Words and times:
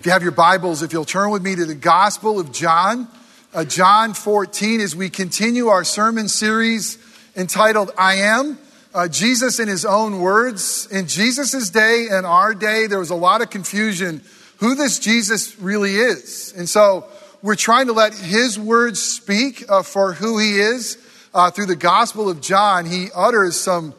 If 0.00 0.06
you 0.06 0.12
have 0.12 0.22
your 0.22 0.30
Bibles, 0.30 0.84
if 0.84 0.92
you'll 0.92 1.04
turn 1.04 1.30
with 1.30 1.42
me 1.42 1.56
to 1.56 1.64
the 1.64 1.74
Gospel 1.74 2.38
of 2.38 2.52
John, 2.52 3.08
uh, 3.52 3.64
John 3.64 4.14
14, 4.14 4.80
as 4.80 4.94
we 4.94 5.10
continue 5.10 5.66
our 5.66 5.82
sermon 5.82 6.28
series 6.28 6.98
entitled 7.34 7.90
I 7.98 8.14
Am. 8.14 8.60
Uh, 8.94 9.08
Jesus 9.08 9.58
in 9.58 9.66
his 9.66 9.84
own 9.84 10.20
words. 10.20 10.86
In 10.92 11.08
Jesus' 11.08 11.70
day 11.70 12.06
and 12.12 12.24
our 12.24 12.54
day, 12.54 12.86
there 12.86 13.00
was 13.00 13.10
a 13.10 13.16
lot 13.16 13.42
of 13.42 13.50
confusion 13.50 14.22
who 14.58 14.76
this 14.76 15.00
Jesus 15.00 15.58
really 15.58 15.96
is. 15.96 16.54
And 16.56 16.68
so 16.68 17.08
we're 17.42 17.56
trying 17.56 17.88
to 17.88 17.92
let 17.92 18.14
his 18.14 18.56
words 18.56 19.02
speak 19.02 19.64
uh, 19.68 19.82
for 19.82 20.12
who 20.12 20.38
he 20.38 20.60
is. 20.60 20.96
Uh, 21.34 21.50
through 21.50 21.66
the 21.66 21.74
Gospel 21.74 22.30
of 22.30 22.40
John, 22.40 22.86
he 22.86 23.08
utters 23.16 23.56
some 23.56 23.94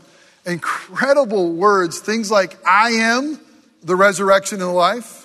incredible 0.46 1.52
words, 1.52 2.00
things 2.00 2.32
like, 2.32 2.58
I 2.66 2.92
am 2.92 3.38
the 3.84 3.98
resurrection 3.98 4.62
and 4.62 4.70
the 4.70 4.74
life. 4.74 5.19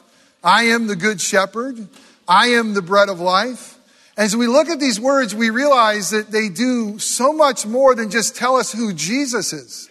I 0.44 0.64
am 0.64 0.86
the 0.86 0.96
good 0.96 1.20
shepherd. 1.20 1.88
I 2.28 2.48
am 2.48 2.74
the 2.74 2.82
bread 2.82 3.08
of 3.08 3.18
life. 3.18 3.78
As 4.16 4.36
we 4.36 4.46
look 4.46 4.68
at 4.68 4.78
these 4.78 5.00
words, 5.00 5.34
we 5.34 5.50
realize 5.50 6.10
that 6.10 6.30
they 6.30 6.48
do 6.48 6.98
so 6.98 7.32
much 7.32 7.66
more 7.66 7.94
than 7.94 8.10
just 8.10 8.36
tell 8.36 8.56
us 8.56 8.72
who 8.72 8.92
Jesus 8.92 9.52
is. 9.52 9.90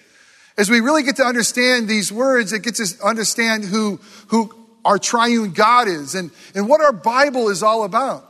As 0.57 0.69
we 0.69 0.79
really 0.79 1.03
get 1.03 1.17
to 1.17 1.25
understand 1.25 1.87
these 1.87 2.11
words, 2.11 2.53
it 2.53 2.63
gets 2.63 2.79
us 2.79 2.93
to 2.93 3.03
understand 3.03 3.65
who, 3.65 3.99
who 4.27 4.53
our 4.85 4.99
triune 4.99 5.51
God 5.51 5.87
is 5.87 6.15
and, 6.15 6.31
and 6.53 6.69
what 6.69 6.81
our 6.81 6.93
Bible 6.93 7.49
is 7.49 7.63
all 7.63 7.83
about. 7.83 8.29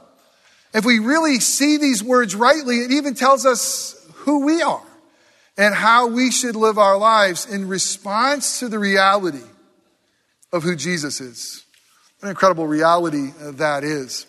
If 0.74 0.86
we 0.86 1.00
really 1.00 1.40
see 1.40 1.78
these 1.78 2.02
words 2.04 2.34
rightly, 2.34 2.78
it 2.78 2.92
even 2.92 3.14
tells 3.14 3.46
us 3.46 3.96
who 4.14 4.46
we 4.46 4.62
are 4.62 4.82
and 5.58 5.76
how 5.76 6.08
we 6.08 6.32
should 6.32 6.56
live 6.56 6.80
our 6.80 6.98
lives 6.98 7.46
in 7.46 7.68
response 7.68 8.60
to 8.60 8.70
the 8.70 8.80
reality 8.80 9.44
of 10.52 10.64
who 10.64 10.76
Jesus 10.76 11.22
is. 11.22 11.63
What 12.24 12.28
an 12.28 12.36
incredible 12.36 12.68
reality 12.68 13.34
that 13.38 13.84
is. 13.84 14.26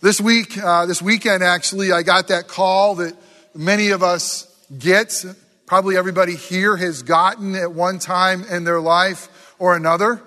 This 0.00 0.22
week, 0.22 0.56
uh, 0.56 0.86
this 0.86 1.02
weekend 1.02 1.42
actually, 1.42 1.92
I 1.92 2.02
got 2.02 2.28
that 2.28 2.48
call 2.48 2.94
that 2.94 3.14
many 3.54 3.90
of 3.90 4.02
us 4.02 4.46
get. 4.78 5.22
Probably 5.66 5.98
everybody 5.98 6.34
here 6.34 6.78
has 6.78 7.02
gotten 7.02 7.54
at 7.54 7.72
one 7.72 7.98
time 7.98 8.44
in 8.44 8.64
their 8.64 8.80
life 8.80 9.54
or 9.58 9.76
another. 9.76 10.22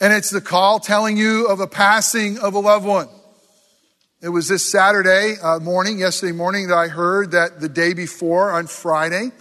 And 0.00 0.14
it's 0.14 0.30
the 0.30 0.40
call 0.40 0.80
telling 0.80 1.18
you 1.18 1.46
of 1.48 1.60
a 1.60 1.66
passing 1.66 2.38
of 2.38 2.54
a 2.54 2.58
loved 2.58 2.86
one. 2.86 3.08
It 4.22 4.30
was 4.30 4.48
this 4.48 4.64
Saturday 4.64 5.34
uh, 5.42 5.58
morning, 5.58 5.98
yesterday 5.98 6.32
morning, 6.32 6.68
that 6.68 6.78
I 6.78 6.88
heard 6.88 7.32
that 7.32 7.60
the 7.60 7.68
day 7.68 7.92
before 7.92 8.50
on 8.50 8.66
Friday, 8.66 9.32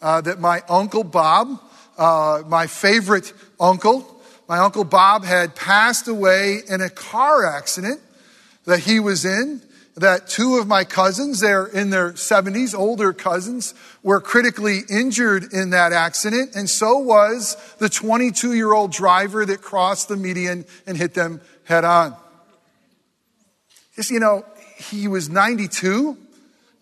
uh, 0.00 0.22
that 0.22 0.40
my 0.40 0.62
uncle 0.70 1.04
Bob, 1.04 1.60
uh, 1.98 2.42
my 2.46 2.66
favorite 2.66 3.30
uncle, 3.60 4.13
my 4.48 4.58
uncle 4.58 4.84
Bob 4.84 5.24
had 5.24 5.54
passed 5.54 6.08
away 6.08 6.58
in 6.68 6.80
a 6.80 6.90
car 6.90 7.46
accident 7.46 8.00
that 8.64 8.80
he 8.80 9.00
was 9.00 9.24
in. 9.24 9.62
That 9.96 10.26
two 10.26 10.58
of 10.58 10.66
my 10.66 10.82
cousins, 10.82 11.38
they're 11.38 11.66
in 11.66 11.90
their 11.90 12.14
70s, 12.14 12.74
older 12.74 13.12
cousins, 13.12 13.74
were 14.02 14.20
critically 14.20 14.80
injured 14.90 15.52
in 15.52 15.70
that 15.70 15.92
accident. 15.92 16.56
And 16.56 16.68
so 16.68 16.98
was 16.98 17.56
the 17.78 17.88
22 17.88 18.54
year 18.54 18.72
old 18.72 18.90
driver 18.90 19.46
that 19.46 19.62
crossed 19.62 20.08
the 20.08 20.16
median 20.16 20.64
and 20.84 20.96
hit 20.96 21.14
them 21.14 21.40
head 21.62 21.84
on. 21.84 22.16
Just, 23.94 24.10
you 24.10 24.18
know, 24.18 24.44
he 24.76 25.06
was 25.06 25.28
92. 25.28 26.18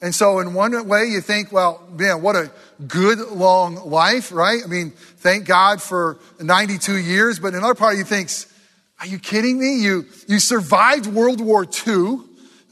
And 0.02 0.12
so 0.12 0.40
in 0.40 0.52
one 0.52 0.88
way 0.88 1.06
you 1.06 1.20
think, 1.20 1.52
well, 1.52 1.80
man, 1.96 2.22
what 2.22 2.34
a 2.34 2.50
good 2.88 3.20
long 3.30 3.76
life, 3.88 4.32
right? 4.32 4.60
I 4.62 4.66
mean, 4.66 4.90
thank 4.90 5.46
God 5.46 5.80
for 5.80 6.18
92 6.40 6.98
years. 6.98 7.38
But 7.38 7.48
in 7.48 7.54
another 7.54 7.76
part 7.76 7.96
you 7.96 8.02
thinks, 8.02 8.52
are 8.98 9.06
you 9.06 9.20
kidding 9.20 9.60
me? 9.60 9.76
You, 9.76 10.06
you 10.26 10.40
survived 10.40 11.06
World 11.06 11.40
War 11.40 11.64
II. 11.86 12.18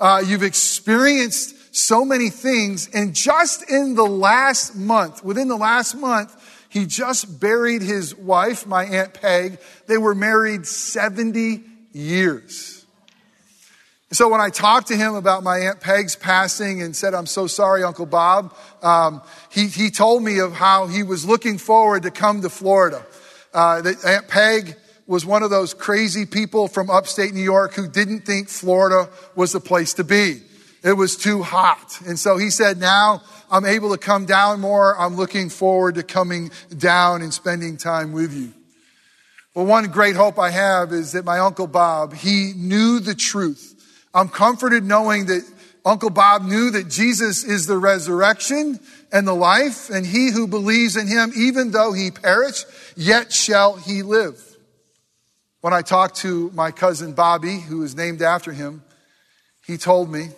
Uh, 0.00 0.22
you've 0.26 0.42
experienced 0.42 1.74
so 1.74 2.04
many 2.04 2.30
things. 2.30 2.88
And 2.92 3.14
just 3.14 3.70
in 3.70 3.94
the 3.94 4.06
last 4.06 4.74
month, 4.74 5.24
within 5.24 5.46
the 5.46 5.56
last 5.56 5.94
month, 5.94 6.36
he 6.69 6.86
just 6.86 7.40
buried 7.40 7.82
his 7.82 8.14
wife, 8.14 8.66
my 8.66 8.84
Aunt 8.84 9.14
Peg. 9.14 9.58
They 9.86 9.98
were 9.98 10.14
married 10.14 10.66
70 10.66 11.62
years. 11.92 12.79
So 14.12 14.28
when 14.28 14.41
I 14.41 14.48
talked 14.48 14.88
to 14.88 14.97
him 14.97 15.15
about 15.15 15.44
my 15.44 15.59
Aunt 15.59 15.81
Peg's 15.81 16.16
passing 16.16 16.82
and 16.82 16.97
said, 16.97 17.15
I'm 17.15 17.26
so 17.26 17.47
sorry, 17.47 17.84
Uncle 17.84 18.06
Bob, 18.06 18.56
um, 18.82 19.22
he, 19.50 19.69
he 19.69 19.91
told 19.91 20.25
me 20.25 20.41
of 20.41 20.53
how 20.53 20.88
he 20.88 21.04
was 21.04 21.25
looking 21.25 21.59
forward 21.59 22.03
to 22.03 22.10
come 22.10 22.43
to 22.43 22.50
Florida. 22.50 23.06
Uh, 23.54 23.82
that 23.82 24.04
Aunt 24.04 24.26
Peg 24.26 24.76
was 25.06 25.25
one 25.25 25.44
of 25.44 25.50
those 25.50 25.75
crazy 25.75 26.26
people 26.26 26.66
from 26.66 26.91
upstate 26.91 27.34
New 27.34 27.43
York 27.43 27.75
who 27.75 27.87
didn't 27.87 28.26
think 28.26 28.49
Florida 28.49 29.09
was 29.37 29.53
the 29.53 29.60
place 29.60 29.94
to 29.94 30.04
be. 30.04 30.41
It 30.82 30.94
was 30.94 31.16
too 31.16 31.43
hot. 31.44 32.00
And 32.04 32.19
so 32.19 32.37
he 32.37 32.50
said, 32.50 32.78
now 32.78 33.22
I'm 33.49 33.65
able 33.65 33.93
to 33.93 33.99
come 33.99 34.26
down 34.26 34.60
more. 34.60 34.99
I'm 34.99 35.15
looking 35.15 35.50
forward 35.50 35.97
to 35.97 36.03
coming 36.03 36.50
down 36.76 37.22
and 37.22 37.32
spending 37.32 37.76
time 37.76 38.10
with 38.10 38.34
you. 38.34 38.54
Well, 39.54 39.66
one 39.66 39.84
great 39.87 40.16
hope 40.16 40.37
I 40.37 40.50
have 40.50 40.93
is 40.93 41.12
that 41.12 41.25
my 41.25 41.38
Uncle 41.38 41.69
Bob, 41.69 42.15
he 42.15 42.54
knew 42.56 42.99
the 42.99 43.15
truth 43.15 43.76
I'm 44.15 44.28
comforted 44.28 44.84
knowing 44.84 45.26
that 45.26 45.48
Uncle 45.84 46.10
Bob 46.10 46.43
knew 46.43 46.71
that 46.72 46.88
Jesus 46.88 47.44
is 47.44 47.66
the 47.66 47.78
resurrection 47.78 48.78
and 49.12 49.26
the 49.26 49.34
life, 49.34 49.91
and 49.91 50.04
he 50.04 50.31
who 50.31 50.47
believes 50.47 50.97
in 50.97 51.06
him, 51.06 51.32
even 51.37 51.71
though 51.71 51.93
he 51.93 52.10
perish, 52.10 52.65
yet 52.97 53.32
shall 53.32 53.76
he 53.76 54.03
live. 54.03 54.41
When 55.60 55.72
I 55.72 55.82
talked 55.82 56.16
to 56.16 56.50
my 56.54 56.70
cousin 56.70 57.12
Bobby, 57.12 57.60
who 57.60 57.82
is 57.82 57.97
named 57.97 58.22
after 58.22 58.53
him, 58.53 58.82
he 59.66 59.76
told 59.76 60.10
me 60.10 60.28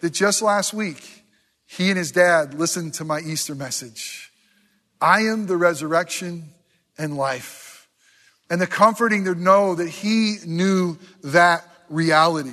that 0.00 0.10
just 0.10 0.42
last 0.42 0.72
week, 0.72 1.24
he 1.66 1.88
and 1.88 1.98
his 1.98 2.12
dad 2.12 2.54
listened 2.54 2.94
to 2.94 3.04
my 3.04 3.20
Easter 3.20 3.54
message. 3.54 4.30
I 5.00 5.22
am 5.22 5.46
the 5.46 5.56
resurrection 5.56 6.44
and 6.96 7.16
life. 7.16 7.88
And 8.48 8.60
the 8.60 8.66
comforting 8.66 9.24
to 9.24 9.34
know 9.34 9.74
that 9.74 9.88
he 9.88 10.36
knew 10.46 10.98
that 11.24 11.64
reality 11.88 12.52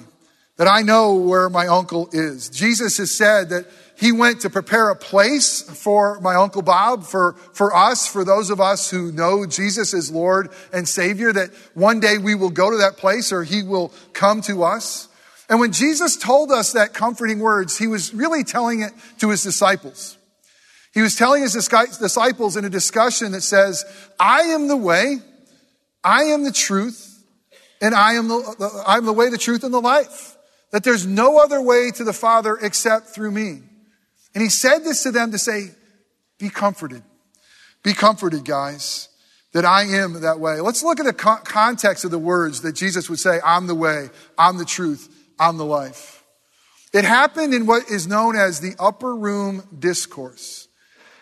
that 0.64 0.72
I 0.72 0.82
know 0.82 1.16
where 1.16 1.50
my 1.50 1.68
uncle 1.68 2.08
is. 2.14 2.48
Jesus 2.48 2.96
has 2.96 3.12
said 3.12 3.50
that 3.50 3.66
he 4.00 4.14
went 4.14 4.40
to 4.42 4.50
prepare 4.50 4.92
a 4.92 4.96
place 4.96 5.62
for 5.62 6.22
my 6.22 6.36
uncle 6.36 6.62
Bob, 6.62 7.04
for, 7.04 7.34
for 7.52 7.76
us, 7.76 8.08
for 8.08 8.24
those 8.24 8.50
of 8.50 8.62
us 8.62 8.90
who 8.90 9.12
know 9.12 9.46
Jesus 9.46 9.94
as 9.94 10.10
Lord 10.10 10.52
and 10.72 10.88
Savior, 10.88 11.34
that 11.34 11.50
one 11.74 12.00
day 12.00 12.18
we 12.18 12.34
will 12.34 12.50
go 12.50 12.72
to 12.72 12.78
that 12.78 12.96
place 12.96 13.34
or 13.34 13.44
he 13.44 13.62
will 13.62 13.92
come 14.14 14.40
to 14.44 14.64
us. 14.64 15.10
And 15.50 15.60
when 15.60 15.74
Jesus 15.74 16.16
told 16.16 16.50
us 16.50 16.72
that 16.72 16.94
comforting 16.94 17.40
words, 17.40 17.78
he 17.78 17.88
was 17.88 18.14
really 18.14 18.46
telling 18.46 18.80
it 18.80 18.94
to 19.20 19.32
his 19.32 19.44
disciples. 19.44 20.18
He 20.94 21.02
was 21.02 21.18
telling 21.18 21.42
his 21.42 21.56
disciples 21.56 22.56
in 22.56 22.64
a 22.64 22.70
discussion 22.70 23.34
that 23.34 23.42
says, 23.42 23.84
I 24.18 24.44
am 24.44 24.70
the 24.70 24.78
way, 24.78 25.18
I 26.06 26.24
am 26.24 26.46
the 26.46 26.54
truth, 26.54 27.22
and 27.82 27.94
I 27.94 28.14
am 28.14 28.30
the, 28.30 28.84
I 28.88 28.96
am 28.96 29.04
the 29.04 29.12
way, 29.12 29.28
the 29.28 29.38
truth, 29.38 29.66
and 29.66 29.74
the 29.74 29.82
life 29.82 30.38
that 30.74 30.84
there's 30.84 31.06
no 31.06 31.38
other 31.38 31.62
way 31.62 31.92
to 31.92 32.04
the 32.04 32.14
Father 32.14 32.58
except 32.60 33.10
through 33.10 33.30
me. 33.30 33.62
And 34.34 34.42
he 34.42 34.50
said 34.50 34.80
this 34.80 35.04
to 35.04 35.12
them 35.12 35.32
to 35.32 35.38
say, 35.38 35.68
be 36.40 36.50
comforted. 36.50 37.04
Be 37.84 37.94
comforted, 37.94 38.44
guys, 38.44 39.08
that 39.52 39.66
I 39.66 39.84
am 39.84 40.22
that 40.22 40.40
way. 40.40 40.62
Let's 40.62 40.82
look 40.82 41.00
at 41.00 41.06
the 41.06 41.14
context 41.14 42.06
of 42.06 42.12
the 42.12 42.18
words 42.18 42.62
that 42.62 42.74
Jesus 42.74 43.08
would 43.08 43.20
say, 43.20 43.40
I'm 43.46 43.68
the 43.68 43.76
way, 43.76 44.10
I'm 44.36 44.58
the 44.58 44.66
truth, 44.66 45.16
I'm 45.40 45.58
the 45.58 45.66
life. 45.66 46.24
It 46.92 47.06
happened 47.06 47.54
in 47.54 47.68
what 47.68 47.92
is 47.92 48.08
known 48.08 48.36
as 48.36 48.60
the 48.60 48.74
upper 48.80 49.16
room 49.16 49.62
discourse. 49.78 50.68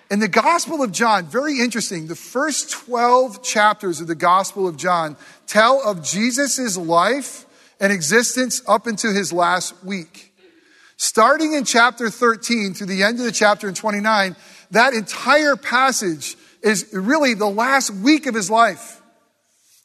In 0.09 0.19
the 0.19 0.29
Gospel 0.29 0.81
of 0.81 0.94
John, 0.94 1.25
very 1.25 1.59
interesting, 1.59 2.07
the 2.07 2.16
first 2.16 2.72
12 2.72 3.44
chapters 3.44 4.00
of 4.00 4.07
the 4.07 4.16
Gospel 4.16 4.66
of 4.66 4.78
John 4.78 5.18
tell 5.45 5.81
of 5.85 6.03
Jesus' 6.03 6.78
life 6.78 7.45
and 7.81 7.92
existence 7.92 8.62
up 8.68 8.88
into 8.88 9.12
his 9.12 9.33
last 9.33 9.83
week. 9.83 10.33
Starting 10.95 11.54
in 11.54 11.66
chapter 11.66 12.12
13 12.12 12.75
through 12.75 12.86
the 12.88 13.01
end 13.01 13.19
of 13.19 13.25
the 13.25 13.31
chapter 13.31 13.68
in 13.68 13.74
29, 13.74 14.36
that 14.69 14.94
entire 14.94 15.56
passage 15.56 16.38
is 16.62 16.88
really 16.94 17.33
the 17.33 17.50
last 17.50 17.89
week 17.89 18.28
of 18.28 18.36
his 18.36 18.51
life. 18.51 19.01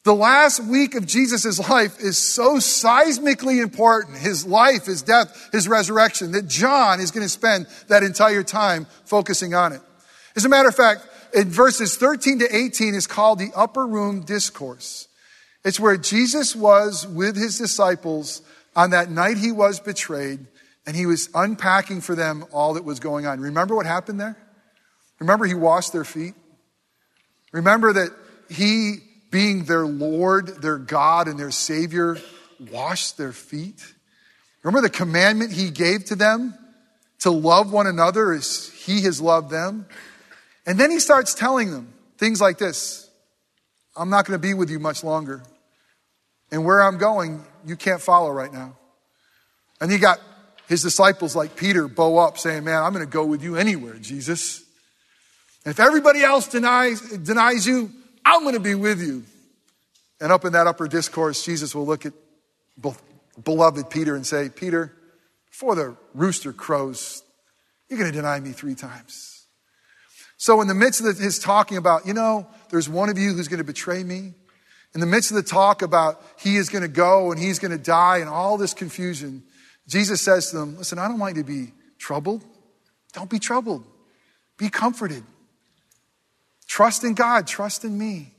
The 0.04 0.14
last 0.14 0.62
week 0.62 0.94
of 0.94 1.06
Jesus' 1.06 1.58
life 1.70 1.98
is 1.98 2.19
so 2.19 2.58
seismically 2.58 3.60
important, 3.60 4.19
his 4.19 4.46
life, 4.46 4.84
his 4.84 5.02
death, 5.02 5.48
his 5.50 5.66
resurrection, 5.66 6.32
that 6.32 6.46
John 6.46 7.00
is 7.00 7.10
going 7.10 7.25
to 7.25 7.31
spend 7.31 7.66
that 7.88 8.02
entire 8.02 8.43
time 8.43 8.87
focusing 9.06 9.54
on 9.54 9.72
it. 9.72 9.81
As 10.37 10.44
a 10.44 10.50
matter 10.50 10.69
of 10.69 10.76
fact, 10.76 11.08
in 11.34 11.48
verses 11.48 11.96
13 11.96 12.40
to 12.40 12.56
18 12.56 12.94
is 12.94 13.06
called 13.06 13.38
the 13.38 13.50
upper 13.56 13.87
room 13.87 14.25
discourse. 14.25 15.06
It's 15.66 15.80
where 15.80 15.96
Jesus 15.96 16.54
was 16.54 17.04
with 17.08 17.34
his 17.34 17.58
disciples 17.58 18.40
on 18.76 18.90
that 18.90 19.10
night 19.10 19.36
he 19.36 19.50
was 19.50 19.80
betrayed, 19.80 20.46
and 20.86 20.94
he 20.94 21.06
was 21.06 21.28
unpacking 21.34 22.02
for 22.02 22.14
them 22.14 22.44
all 22.52 22.74
that 22.74 22.84
was 22.84 23.00
going 23.00 23.26
on. 23.26 23.40
Remember 23.40 23.74
what 23.74 23.84
happened 23.84 24.20
there? 24.20 24.36
Remember 25.18 25.44
he 25.44 25.54
washed 25.54 25.92
their 25.92 26.04
feet? 26.04 26.34
Remember 27.50 27.92
that 27.92 28.10
he 28.48 28.98
being 29.32 29.64
their 29.64 29.84
Lord, 29.84 30.62
their 30.62 30.78
God, 30.78 31.26
and 31.26 31.36
their 31.36 31.50
Savior, 31.50 32.16
washed 32.70 33.19
their 33.19 33.32
feet? 33.32 33.84
Remember 34.62 34.86
the 34.86 34.94
commandment 34.94 35.50
he 35.50 35.70
gave 35.70 36.04
to 36.04 36.14
them 36.14 36.54
to 37.20 37.32
love 37.32 37.72
one 37.72 37.88
another 37.88 38.32
as 38.32 38.69
he 38.69 39.02
has 39.02 39.20
loved 39.20 39.50
them? 39.50 39.86
And 40.64 40.78
then 40.78 40.92
he 40.92 41.00
starts 41.00 41.34
telling 41.34 41.72
them 41.72 41.92
things 42.19 42.40
like 42.40 42.56
this 42.56 43.10
I'm 43.96 44.10
not 44.10 44.26
going 44.26 44.38
to 44.38 44.46
be 44.46 44.54
with 44.54 44.70
you 44.70 44.78
much 44.78 45.02
longer. 45.02 45.42
And 46.50 46.64
where 46.64 46.82
I'm 46.82 46.98
going, 46.98 47.44
you 47.64 47.76
can't 47.76 48.00
follow 48.00 48.31
right 48.31 48.52
now. 48.52 48.76
And 49.81 49.90
he 49.90 49.98
got 49.98 50.20
his 50.69 50.82
disciples 50.82 51.37
like 51.37 51.56
Peter 51.56 51.88
bow 51.88 52.19
up 52.19 52.38
saying, 52.38 52.64
Man, 52.64 52.82
I'm 52.82 52.93
going 52.93 53.04
to 53.04 53.10
go 53.10 53.25
with 53.25 53.43
you 53.43 53.56
anywhere, 53.56 53.94
Jesus. 53.94 54.64
And 55.64 55.72
if 55.72 55.81
everybody 55.81 56.22
else 56.22 56.48
denies, 56.48 57.00
denies 57.00 57.66
you, 57.66 57.90
I'm 58.25 58.43
going 58.43 58.54
to 58.54 58.60
be 58.60 58.75
with 58.75 59.00
you. 59.00 59.25
And 60.20 60.32
up 60.32 60.44
in 60.44 60.52
that 60.52 60.66
upper 60.66 60.88
discourse, 60.88 61.44
Jesus 61.44 61.75
will 61.75 61.87
look 61.87 62.06
at 62.06 62.12
beloved 63.43 63.90
Peter 63.90 64.16
and 64.16 64.26
say, 64.26 64.48
Peter, 64.48 64.93
before 65.50 65.75
the 65.75 65.96
rooster 66.14 66.52
crows, 66.52 67.22
you're 67.88 67.98
going 67.98 68.10
to 68.10 68.16
deny 68.16 68.40
me 68.40 68.52
three 68.52 68.75
times. 68.75 69.46
So, 70.38 70.60
in 70.60 70.69
the 70.69 70.75
midst 70.75 71.00
of 71.02 71.19
his 71.19 71.38
talking 71.38 71.78
about, 71.78 72.06
you 72.06 72.12
know, 72.12 72.46
there's 72.70 72.88
one 72.88 73.08
of 73.08 73.19
you 73.19 73.32
who's 73.32 73.48
going 73.48 73.58
to 73.58 73.64
betray 73.64 74.02
me, 74.02 74.34
in 74.96 75.00
the 75.00 75.06
midst 75.06 75.31
of 75.31 75.34
the 75.34 75.43
talk 75.43 75.82
about 75.82 76.22
he 76.38 76.56
is 76.56 76.70
going 76.70 76.81
to 76.81 76.88
go 76.88 77.31
and 77.31 77.38
he's 77.38 77.58
going 77.58 77.70
to 77.70 77.76
die 77.76 78.16
and 78.16 78.31
all 78.31 78.56
this 78.56 78.72
confusion, 78.72 79.43
Jesus 79.87 80.22
says 80.22 80.50
to 80.50 80.56
them, 80.56 80.78
Listen, 80.78 80.98
I 80.98 81.06
don't 81.06 81.19
want 81.19 81.37
you 81.37 81.43
to 81.43 81.46
be 81.46 81.72
troubled. 81.98 82.43
Don't 83.12 83.28
be 83.28 83.38
troubled. 83.38 83.84
Be 84.56 84.70
comforted. 84.70 85.22
Trust 86.66 87.04
in 87.04 87.12
God, 87.12 87.46
trust 87.46 87.84
in 87.84 87.98
me. 87.98 88.32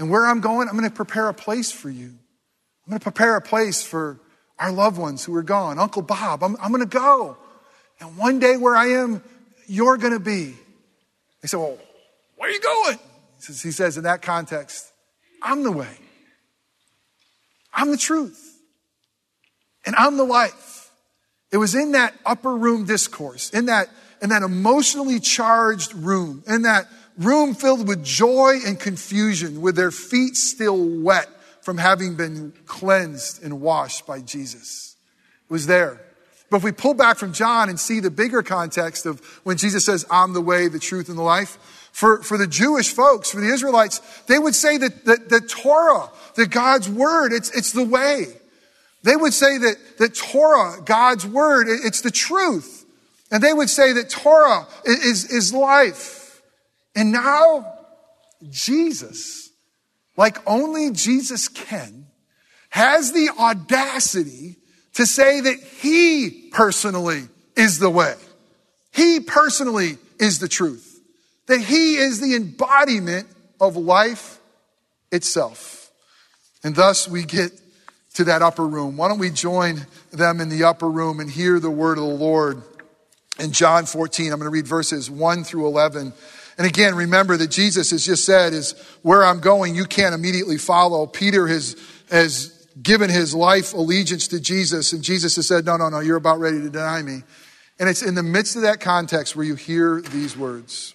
And 0.00 0.10
where 0.10 0.26
I'm 0.26 0.40
going, 0.40 0.68
I'm 0.68 0.76
going 0.76 0.90
to 0.90 0.94
prepare 0.94 1.28
a 1.28 1.34
place 1.34 1.70
for 1.70 1.90
you. 1.90 2.06
I'm 2.06 2.90
going 2.90 2.98
to 2.98 3.04
prepare 3.04 3.36
a 3.36 3.40
place 3.40 3.80
for 3.80 4.18
our 4.58 4.72
loved 4.72 4.98
ones 4.98 5.24
who 5.24 5.34
are 5.36 5.44
gone. 5.44 5.78
Uncle 5.78 6.02
Bob, 6.02 6.42
I'm, 6.42 6.56
I'm 6.60 6.72
going 6.72 6.80
to 6.80 6.98
go. 6.98 7.36
And 8.00 8.16
one 8.16 8.40
day 8.40 8.56
where 8.56 8.74
I 8.74 8.86
am, 8.94 9.22
you're 9.68 9.96
going 9.96 10.12
to 10.12 10.18
be. 10.18 10.56
They 11.40 11.46
say, 11.46 11.56
Well, 11.56 11.78
where 12.34 12.50
are 12.50 12.52
you 12.52 12.60
going? 12.60 12.98
He 13.46 13.70
says, 13.70 13.96
in 13.96 14.02
that 14.02 14.22
context, 14.22 14.92
I'm 15.42 15.62
the 15.62 15.72
way. 15.72 15.96
I'm 17.72 17.90
the 17.90 17.96
truth. 17.96 18.60
And 19.86 19.94
I'm 19.96 20.16
the 20.16 20.24
life. 20.24 20.90
It 21.50 21.56
was 21.56 21.74
in 21.74 21.92
that 21.92 22.14
upper 22.26 22.54
room 22.54 22.84
discourse, 22.84 23.50
in 23.50 23.66
that, 23.66 23.88
in 24.20 24.30
that 24.30 24.42
emotionally 24.42 25.20
charged 25.20 25.94
room, 25.94 26.42
in 26.46 26.62
that 26.62 26.88
room 27.16 27.54
filled 27.54 27.88
with 27.88 28.04
joy 28.04 28.58
and 28.66 28.78
confusion, 28.78 29.60
with 29.60 29.76
their 29.76 29.90
feet 29.90 30.36
still 30.36 30.78
wet 31.00 31.28
from 31.62 31.78
having 31.78 32.16
been 32.16 32.52
cleansed 32.66 33.42
and 33.42 33.60
washed 33.60 34.06
by 34.06 34.20
Jesus. 34.20 34.96
It 35.48 35.52
was 35.52 35.66
there. 35.66 36.00
But 36.50 36.58
if 36.58 36.62
we 36.64 36.72
pull 36.72 36.94
back 36.94 37.18
from 37.18 37.32
John 37.32 37.68
and 37.68 37.78
see 37.78 38.00
the 38.00 38.10
bigger 38.10 38.42
context 38.42 39.04
of 39.04 39.20
when 39.44 39.56
Jesus 39.56 39.84
says, 39.84 40.06
I'm 40.10 40.32
the 40.32 40.40
way, 40.40 40.68
the 40.68 40.78
truth, 40.78 41.08
and 41.08 41.18
the 41.18 41.22
life, 41.22 41.58
for, 41.92 42.22
for 42.22 42.38
the 42.38 42.46
Jewish 42.46 42.92
folks, 42.92 43.30
for 43.30 43.40
the 43.40 43.52
Israelites, 43.52 44.00
they 44.26 44.38
would 44.38 44.54
say 44.54 44.78
that 44.78 45.04
the, 45.04 45.16
the 45.28 45.40
Torah, 45.40 46.10
that 46.36 46.50
God's 46.50 46.88
word, 46.88 47.32
it's, 47.32 47.50
it's 47.50 47.72
the 47.72 47.84
way. 47.84 48.26
They 49.02 49.16
would 49.16 49.34
say 49.34 49.58
that, 49.58 49.76
that 49.98 50.14
Torah, 50.14 50.82
God's 50.84 51.26
word, 51.26 51.66
it's 51.68 52.00
the 52.00 52.10
truth. 52.10 52.84
And 53.30 53.42
they 53.42 53.52
would 53.52 53.70
say 53.70 53.92
that 53.92 54.10
Torah 54.10 54.66
is, 54.84 55.30
is 55.30 55.52
life. 55.52 56.40
And 56.94 57.12
now, 57.12 57.78
Jesus, 58.48 59.50
like 60.16 60.38
only 60.48 60.90
Jesus 60.90 61.48
can, 61.48 62.06
has 62.70 63.12
the 63.12 63.30
audacity 63.38 64.56
to 64.94 65.06
say 65.06 65.40
that 65.40 65.60
he 65.80 66.50
personally 66.52 67.28
is 67.56 67.78
the 67.78 67.90
way. 67.90 68.14
He 68.92 69.20
personally 69.20 69.98
is 70.18 70.38
the 70.38 70.48
truth 70.48 70.87
that 71.48 71.60
he 71.60 71.96
is 71.96 72.20
the 72.20 72.34
embodiment 72.34 73.26
of 73.60 73.76
life 73.76 74.38
itself. 75.10 75.90
And 76.62 76.74
thus 76.74 77.08
we 77.08 77.24
get 77.24 77.50
to 78.14 78.24
that 78.24 78.42
upper 78.42 78.66
room. 78.66 78.96
Why 78.96 79.08
don't 79.08 79.18
we 79.18 79.30
join 79.30 79.86
them 80.12 80.40
in 80.40 80.48
the 80.48 80.64
upper 80.64 80.88
room 80.88 81.20
and 81.20 81.30
hear 81.30 81.58
the 81.58 81.70
word 81.70 81.98
of 81.98 82.04
the 82.04 82.10
Lord 82.10 82.62
in 83.38 83.52
John 83.52 83.86
14? 83.86 84.32
I'm 84.32 84.38
going 84.38 84.46
to 84.46 84.50
read 84.50 84.66
verses 84.66 85.10
1 85.10 85.44
through 85.44 85.66
11. 85.66 86.12
And 86.58 86.66
again, 86.66 86.94
remember 86.94 87.36
that 87.36 87.50
Jesus 87.50 87.92
has 87.92 88.04
just 88.04 88.24
said, 88.24 88.52
is 88.52 88.72
where 89.02 89.24
I'm 89.24 89.40
going, 89.40 89.74
you 89.74 89.84
can't 89.84 90.14
immediately 90.14 90.58
follow. 90.58 91.06
Peter 91.06 91.46
has, 91.46 91.76
has 92.10 92.68
given 92.82 93.08
his 93.08 93.34
life 93.34 93.72
allegiance 93.72 94.28
to 94.28 94.40
Jesus, 94.40 94.92
and 94.92 95.02
Jesus 95.02 95.36
has 95.36 95.46
said, 95.46 95.64
no, 95.64 95.76
no, 95.76 95.88
no, 95.88 96.00
you're 96.00 96.16
about 96.16 96.40
ready 96.40 96.58
to 96.60 96.68
deny 96.68 97.00
me. 97.00 97.22
And 97.78 97.88
it's 97.88 98.02
in 98.02 98.16
the 98.16 98.24
midst 98.24 98.56
of 98.56 98.62
that 98.62 98.80
context 98.80 99.36
where 99.36 99.46
you 99.46 99.54
hear 99.54 100.00
these 100.00 100.36
words. 100.36 100.94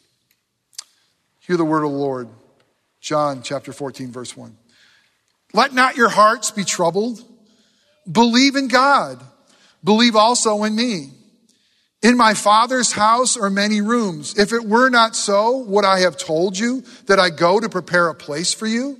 Hear 1.45 1.57
the 1.57 1.65
word 1.65 1.83
of 1.83 1.91
the 1.91 1.97
Lord. 1.97 2.29
John 3.01 3.41
chapter 3.43 3.73
14, 3.73 4.11
verse 4.11 4.35
1. 4.35 4.57
Let 5.53 5.73
not 5.73 5.97
your 5.97 6.09
hearts 6.09 6.51
be 6.51 6.63
troubled. 6.63 7.21
Believe 8.09 8.55
in 8.55 8.69
God. 8.69 9.21
Believe 9.83 10.15
also 10.15 10.63
in 10.63 10.75
me. 10.75 11.09
In 12.01 12.15
my 12.15 12.33
father's 12.33 12.93
house 12.93 13.35
are 13.35 13.49
many 13.49 13.81
rooms. 13.81 14.37
If 14.37 14.53
it 14.53 14.65
were 14.65 14.89
not 14.89 15.15
so, 15.15 15.57
would 15.57 15.85
I 15.85 15.99
have 15.99 16.17
told 16.17 16.57
you 16.57 16.83
that 17.07 17.19
I 17.19 17.29
go 17.29 17.59
to 17.59 17.69
prepare 17.69 18.07
a 18.07 18.15
place 18.15 18.53
for 18.53 18.67
you? 18.67 18.99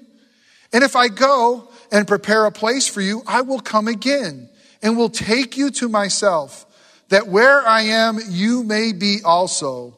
And 0.73 0.83
if 0.83 0.95
I 0.95 1.07
go 1.07 1.69
and 1.91 2.07
prepare 2.07 2.45
a 2.45 2.51
place 2.51 2.87
for 2.87 3.01
you, 3.01 3.21
I 3.25 3.41
will 3.41 3.59
come 3.59 3.87
again 3.87 4.49
and 4.81 4.97
will 4.97 5.09
take 5.09 5.55
you 5.55 5.71
to 5.71 5.87
myself, 5.87 6.65
that 7.07 7.27
where 7.27 7.65
I 7.65 7.83
am, 7.83 8.19
you 8.27 8.63
may 8.63 8.91
be 8.91 9.19
also 9.23 9.97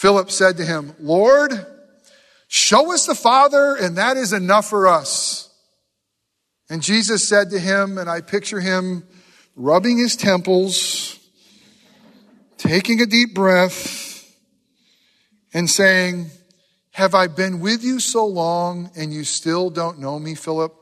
Philip 0.00 0.30
said 0.30 0.56
to 0.56 0.64
him, 0.64 0.94
Lord, 0.98 1.52
show 2.48 2.90
us 2.90 3.04
the 3.04 3.14
Father, 3.14 3.76
and 3.76 3.98
that 3.98 4.16
is 4.16 4.32
enough 4.32 4.66
for 4.66 4.88
us. 4.88 5.54
And 6.70 6.82
Jesus 6.82 7.28
said 7.28 7.50
to 7.50 7.58
him, 7.58 7.98
and 7.98 8.08
I 8.08 8.22
picture 8.22 8.60
him 8.60 9.06
rubbing 9.56 9.98
his 9.98 10.16
temples, 10.16 11.18
taking 12.56 13.02
a 13.02 13.04
deep 13.04 13.34
breath, 13.34 14.34
and 15.52 15.68
saying, 15.68 16.30
Have 16.92 17.14
I 17.14 17.26
been 17.26 17.60
with 17.60 17.84
you 17.84 18.00
so 18.00 18.24
long 18.24 18.90
and 18.96 19.12
you 19.12 19.22
still 19.22 19.68
don't 19.68 19.98
know 19.98 20.18
me, 20.18 20.34
Philip? 20.34 20.74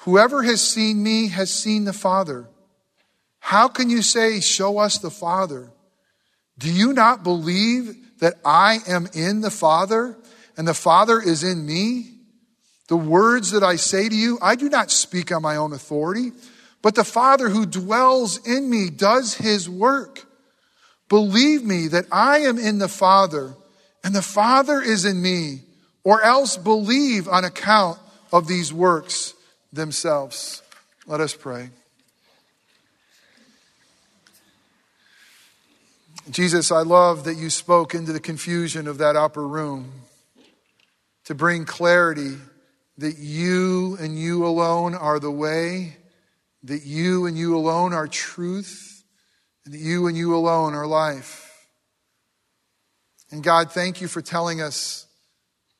Whoever 0.00 0.42
has 0.42 0.60
seen 0.60 1.02
me 1.02 1.28
has 1.28 1.50
seen 1.50 1.84
the 1.86 1.94
Father. 1.94 2.46
How 3.38 3.68
can 3.68 3.88
you 3.88 4.02
say, 4.02 4.40
Show 4.40 4.76
us 4.76 4.98
the 4.98 5.10
Father? 5.10 5.72
Do 6.58 6.70
you 6.70 6.92
not 6.92 7.24
believe 7.24 8.01
that 8.22 8.38
I 8.44 8.78
am 8.86 9.08
in 9.14 9.40
the 9.40 9.50
Father 9.50 10.16
and 10.56 10.66
the 10.66 10.74
Father 10.74 11.20
is 11.20 11.42
in 11.42 11.66
me? 11.66 12.12
The 12.86 12.96
words 12.96 13.50
that 13.50 13.64
I 13.64 13.74
say 13.74 14.08
to 14.08 14.14
you, 14.14 14.38
I 14.40 14.54
do 14.54 14.68
not 14.68 14.92
speak 14.92 15.32
on 15.32 15.42
my 15.42 15.56
own 15.56 15.72
authority, 15.72 16.30
but 16.82 16.94
the 16.94 17.02
Father 17.02 17.48
who 17.48 17.66
dwells 17.66 18.38
in 18.46 18.70
me 18.70 18.90
does 18.90 19.34
his 19.34 19.68
work. 19.68 20.24
Believe 21.08 21.64
me 21.64 21.88
that 21.88 22.04
I 22.12 22.38
am 22.38 22.58
in 22.58 22.78
the 22.78 22.86
Father 22.86 23.54
and 24.04 24.14
the 24.14 24.22
Father 24.22 24.80
is 24.80 25.04
in 25.04 25.20
me, 25.20 25.62
or 26.04 26.22
else 26.22 26.56
believe 26.56 27.26
on 27.26 27.44
account 27.44 27.98
of 28.32 28.46
these 28.46 28.72
works 28.72 29.34
themselves. 29.72 30.62
Let 31.08 31.20
us 31.20 31.34
pray. 31.34 31.70
Jesus, 36.30 36.70
I 36.70 36.82
love 36.82 37.24
that 37.24 37.34
you 37.34 37.50
spoke 37.50 37.94
into 37.94 38.12
the 38.12 38.20
confusion 38.20 38.86
of 38.86 38.98
that 38.98 39.16
upper 39.16 39.46
room 39.46 39.92
to 41.24 41.34
bring 41.34 41.64
clarity 41.64 42.36
that 42.98 43.18
you 43.18 43.96
and 44.00 44.16
you 44.16 44.46
alone 44.46 44.94
are 44.94 45.18
the 45.18 45.30
way, 45.30 45.96
that 46.62 46.84
you 46.84 47.26
and 47.26 47.36
you 47.36 47.56
alone 47.56 47.92
are 47.92 48.06
truth, 48.06 49.02
and 49.64 49.74
that 49.74 49.80
you 49.80 50.06
and 50.06 50.16
you 50.16 50.34
alone 50.36 50.74
are 50.74 50.86
life. 50.86 51.66
And 53.32 53.42
God, 53.42 53.72
thank 53.72 54.00
you 54.00 54.06
for 54.06 54.22
telling 54.22 54.60
us 54.60 55.06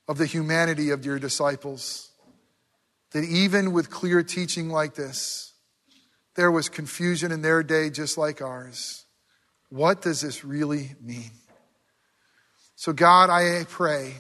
of 0.09 0.19
the 0.19 0.27
humanity 0.27 0.91
of 0.91 1.05
your 1.05 1.21
disciples. 1.21 2.11
That 3.13 3.25
even 3.25 3.73
with 3.73 3.91
clear 3.91 4.25
teaching 4.25 4.71
like 4.71 4.95
this, 4.95 5.53
there 6.35 6.51
was 6.51 6.69
confusion 6.69 7.31
in 7.31 7.43
their 7.43 7.63
day 7.63 7.91
just 7.91 8.19
like 8.19 8.43
ours. 8.43 9.02
What 9.73 10.03
does 10.03 10.21
this 10.21 10.45
really 10.45 10.91
mean? 11.01 11.31
So, 12.75 12.93
God, 12.93 13.31
I 13.31 13.65
pray 13.65 14.17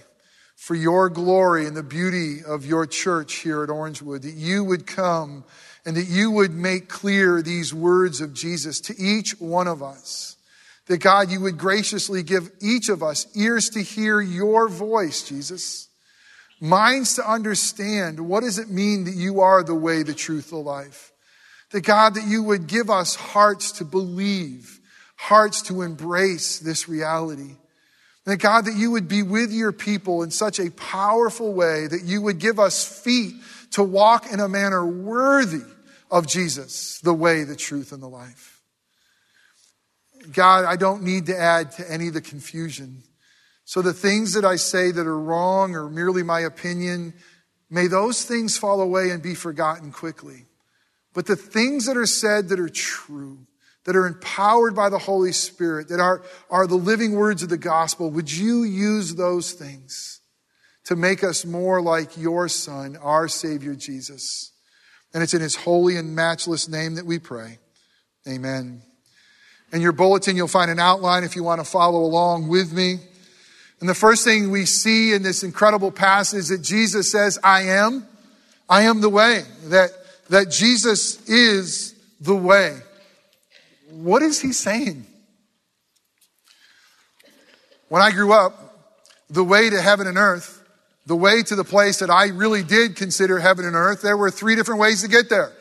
for 0.56 0.74
your 0.74 1.10
glory 1.10 1.66
and 1.66 1.76
the 1.76 1.82
beauty 1.82 2.38
of 2.42 2.64
your 2.64 2.86
church 2.86 3.34
here 3.34 3.62
at 3.62 3.68
Orangewood, 3.68 4.22
that 4.22 4.32
you 4.32 4.64
would 4.64 4.86
come 4.86 5.44
and 5.84 5.94
that 5.94 6.06
you 6.06 6.30
would 6.30 6.52
make 6.54 6.88
clear 6.88 7.42
these 7.42 7.74
words 7.74 8.22
of 8.22 8.32
Jesus 8.32 8.80
to 8.80 8.94
each 8.96 9.38
one 9.40 9.68
of 9.68 9.82
us. 9.82 10.38
That 10.86 11.02
God, 11.02 11.30
you 11.30 11.42
would 11.42 11.58
graciously 11.58 12.22
give 12.22 12.50
each 12.62 12.88
of 12.88 13.02
us 13.02 13.26
ears 13.36 13.68
to 13.70 13.82
hear 13.82 14.22
your 14.22 14.70
voice, 14.70 15.22
Jesus. 15.22 15.90
Minds 16.62 17.16
to 17.16 17.30
understand 17.30 18.20
what 18.20 18.42
does 18.42 18.58
it 18.58 18.70
mean 18.70 19.04
that 19.04 19.16
you 19.16 19.40
are 19.40 19.62
the 19.62 19.74
way, 19.74 20.02
the 20.02 20.14
truth, 20.14 20.48
the 20.48 20.56
life. 20.56 21.12
That 21.72 21.82
God, 21.82 22.14
that 22.14 22.26
you 22.26 22.42
would 22.42 22.68
give 22.68 22.88
us 22.88 23.16
hearts 23.16 23.72
to 23.72 23.84
believe, 23.84 24.78
hearts 25.22 25.62
to 25.62 25.82
embrace 25.82 26.58
this 26.58 26.88
reality. 26.88 27.54
That 28.24 28.38
God, 28.38 28.64
that 28.64 28.74
you 28.74 28.90
would 28.90 29.06
be 29.06 29.22
with 29.22 29.52
your 29.52 29.70
people 29.70 30.24
in 30.24 30.32
such 30.32 30.58
a 30.58 30.70
powerful 30.72 31.54
way 31.54 31.86
that 31.86 32.02
you 32.02 32.22
would 32.22 32.40
give 32.40 32.58
us 32.58 32.84
feet 32.84 33.34
to 33.72 33.84
walk 33.84 34.32
in 34.32 34.40
a 34.40 34.48
manner 34.48 34.84
worthy 34.84 35.62
of 36.10 36.26
Jesus, 36.26 36.98
the 37.00 37.14
way, 37.14 37.44
the 37.44 37.54
truth, 37.54 37.92
and 37.92 38.02
the 38.02 38.08
life. 38.08 38.60
God, 40.32 40.64
I 40.64 40.74
don't 40.74 41.04
need 41.04 41.26
to 41.26 41.38
add 41.38 41.70
to 41.72 41.90
any 41.90 42.08
of 42.08 42.14
the 42.14 42.20
confusion. 42.20 43.04
So 43.64 43.80
the 43.80 43.92
things 43.92 44.34
that 44.34 44.44
I 44.44 44.56
say 44.56 44.90
that 44.90 45.06
are 45.06 45.18
wrong 45.18 45.76
or 45.76 45.88
merely 45.88 46.24
my 46.24 46.40
opinion, 46.40 47.14
may 47.70 47.86
those 47.86 48.24
things 48.24 48.58
fall 48.58 48.80
away 48.80 49.10
and 49.10 49.22
be 49.22 49.34
forgotten 49.34 49.92
quickly. 49.92 50.46
But 51.14 51.26
the 51.26 51.36
things 51.36 51.86
that 51.86 51.96
are 51.96 52.06
said 52.06 52.48
that 52.48 52.58
are 52.58 52.68
true, 52.68 53.46
that 53.84 53.96
are 53.96 54.06
empowered 54.06 54.76
by 54.76 54.88
the 54.88 54.98
Holy 54.98 55.32
Spirit, 55.32 55.88
that 55.88 56.00
are, 56.00 56.22
are 56.50 56.66
the 56.66 56.76
living 56.76 57.12
words 57.12 57.42
of 57.42 57.48
the 57.48 57.58
gospel, 57.58 58.10
would 58.10 58.30
you 58.30 58.62
use 58.62 59.14
those 59.14 59.52
things 59.52 60.20
to 60.84 60.96
make 60.96 61.24
us 61.24 61.44
more 61.44 61.82
like 61.82 62.16
your 62.16 62.48
Son, 62.48 62.96
our 62.96 63.28
Savior 63.28 63.74
Jesus? 63.74 64.52
And 65.12 65.22
it's 65.22 65.34
in 65.34 65.40
his 65.40 65.56
holy 65.56 65.96
and 65.96 66.14
matchless 66.14 66.68
name 66.68 66.94
that 66.94 67.06
we 67.06 67.18
pray. 67.18 67.58
Amen. 68.28 68.82
In 69.72 69.80
your 69.80 69.92
bulletin, 69.92 70.36
you'll 70.36 70.48
find 70.48 70.70
an 70.70 70.78
outline 70.78 71.24
if 71.24 71.34
you 71.34 71.42
want 71.42 71.60
to 71.60 71.68
follow 71.68 72.00
along 72.00 72.48
with 72.48 72.72
me. 72.72 72.98
And 73.80 73.88
the 73.88 73.94
first 73.94 74.22
thing 74.22 74.50
we 74.50 74.64
see 74.64 75.12
in 75.12 75.22
this 75.22 75.42
incredible 75.42 75.90
passage 75.90 76.38
is 76.38 76.48
that 76.50 76.62
Jesus 76.62 77.10
says, 77.10 77.38
I 77.42 77.62
am, 77.62 78.06
I 78.68 78.82
am 78.82 79.00
the 79.00 79.08
way, 79.08 79.42
that, 79.64 79.90
that 80.28 80.50
Jesus 80.50 81.28
is 81.28 81.94
the 82.20 82.36
way. 82.36 82.78
What 84.00 84.22
is 84.22 84.40
he 84.40 84.52
saying? 84.52 85.06
When 87.88 88.02
I 88.02 88.10
grew 88.10 88.32
up, 88.32 88.58
the 89.28 89.44
way 89.44 89.70
to 89.70 89.80
heaven 89.80 90.06
and 90.06 90.18
earth 90.18 90.62
the 91.06 91.16
way 91.16 91.42
to 91.42 91.56
the 91.56 91.64
place 91.64 91.98
that 91.98 92.10
I 92.10 92.28
really 92.28 92.62
did 92.62 92.96
consider 92.96 93.38
heaven 93.38 93.64
and 93.64 93.74
earth, 93.74 94.02
there 94.02 94.16
were 94.16 94.30
three 94.30 94.54
different 94.54 94.80
ways 94.80 95.02
to 95.02 95.08
get 95.08 95.28
there. 95.28 95.52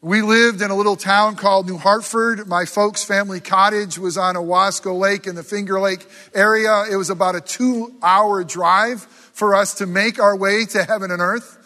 We 0.00 0.22
lived 0.22 0.60
in 0.60 0.70
a 0.70 0.76
little 0.76 0.96
town 0.96 1.36
called 1.36 1.66
New 1.66 1.78
Hartford. 1.78 2.46
My 2.46 2.66
folks' 2.66 3.02
family 3.02 3.40
cottage 3.40 3.98
was 3.98 4.18
on 4.18 4.34
Owasco 4.34 4.96
Lake 4.96 5.26
in 5.26 5.34
the 5.34 5.42
Finger 5.42 5.80
Lake 5.80 6.06
area. 6.34 6.84
It 6.90 6.96
was 6.96 7.10
about 7.10 7.34
a 7.34 7.40
two 7.40 7.94
hour 8.02 8.44
drive 8.44 9.00
for 9.00 9.54
us 9.54 9.74
to 9.74 9.86
make 9.86 10.20
our 10.20 10.36
way 10.36 10.66
to 10.66 10.84
heaven 10.84 11.10
and 11.10 11.22
earth. 11.22 11.58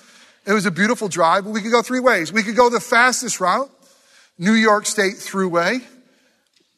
It 0.47 0.53
was 0.53 0.67
a 0.67 0.71
beautiful 0.71 1.09
drive. 1.09 1.45
But 1.45 1.51
we 1.51 1.61
could 1.61 1.73
go 1.73 1.83
three 1.83 2.01
ways. 2.01 2.33
We 2.33 2.45
could 2.45 2.57
go 2.57 2.71
the 2.71 2.81
fastest 2.81 3.41
route, 3.41 3.71
New 4.39 4.53
York 4.53 4.87
State 4.87 5.15
Thruway. 5.15 5.83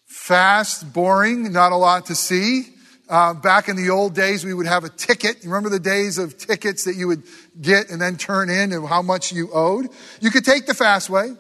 Fast, 0.06 0.92
boring, 0.92 1.52
not 1.52 1.72
a 1.72 1.76
lot 1.76 2.06
to 2.06 2.14
see. 2.14 2.64
Uh, 3.08 3.34
back 3.34 3.68
in 3.68 3.76
the 3.76 3.90
old 3.90 4.14
days, 4.14 4.44
we 4.44 4.54
would 4.54 4.66
have 4.66 4.84
a 4.84 4.88
ticket. 4.88 5.44
You 5.44 5.50
remember 5.50 5.68
the 5.68 5.78
days 5.78 6.16
of 6.16 6.38
tickets 6.38 6.84
that 6.84 6.94
you 6.94 7.06
would 7.08 7.22
get 7.60 7.90
and 7.90 8.00
then 8.00 8.16
turn 8.16 8.48
in 8.48 8.72
and 8.72 8.86
how 8.86 9.02
much 9.02 9.32
you 9.32 9.50
owed? 9.52 9.88
You 10.20 10.30
could 10.30 10.44
take 10.44 10.66
the 10.66 10.74
fast 10.74 11.10
way. 11.10 11.34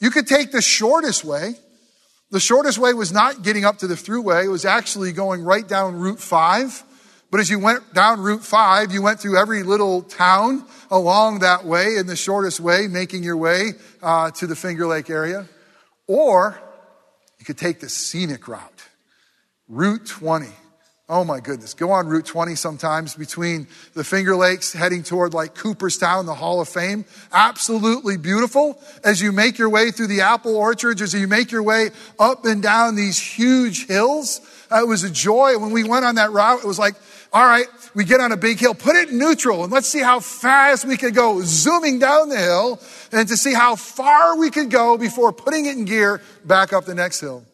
You 0.00 0.10
could 0.10 0.26
take 0.26 0.50
the 0.50 0.62
shortest 0.62 1.24
way. 1.24 1.54
The 2.32 2.40
shortest 2.40 2.78
way 2.78 2.92
was 2.92 3.12
not 3.12 3.42
getting 3.42 3.64
up 3.64 3.78
to 3.78 3.86
the 3.86 3.94
Thruway. 3.94 4.46
It 4.46 4.48
was 4.48 4.64
actually 4.64 5.12
going 5.12 5.44
right 5.44 5.68
down 5.68 5.96
Route 5.96 6.18
5. 6.18 6.82
But 7.32 7.40
as 7.40 7.48
you 7.48 7.58
went 7.58 7.94
down 7.94 8.20
Route 8.20 8.44
5, 8.44 8.92
you 8.92 9.00
went 9.00 9.18
through 9.18 9.38
every 9.38 9.62
little 9.62 10.02
town 10.02 10.66
along 10.90 11.38
that 11.38 11.64
way 11.64 11.96
in 11.96 12.06
the 12.06 12.14
shortest 12.14 12.60
way, 12.60 12.88
making 12.88 13.24
your 13.24 13.38
way 13.38 13.70
uh, 14.02 14.30
to 14.32 14.46
the 14.46 14.54
Finger 14.54 14.86
Lake 14.86 15.08
area. 15.08 15.48
Or 16.06 16.60
you 17.38 17.46
could 17.46 17.56
take 17.56 17.80
the 17.80 17.88
scenic 17.88 18.48
route, 18.48 18.84
Route 19.66 20.04
20. 20.04 20.48
Oh 21.08 21.24
my 21.24 21.40
goodness. 21.40 21.72
Go 21.72 21.90
on 21.90 22.06
Route 22.06 22.26
20 22.26 22.54
sometimes 22.54 23.14
between 23.14 23.66
the 23.94 24.04
Finger 24.04 24.36
Lakes 24.36 24.74
heading 24.74 25.02
toward 25.02 25.32
like 25.32 25.54
Cooperstown, 25.54 26.26
the 26.26 26.34
Hall 26.34 26.60
of 26.60 26.68
Fame. 26.68 27.06
Absolutely 27.32 28.18
beautiful 28.18 28.78
as 29.04 29.22
you 29.22 29.32
make 29.32 29.56
your 29.56 29.70
way 29.70 29.90
through 29.90 30.08
the 30.08 30.20
apple 30.20 30.54
orchards, 30.54 31.00
as 31.00 31.14
you 31.14 31.26
make 31.26 31.50
your 31.50 31.62
way 31.62 31.90
up 32.18 32.44
and 32.44 32.62
down 32.62 32.94
these 32.94 33.18
huge 33.18 33.86
hills. 33.86 34.42
It 34.70 34.86
was 34.86 35.02
a 35.02 35.10
joy. 35.10 35.58
When 35.58 35.70
we 35.70 35.84
went 35.84 36.04
on 36.04 36.14
that 36.16 36.30
route, 36.30 36.60
it 36.60 36.66
was 36.66 36.78
like, 36.78 36.94
all 37.32 37.46
right, 37.46 37.66
we 37.94 38.04
get 38.04 38.20
on 38.20 38.30
a 38.30 38.36
big 38.36 38.58
hill, 38.58 38.74
put 38.74 38.94
it 38.94 39.08
in 39.08 39.18
neutral 39.18 39.64
and 39.64 39.72
let's 39.72 39.88
see 39.88 40.00
how 40.00 40.20
fast 40.20 40.84
we 40.84 40.98
could 40.98 41.14
go 41.14 41.40
zooming 41.42 41.98
down 41.98 42.28
the 42.28 42.36
hill 42.36 42.80
and 43.10 43.26
to 43.28 43.36
see 43.36 43.54
how 43.54 43.74
far 43.74 44.36
we 44.36 44.50
could 44.50 44.70
go 44.70 44.98
before 44.98 45.32
putting 45.32 45.66
it 45.66 45.76
in 45.76 45.86
gear 45.86 46.20
back 46.44 46.72
up 46.72 46.84
the 46.84 46.94
next 46.94 47.20
hill. 47.20 47.44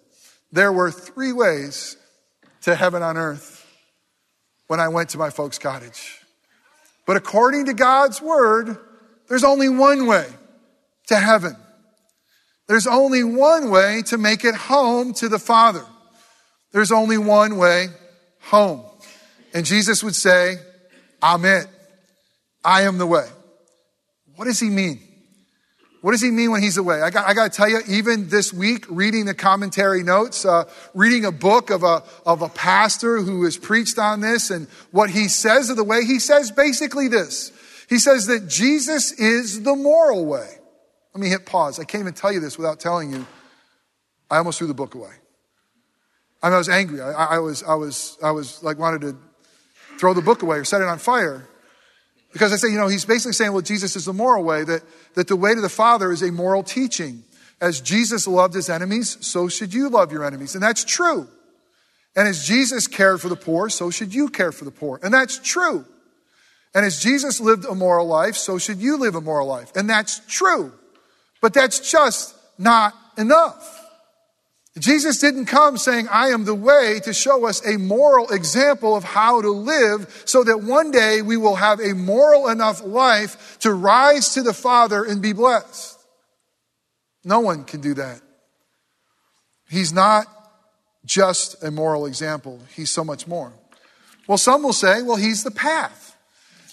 There 0.50 0.72
were 0.72 0.90
three 0.90 1.32
ways 1.32 1.96
to 2.62 2.74
heaven 2.74 3.02
on 3.02 3.16
earth 3.16 3.64
when 4.66 4.80
I 4.80 4.88
went 4.88 5.10
to 5.10 5.18
my 5.18 5.30
folks' 5.30 5.58
cottage. 5.58 6.20
But 7.06 7.16
according 7.16 7.66
to 7.66 7.74
God's 7.74 8.20
word, 8.20 8.76
there's 9.28 9.44
only 9.44 9.68
one 9.68 10.06
way 10.06 10.26
to 11.06 11.16
heaven. 11.16 11.56
There's 12.66 12.86
only 12.86 13.22
one 13.24 13.70
way 13.70 14.02
to 14.06 14.18
make 14.18 14.44
it 14.44 14.54
home 14.54 15.14
to 15.14 15.28
the 15.28 15.38
Father. 15.38 15.84
There's 16.72 16.92
only 16.92 17.16
one 17.16 17.56
way 17.56 17.88
home. 18.40 18.84
And 19.54 19.64
Jesus 19.64 20.02
would 20.02 20.14
say, 20.14 20.56
I'm 21.22 21.44
it. 21.44 21.66
I 22.64 22.82
am 22.82 22.98
the 22.98 23.06
way. 23.06 23.26
What 24.36 24.44
does 24.44 24.60
he 24.60 24.68
mean? 24.68 25.00
What 26.00 26.12
does 26.12 26.20
he 26.20 26.30
mean 26.30 26.52
when 26.52 26.62
he's 26.62 26.76
away? 26.76 27.02
I 27.02 27.10
got, 27.10 27.26
I 27.26 27.34
got 27.34 27.50
to 27.50 27.56
tell 27.56 27.68
you, 27.68 27.80
even 27.88 28.28
this 28.28 28.52
week, 28.52 28.84
reading 28.88 29.24
the 29.24 29.34
commentary 29.34 30.04
notes, 30.04 30.44
uh, 30.44 30.64
reading 30.94 31.24
a 31.24 31.32
book 31.32 31.70
of 31.70 31.82
a, 31.82 32.04
of 32.24 32.42
a 32.42 32.48
pastor 32.48 33.18
who 33.18 33.42
has 33.44 33.56
preached 33.56 33.98
on 33.98 34.20
this 34.20 34.50
and 34.50 34.68
what 34.92 35.10
he 35.10 35.26
says 35.26 35.70
of 35.70 35.76
the 35.76 35.82
way, 35.82 36.04
he 36.04 36.20
says 36.20 36.52
basically 36.52 37.08
this. 37.08 37.50
He 37.88 37.98
says 37.98 38.26
that 38.26 38.48
Jesus 38.48 39.12
is 39.12 39.62
the 39.64 39.74
moral 39.74 40.24
way. 40.24 40.48
Let 41.14 41.20
me 41.20 41.28
hit 41.28 41.46
pause. 41.46 41.80
I 41.80 41.84
can't 41.84 42.02
even 42.02 42.14
tell 42.14 42.32
you 42.32 42.38
this 42.38 42.56
without 42.56 42.78
telling 42.78 43.12
you. 43.12 43.26
I 44.30 44.36
almost 44.36 44.58
threw 44.58 44.68
the 44.68 44.74
book 44.74 44.94
away. 44.94 45.10
I, 46.42 46.48
mean, 46.48 46.54
I 46.54 46.58
was 46.58 46.68
angry. 46.68 47.00
I, 47.00 47.12
I 47.12 47.38
was, 47.40 47.64
I 47.64 47.74
was, 47.74 48.16
I 48.22 48.30
was 48.30 48.62
like 48.62 48.78
wanted 48.78 49.00
to 49.00 49.16
throw 49.98 50.14
the 50.14 50.22
book 50.22 50.42
away 50.42 50.58
or 50.58 50.64
set 50.64 50.80
it 50.80 50.88
on 50.88 50.98
fire. 50.98 51.48
Because 52.32 52.52
I 52.52 52.56
say, 52.56 52.68
you 52.68 52.78
know, 52.78 52.88
he's 52.88 53.04
basically 53.04 53.32
saying, 53.32 53.52
well, 53.52 53.62
Jesus 53.62 53.96
is 53.96 54.04
the 54.04 54.12
moral 54.12 54.44
way, 54.44 54.64
that, 54.64 54.82
that 55.14 55.28
the 55.28 55.36
way 55.36 55.54
to 55.54 55.60
the 55.60 55.68
Father 55.68 56.12
is 56.12 56.22
a 56.22 56.30
moral 56.30 56.62
teaching. 56.62 57.24
As 57.60 57.80
Jesus 57.80 58.28
loved 58.28 58.54
his 58.54 58.68
enemies, 58.68 59.18
so 59.20 59.48
should 59.48 59.74
you 59.74 59.88
love 59.88 60.12
your 60.12 60.24
enemies. 60.24 60.54
And 60.54 60.62
that's 60.62 60.84
true. 60.84 61.26
And 62.14 62.28
as 62.28 62.46
Jesus 62.46 62.86
cared 62.86 63.20
for 63.20 63.28
the 63.28 63.36
poor, 63.36 63.68
so 63.68 63.90
should 63.90 64.14
you 64.14 64.28
care 64.28 64.52
for 64.52 64.64
the 64.64 64.70
poor. 64.70 65.00
And 65.02 65.12
that's 65.12 65.38
true. 65.38 65.84
And 66.74 66.84
as 66.84 67.00
Jesus 67.02 67.40
lived 67.40 67.64
a 67.64 67.74
moral 67.74 68.06
life, 68.06 68.36
so 68.36 68.58
should 68.58 68.78
you 68.78 68.98
live 68.98 69.14
a 69.14 69.20
moral 69.20 69.48
life. 69.48 69.72
And 69.74 69.88
that's 69.88 70.20
true. 70.28 70.72
But 71.40 71.54
that's 71.54 71.90
just 71.90 72.34
not 72.58 72.94
enough. 73.16 73.77
Jesus 74.78 75.18
didn't 75.18 75.46
come 75.46 75.78
saying, 75.78 76.08
I 76.08 76.28
am 76.28 76.44
the 76.44 76.54
way 76.54 77.00
to 77.04 77.12
show 77.12 77.46
us 77.46 77.64
a 77.66 77.78
moral 77.78 78.28
example 78.30 78.94
of 78.94 79.04
how 79.04 79.40
to 79.40 79.50
live 79.50 80.22
so 80.24 80.44
that 80.44 80.62
one 80.62 80.90
day 80.90 81.22
we 81.22 81.36
will 81.36 81.56
have 81.56 81.80
a 81.80 81.94
moral 81.94 82.48
enough 82.48 82.84
life 82.84 83.58
to 83.60 83.72
rise 83.72 84.34
to 84.34 84.42
the 84.42 84.52
Father 84.52 85.04
and 85.04 85.22
be 85.22 85.32
blessed. 85.32 85.98
No 87.24 87.40
one 87.40 87.64
can 87.64 87.80
do 87.80 87.94
that. 87.94 88.20
He's 89.68 89.92
not 89.92 90.26
just 91.04 91.62
a 91.62 91.70
moral 91.70 92.06
example. 92.06 92.60
He's 92.74 92.90
so 92.90 93.04
much 93.04 93.26
more. 93.26 93.52
Well, 94.26 94.38
some 94.38 94.62
will 94.62 94.72
say, 94.72 95.02
well, 95.02 95.16
he's 95.16 95.44
the 95.44 95.50
path. 95.50 96.07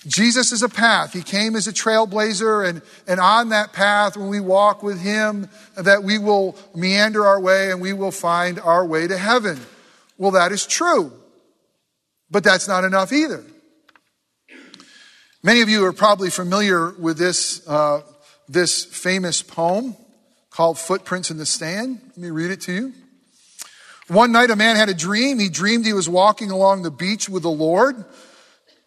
Jesus 0.07 0.51
is 0.51 0.62
a 0.62 0.69
path. 0.69 1.13
He 1.13 1.24
came 1.24 1.55
as 1.55 1.67
a 1.67 1.74
trailblazer, 1.74 2.67
and, 2.67 2.81
and 3.07 3.19
on 3.19 3.50
that 3.50 3.74
path, 3.74 4.15
when 4.15 4.29
we 4.29 4.39
walk 4.39 4.83
with 4.83 5.00
Him, 5.00 5.50
that 5.75 6.03
we 6.03 6.17
will 6.17 6.55
meander 6.75 7.25
our 7.25 7.39
way 7.39 7.71
and 7.71 7.81
we 7.81 7.93
will 7.93 8.12
find 8.12 8.59
our 8.59 8.85
way 8.85 9.07
to 9.07 9.17
heaven. 9.17 9.59
Well, 10.17 10.31
that 10.31 10.51
is 10.51 10.65
true. 10.65 11.12
But 12.29 12.43
that's 12.43 12.67
not 12.67 12.83
enough 12.83 13.12
either. 13.12 13.43
Many 15.43 15.62
of 15.62 15.69
you 15.69 15.85
are 15.85 15.93
probably 15.93 16.29
familiar 16.29 16.91
with 16.91 17.17
this, 17.17 17.67
uh, 17.67 18.01
this 18.47 18.83
famous 18.83 19.41
poem 19.41 19.95
called 20.50 20.79
Footprints 20.79 21.29
in 21.29 21.38
the 21.38 21.45
Sand. 21.45 22.00
Let 22.09 22.17
me 22.17 22.29
read 22.31 22.51
it 22.51 22.62
to 22.62 22.74
you. 22.74 22.93
One 24.07 24.31
night, 24.31 24.51
a 24.51 24.55
man 24.55 24.75
had 24.75 24.89
a 24.89 24.93
dream. 24.93 25.39
He 25.39 25.50
dreamed 25.50 25.85
he 25.85 25.93
was 25.93 26.07
walking 26.07 26.51
along 26.51 26.83
the 26.83 26.91
beach 26.91 27.27
with 27.27 27.43
the 27.43 27.50
Lord. 27.51 28.05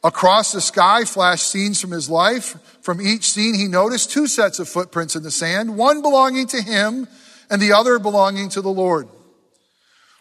Across 0.05 0.53
the 0.53 0.61
sky 0.61 1.05
flashed 1.05 1.49
scenes 1.49 1.81
from 1.81 1.91
his 1.91 2.09
life. 2.09 2.57
From 2.83 3.01
each 3.01 3.31
scene, 3.31 3.55
he 3.55 3.67
noticed 3.67 4.11
two 4.11 4.27
sets 4.27 4.59
of 4.59 4.69
footprints 4.69 5.17
in 5.17 5.23
the 5.23 5.31
sand, 5.31 5.77
one 5.77 6.03
belonging 6.03 6.47
to 6.49 6.63
him 6.63 7.09
and 7.51 7.61
the 7.61 7.73
other 7.73 7.99
belonging 7.99 8.49
to 8.51 8.61
the 8.61 8.69
Lord. 8.69 9.09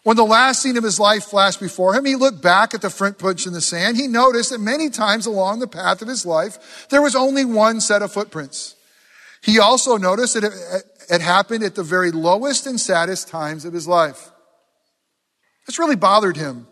When 0.02 0.16
the 0.16 0.24
last 0.24 0.62
scene 0.62 0.76
of 0.76 0.84
his 0.84 0.98
life 0.98 1.24
flashed 1.24 1.60
before 1.60 1.94
him, 1.94 2.04
he 2.04 2.16
looked 2.16 2.42
back 2.42 2.72
at 2.72 2.80
the 2.80 2.90
footprints 2.90 3.46
in 3.46 3.52
the 3.52 3.60
sand. 3.60 3.96
He 3.96 4.08
noticed 4.08 4.50
that 4.50 4.60
many 4.60 4.90
times 4.90 5.26
along 5.26 5.58
the 5.58 5.68
path 5.68 6.02
of 6.02 6.08
his 6.08 6.24
life, 6.24 6.86
there 6.88 7.02
was 7.02 7.14
only 7.14 7.44
one 7.44 7.80
set 7.80 8.02
of 8.02 8.12
footprints. 8.12 8.74
He 9.42 9.58
also 9.58 9.96
noticed 9.96 10.34
that 10.34 10.44
it, 10.44 10.52
it 11.10 11.20
happened 11.20 11.62
at 11.62 11.74
the 11.74 11.82
very 11.82 12.10
lowest 12.10 12.66
and 12.66 12.80
saddest 12.80 13.28
times 13.28 13.64
of 13.64 13.72
his 13.72 13.86
life. 13.86 14.30
This 15.66 15.78
really 15.78 15.96
bothered 15.96 16.36
him. 16.36 16.66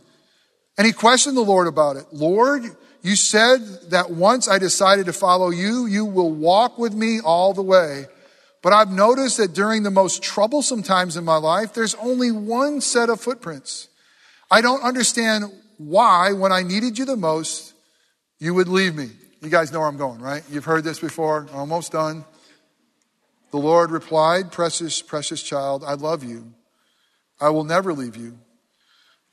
And 0.79 0.87
he 0.87 0.93
questioned 0.93 1.37
the 1.37 1.43
Lord 1.43 1.67
about 1.67 1.97
it. 1.97 2.07
Lord, 2.13 2.65
you 3.03 3.17
said 3.17 3.61
that 3.91 4.11
once 4.11 4.49
I 4.49 4.59
decided 4.59 5.07
to 5.07 5.13
follow 5.13 5.51
you, 5.51 5.87
you 5.87 6.05
will 6.05 6.33
walk 6.33 6.79
with 6.79 6.95
me 6.95 7.21
all 7.21 7.55
the 7.55 7.63
way. 7.63 8.07
But 8.63 8.73
I've 8.73 8.91
noticed 8.91 9.37
that 9.37 9.53
during 9.53 9.83
the 9.83 9.91
most 9.91 10.23
troublesome 10.23 10.83
times 10.83 11.17
in 11.17 11.25
my 11.25 11.37
life, 11.37 11.73
there's 11.73 11.95
only 11.97 12.33
one 12.33 12.81
set 12.81 13.09
of 13.09 13.21
footprints. 13.21 13.89
I 14.51 14.61
don't 14.61 14.83
understand 14.83 15.45
why, 15.79 16.33
when 16.33 16.53
I 16.53 16.63
needed 16.63 16.99
you 16.99 17.05
the 17.05 17.17
most, 17.17 17.75
you 18.39 18.55
would 18.55 18.69
leave 18.69 18.95
me. 18.95 19.11
You 19.41 19.51
guys 19.51 19.73
know 19.73 19.81
where 19.81 19.89
I'm 19.89 19.97
going, 19.97 20.21
right? 20.21 20.43
You've 20.51 20.65
heard 20.65 20.85
this 20.85 20.99
before. 20.99 21.47
Almost 21.53 21.93
done. 21.93 22.25
The 23.51 23.59
Lord 23.59 23.91
replied, 23.91 24.51
Precious, 24.51 25.01
precious 25.03 25.43
child, 25.43 25.85
I 25.85 25.95
love 25.95 26.25
you. 26.25 26.53
I 27.41 27.51
will 27.51 27.65
never 27.65 27.93
leave 27.93 28.17
you. 28.17 28.39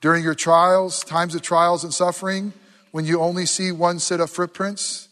During 0.01 0.23
your 0.23 0.35
trials, 0.35 1.03
times 1.03 1.33
of 1.33 1.41
trials 1.41 1.83
and 1.83 1.93
suffering, 1.93 2.53
when 2.93 3.05
you 3.05 3.19
only 3.19 3.47
see 3.47 3.71
one 3.71 3.97
set 3.97 4.19
of 4.19 4.29
footprints, 4.29 5.09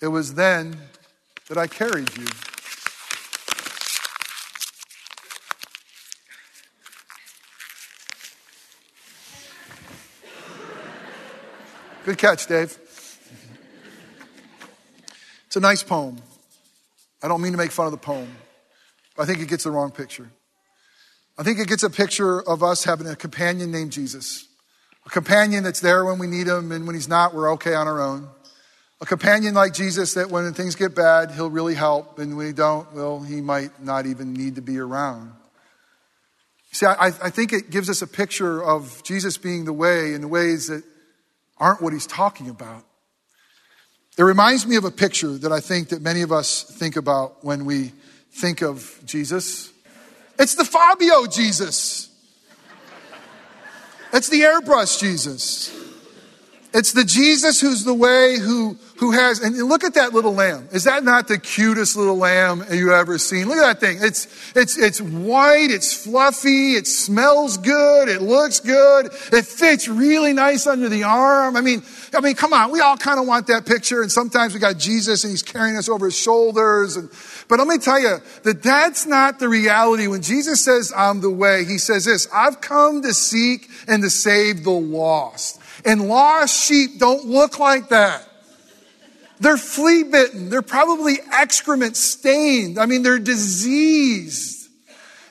it 0.00 0.06
was 0.06 0.34
then 0.34 0.76
that 1.48 1.58
I 1.58 1.66
carried 1.66 2.08
you. 2.16 2.26
Good 12.04 12.18
catch, 12.18 12.46
Dave. 12.46 12.78
It's 15.46 15.56
a 15.56 15.60
nice 15.60 15.82
poem. 15.82 16.18
I 17.20 17.26
don't 17.26 17.40
mean 17.40 17.50
to 17.50 17.58
make 17.58 17.72
fun 17.72 17.86
of 17.86 17.92
the 17.92 17.98
poem, 17.98 18.30
but 19.16 19.24
I 19.24 19.26
think 19.26 19.40
it 19.40 19.48
gets 19.48 19.64
the 19.64 19.72
wrong 19.72 19.90
picture. 19.90 20.30
I 21.36 21.42
think 21.42 21.58
it 21.58 21.66
gets 21.66 21.82
a 21.82 21.90
picture 21.90 22.40
of 22.40 22.62
us 22.62 22.84
having 22.84 23.08
a 23.08 23.16
companion 23.16 23.72
named 23.72 23.90
Jesus. 23.90 24.46
A 25.06 25.10
companion 25.10 25.64
that's 25.64 25.80
there 25.80 26.04
when 26.04 26.18
we 26.18 26.26
need 26.26 26.46
him, 26.46 26.72
and 26.72 26.86
when 26.86 26.94
he's 26.94 27.08
not, 27.08 27.34
we're 27.34 27.52
okay 27.54 27.74
on 27.74 27.86
our 27.86 28.00
own. 28.00 28.28
A 29.00 29.06
companion 29.06 29.54
like 29.54 29.74
Jesus 29.74 30.14
that 30.14 30.30
when 30.30 30.52
things 30.54 30.76
get 30.76 30.94
bad, 30.94 31.30
he'll 31.32 31.50
really 31.50 31.74
help, 31.74 32.18
and 32.18 32.36
when 32.36 32.46
he 32.46 32.52
don't, 32.52 32.90
well, 32.94 33.20
he 33.20 33.40
might 33.40 33.82
not 33.82 34.06
even 34.06 34.32
need 34.32 34.54
to 34.54 34.62
be 34.62 34.78
around. 34.78 35.32
See, 36.72 36.86
I, 36.86 37.06
I 37.06 37.30
think 37.30 37.52
it 37.52 37.70
gives 37.70 37.90
us 37.90 38.02
a 38.02 38.06
picture 38.06 38.62
of 38.62 39.02
Jesus 39.04 39.36
being 39.36 39.64
the 39.64 39.72
way 39.72 40.14
in 40.14 40.22
the 40.22 40.28
ways 40.28 40.68
that 40.68 40.82
aren't 41.58 41.82
what 41.82 41.92
he's 41.92 42.06
talking 42.06 42.48
about. 42.48 42.84
It 44.16 44.22
reminds 44.22 44.66
me 44.66 44.76
of 44.76 44.84
a 44.84 44.90
picture 44.90 45.36
that 45.38 45.52
I 45.52 45.60
think 45.60 45.90
that 45.90 46.00
many 46.00 46.22
of 46.22 46.32
us 46.32 46.62
think 46.62 46.96
about 46.96 47.44
when 47.44 47.64
we 47.64 47.92
think 48.32 48.62
of 48.62 48.98
Jesus. 49.04 49.72
It's 50.38 50.54
the 50.54 50.64
Fabio 50.64 51.26
Jesus. 51.26 52.08
It's 54.16 54.28
the 54.28 54.42
airbrush 54.42 55.00
Jesus. 55.00 55.72
It's 56.74 56.90
the 56.90 57.04
Jesus 57.04 57.60
who's 57.60 57.84
the 57.84 57.94
way 57.94 58.36
who, 58.36 58.76
who 58.98 59.12
has, 59.12 59.38
and 59.38 59.56
look 59.68 59.84
at 59.84 59.94
that 59.94 60.12
little 60.12 60.32
lamb. 60.32 60.68
Is 60.72 60.82
that 60.84 61.04
not 61.04 61.28
the 61.28 61.38
cutest 61.38 61.94
little 61.94 62.16
lamb 62.16 62.64
you 62.68 62.92
ever 62.92 63.16
seen? 63.16 63.46
Look 63.46 63.58
at 63.58 63.78
that 63.78 63.80
thing. 63.80 63.98
It's, 64.00 64.26
it's, 64.56 64.76
it's 64.76 65.00
white, 65.00 65.68
it's 65.70 65.94
fluffy, 65.94 66.72
it 66.74 66.88
smells 66.88 67.58
good, 67.58 68.08
it 68.08 68.22
looks 68.22 68.58
good, 68.58 69.06
it 69.06 69.44
fits 69.44 69.86
really 69.86 70.32
nice 70.32 70.66
under 70.66 70.88
the 70.88 71.04
arm. 71.04 71.54
I 71.54 71.60
mean, 71.60 71.84
I 72.12 72.20
mean, 72.20 72.34
come 72.34 72.52
on, 72.52 72.72
we 72.72 72.80
all 72.80 72.96
kind 72.96 73.20
of 73.20 73.26
want 73.28 73.46
that 73.46 73.66
picture, 73.66 74.02
and 74.02 74.10
sometimes 74.10 74.52
we 74.52 74.58
got 74.58 74.76
Jesus 74.76 75.22
and 75.22 75.30
he's 75.30 75.44
carrying 75.44 75.76
us 75.76 75.88
over 75.88 76.06
his 76.06 76.18
shoulders, 76.18 76.96
and, 76.96 77.08
but 77.48 77.60
let 77.60 77.68
me 77.68 77.78
tell 77.78 78.00
you 78.00 78.16
that 78.42 78.64
that's 78.64 79.06
not 79.06 79.38
the 79.38 79.48
reality. 79.48 80.08
When 80.08 80.22
Jesus 80.22 80.64
says, 80.64 80.92
I'm 80.96 81.20
the 81.20 81.30
way, 81.30 81.64
he 81.64 81.78
says 81.78 82.04
this, 82.04 82.26
I've 82.34 82.60
come 82.60 83.02
to 83.02 83.14
seek 83.14 83.68
and 83.86 84.02
to 84.02 84.10
save 84.10 84.64
the 84.64 84.70
lost. 84.70 85.60
And 85.84 86.08
lost 86.08 86.66
sheep 86.66 86.98
don't 86.98 87.26
look 87.26 87.58
like 87.58 87.90
that. 87.90 88.26
They're 89.40 89.56
flea 89.56 90.04
bitten. 90.04 90.48
They're 90.48 90.62
probably 90.62 91.18
excrement 91.32 91.96
stained. 91.96 92.78
I 92.78 92.86
mean, 92.86 93.02
they're 93.02 93.18
diseased. 93.18 94.68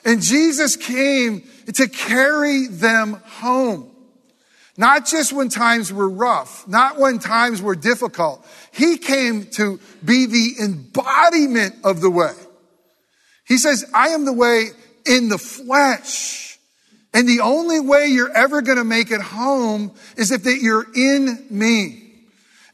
And 0.04 0.20
Jesus 0.20 0.76
came 0.76 1.42
to 1.74 1.88
carry 1.88 2.66
them 2.66 3.14
home. 3.24 3.90
Not 4.76 5.06
just 5.06 5.32
when 5.32 5.48
times 5.48 5.92
were 5.92 6.08
rough, 6.08 6.66
not 6.66 6.98
when 6.98 7.18
times 7.18 7.62
were 7.62 7.76
difficult. 7.76 8.44
He 8.72 8.98
came 8.98 9.46
to 9.52 9.78
be 10.04 10.26
the 10.26 10.54
embodiment 10.62 11.76
of 11.84 12.00
the 12.00 12.10
way. 12.10 12.32
He 13.46 13.56
says, 13.56 13.84
I 13.94 14.08
am 14.08 14.24
the 14.24 14.32
way 14.32 14.70
in 15.06 15.28
the 15.28 15.38
flesh. 15.38 16.53
And 17.14 17.28
the 17.28 17.40
only 17.40 17.78
way 17.78 18.08
you're 18.08 18.32
ever 18.36 18.60
going 18.60 18.78
to 18.78 18.84
make 18.84 19.12
it 19.12 19.20
home 19.20 19.92
is 20.16 20.32
if 20.32 20.42
that 20.42 20.58
you're 20.60 20.86
in 20.94 21.46
me. 21.48 22.12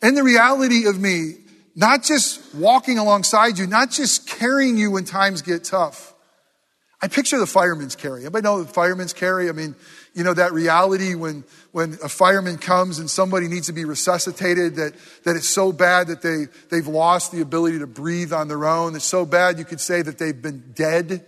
And 0.00 0.16
the 0.16 0.22
reality 0.22 0.86
of 0.86 0.98
me, 0.98 1.34
not 1.76 2.02
just 2.02 2.54
walking 2.54 2.98
alongside 2.98 3.58
you, 3.58 3.66
not 3.66 3.90
just 3.90 4.26
carrying 4.26 4.78
you 4.78 4.90
when 4.92 5.04
times 5.04 5.42
get 5.42 5.62
tough. 5.64 6.14
I 7.02 7.08
picture 7.08 7.38
the 7.38 7.46
fireman's 7.46 7.96
carry. 7.96 8.22
Anybody 8.22 8.42
know 8.42 8.62
the 8.62 8.72
fireman's 8.72 9.12
carry? 9.12 9.48
I 9.48 9.52
mean, 9.52 9.74
you 10.14 10.24
know, 10.24 10.34
that 10.34 10.52
reality 10.52 11.14
when, 11.14 11.44
when 11.72 11.98
a 12.02 12.08
fireman 12.08 12.58
comes 12.58 12.98
and 12.98 13.08
somebody 13.08 13.46
needs 13.46 13.66
to 13.66 13.72
be 13.72 13.84
resuscitated, 13.84 14.76
that, 14.76 14.94
that 15.24 15.36
it's 15.36 15.48
so 15.48 15.72
bad 15.72 16.08
that 16.08 16.22
they, 16.22 16.46
they've 16.70 16.86
lost 16.86 17.32
the 17.32 17.40
ability 17.40 17.78
to 17.78 17.86
breathe 17.86 18.32
on 18.32 18.48
their 18.48 18.66
own. 18.66 18.94
It's 18.96 19.04
so 19.04 19.24
bad 19.24 19.58
you 19.58 19.64
could 19.64 19.80
say 19.80 20.02
that 20.02 20.18
they've 20.18 20.40
been 20.40 20.72
dead. 20.74 21.24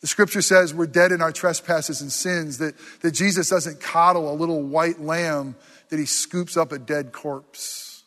The 0.00 0.06
scripture 0.06 0.42
says 0.42 0.74
we're 0.74 0.86
dead 0.86 1.12
in 1.12 1.22
our 1.22 1.32
trespasses 1.32 2.00
and 2.00 2.12
sins, 2.12 2.58
that, 2.58 2.74
that 3.00 3.12
Jesus 3.12 3.48
doesn't 3.48 3.80
coddle 3.80 4.30
a 4.30 4.34
little 4.34 4.62
white 4.62 5.00
lamb, 5.00 5.56
that 5.88 5.98
he 5.98 6.06
scoops 6.06 6.56
up 6.56 6.72
a 6.72 6.78
dead 6.78 7.12
corpse. 7.12 8.04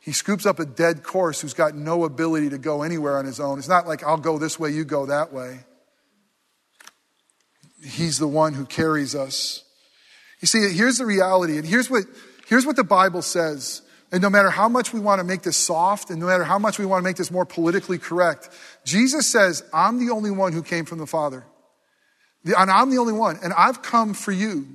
He 0.00 0.12
scoops 0.12 0.46
up 0.46 0.58
a 0.58 0.64
dead 0.64 1.04
corpse 1.04 1.40
who's 1.40 1.54
got 1.54 1.76
no 1.76 2.04
ability 2.04 2.50
to 2.50 2.58
go 2.58 2.82
anywhere 2.82 3.16
on 3.18 3.24
his 3.24 3.38
own. 3.38 3.58
It's 3.58 3.68
not 3.68 3.86
like 3.86 4.02
I'll 4.02 4.16
go 4.16 4.36
this 4.36 4.58
way, 4.58 4.70
you 4.70 4.84
go 4.84 5.06
that 5.06 5.32
way. 5.32 5.60
He's 7.84 8.18
the 8.18 8.28
one 8.28 8.54
who 8.54 8.64
carries 8.64 9.14
us. 9.14 9.62
You 10.40 10.48
see, 10.48 10.72
here's 10.72 10.98
the 10.98 11.06
reality, 11.06 11.56
and 11.56 11.64
here's 11.64 11.88
what, 11.88 12.02
here's 12.48 12.66
what 12.66 12.74
the 12.74 12.84
Bible 12.84 13.22
says. 13.22 13.82
And 14.12 14.20
no 14.20 14.28
matter 14.28 14.50
how 14.50 14.68
much 14.68 14.92
we 14.92 15.00
want 15.00 15.20
to 15.20 15.24
make 15.24 15.40
this 15.40 15.56
soft, 15.56 16.10
and 16.10 16.20
no 16.20 16.26
matter 16.26 16.44
how 16.44 16.58
much 16.58 16.78
we 16.78 16.84
want 16.84 17.02
to 17.02 17.04
make 17.04 17.16
this 17.16 17.30
more 17.30 17.46
politically 17.46 17.98
correct, 17.98 18.50
Jesus 18.84 19.26
says, 19.26 19.64
I'm 19.72 19.98
the 19.98 20.12
only 20.12 20.30
one 20.30 20.52
who 20.52 20.62
came 20.62 20.84
from 20.84 20.98
the 20.98 21.06
Father. 21.06 21.44
And 22.44 22.70
I'm 22.70 22.90
the 22.90 22.98
only 22.98 23.14
one. 23.14 23.38
And 23.42 23.54
I've 23.54 23.80
come 23.80 24.12
for 24.12 24.30
you. 24.30 24.66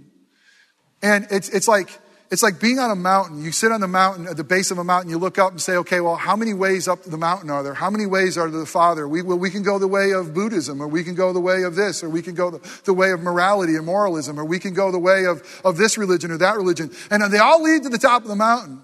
And 1.04 1.28
it's, 1.30 1.50
it's 1.50 1.68
like, 1.68 1.92
it's 2.32 2.42
like 2.42 2.60
being 2.60 2.80
on 2.80 2.90
a 2.90 2.96
mountain. 2.96 3.44
You 3.44 3.52
sit 3.52 3.72
on 3.72 3.80
the 3.80 3.88
mountain, 3.88 4.26
at 4.26 4.38
the 4.38 4.44
base 4.44 4.72
of 4.72 4.80
a 4.80 4.84
mountain, 4.84 5.12
you 5.12 5.20
look 5.20 5.38
up 5.38 5.52
and 5.52 5.62
say, 5.62 5.76
okay, 5.78 6.02
well, 6.02 6.16
how 6.16 6.36
many 6.36 6.56
ways 6.56 6.88
up 6.88 7.04
the 7.04 7.18
mountain 7.18 7.52
are 7.52 7.62
there? 7.62 7.76
How 7.76 7.92
many 7.92 8.08
ways 8.08 8.40
are 8.40 8.48
to 8.48 8.58
the 8.58 8.66
Father? 8.66 9.08
We, 9.08 9.22
well, 9.22 9.38
we 9.38 9.52
can 9.52 9.62
go 9.62 9.78
the 9.78 9.88
way 9.88 10.14
of 10.14 10.34
Buddhism, 10.34 10.82
or 10.82 10.88
we 10.88 11.04
can 11.04 11.14
go 11.14 11.32
the 11.32 11.40
way 11.40 11.62
of 11.62 11.76
this, 11.76 12.04
or 12.04 12.10
we 12.10 12.24
can 12.24 12.34
go 12.34 12.50
the, 12.50 12.82
the 12.86 12.94
way 12.94 13.12
of 13.12 13.22
morality 13.22 13.76
and 13.76 13.86
moralism, 13.86 14.40
or 14.40 14.46
we 14.46 14.58
can 14.58 14.74
go 14.74 14.92
the 14.92 15.00
way 15.00 15.26
of, 15.26 15.62
of 15.64 15.78
this 15.78 15.96
religion 15.96 16.32
or 16.32 16.38
that 16.38 16.58
religion. 16.58 16.92
And 17.12 17.22
they 17.32 17.38
all 17.38 17.62
lead 17.62 17.84
to 17.84 17.90
the 17.90 18.00
top 18.00 18.24
of 18.24 18.30
the 18.30 18.36
mountain. 18.36 18.82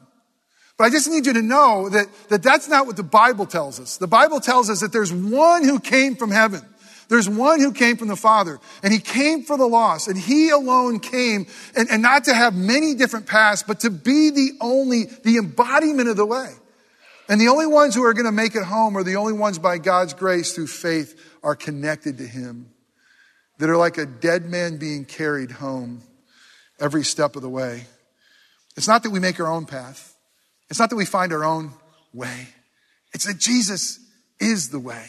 But 0.77 0.85
I 0.85 0.89
just 0.89 1.09
need 1.09 1.25
you 1.25 1.33
to 1.33 1.41
know 1.41 1.89
that, 1.89 2.07
that 2.29 2.43
that's 2.43 2.67
not 2.67 2.87
what 2.87 2.97
the 2.97 3.03
Bible 3.03 3.45
tells 3.45 3.79
us. 3.79 3.97
The 3.97 4.07
Bible 4.07 4.39
tells 4.39 4.69
us 4.69 4.79
that 4.81 4.91
there's 4.91 5.13
one 5.13 5.63
who 5.63 5.79
came 5.79 6.15
from 6.15 6.31
heaven. 6.31 6.61
There's 7.09 7.29
one 7.29 7.59
who 7.59 7.73
came 7.73 7.97
from 7.97 8.07
the 8.07 8.15
Father, 8.15 8.59
and 8.81 8.91
he 8.91 8.99
came 8.99 9.43
for 9.43 9.57
the 9.57 9.67
lost, 9.67 10.07
and 10.07 10.17
he 10.17 10.49
alone 10.49 10.99
came, 10.99 11.45
and, 11.75 11.89
and 11.91 12.01
not 12.01 12.23
to 12.23 12.33
have 12.33 12.55
many 12.55 12.95
different 12.95 13.27
paths, 13.27 13.61
but 13.61 13.81
to 13.81 13.89
be 13.89 14.31
the 14.31 14.51
only, 14.61 15.03
the 15.23 15.37
embodiment 15.37 16.09
of 16.09 16.17
the 16.17 16.25
way. 16.25 16.53
And 17.29 17.39
the 17.39 17.49
only 17.49 17.67
ones 17.67 17.93
who 17.93 18.03
are 18.03 18.13
going 18.13 18.25
to 18.25 18.31
make 18.31 18.55
it 18.55 18.63
home 18.63 18.97
are 18.97 19.03
the 19.03 19.17
only 19.17 19.33
ones 19.33 19.59
by 19.59 19.77
God's 19.77 20.13
grace 20.13 20.53
through 20.53 20.67
faith 20.67 21.19
are 21.43 21.55
connected 21.55 22.17
to 22.17 22.25
him, 22.25 22.71
that 23.59 23.69
are 23.69 23.77
like 23.77 23.97
a 23.97 24.05
dead 24.05 24.45
man 24.45 24.77
being 24.77 25.05
carried 25.05 25.51
home 25.51 26.01
every 26.79 27.03
step 27.03 27.35
of 27.35 27.41
the 27.41 27.49
way. 27.49 27.83
It's 28.75 28.87
not 28.87 29.03
that 29.03 29.11
we 29.11 29.19
make 29.19 29.39
our 29.39 29.51
own 29.51 29.65
path. 29.65 30.12
It's 30.73 30.79
not 30.79 30.89
that 30.89 30.95
we 30.95 31.05
find 31.05 31.31
our 31.33 31.43
own 31.43 31.71
way. 32.15 32.47
It's 33.13 33.25
that 33.25 33.37
Jesus 33.37 33.99
is 34.39 34.69
the 34.69 34.79
way. 34.79 35.05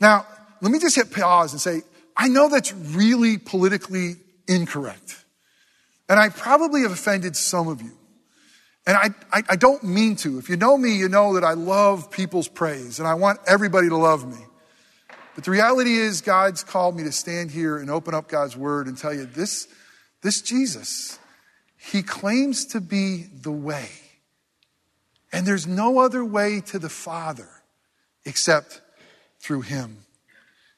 Now, 0.00 0.24
let 0.62 0.72
me 0.72 0.78
just 0.78 0.96
hit 0.96 1.12
pause 1.12 1.52
and 1.52 1.60
say, 1.60 1.82
I 2.16 2.28
know 2.28 2.48
that's 2.48 2.72
really 2.72 3.36
politically 3.36 4.14
incorrect. 4.48 5.22
And 6.08 6.18
I 6.18 6.30
probably 6.30 6.80
have 6.84 6.90
offended 6.90 7.36
some 7.36 7.68
of 7.68 7.82
you. 7.82 7.92
And 8.86 8.96
I, 8.96 9.10
I, 9.30 9.42
I, 9.50 9.56
don't 9.56 9.84
mean 9.84 10.16
to. 10.16 10.38
If 10.38 10.48
you 10.48 10.56
know 10.56 10.78
me, 10.78 10.96
you 10.96 11.10
know 11.10 11.34
that 11.34 11.44
I 11.44 11.52
love 11.52 12.10
people's 12.10 12.48
praise 12.48 12.98
and 12.98 13.06
I 13.06 13.12
want 13.12 13.40
everybody 13.46 13.90
to 13.90 13.96
love 13.98 14.26
me. 14.26 14.42
But 15.34 15.44
the 15.44 15.50
reality 15.50 15.96
is, 15.96 16.22
God's 16.22 16.64
called 16.64 16.96
me 16.96 17.02
to 17.02 17.12
stand 17.12 17.50
here 17.50 17.76
and 17.76 17.90
open 17.90 18.14
up 18.14 18.26
God's 18.26 18.56
word 18.56 18.86
and 18.86 18.96
tell 18.96 19.12
you 19.12 19.26
this, 19.26 19.68
this 20.22 20.40
Jesus, 20.40 21.18
he 21.76 22.02
claims 22.02 22.64
to 22.68 22.80
be 22.80 23.26
the 23.42 23.52
way. 23.52 23.90
And 25.32 25.46
there's 25.46 25.66
no 25.66 25.98
other 25.98 26.24
way 26.24 26.60
to 26.66 26.78
the 26.78 26.88
Father 26.88 27.48
except 28.24 28.80
through 29.40 29.62
him. 29.62 29.98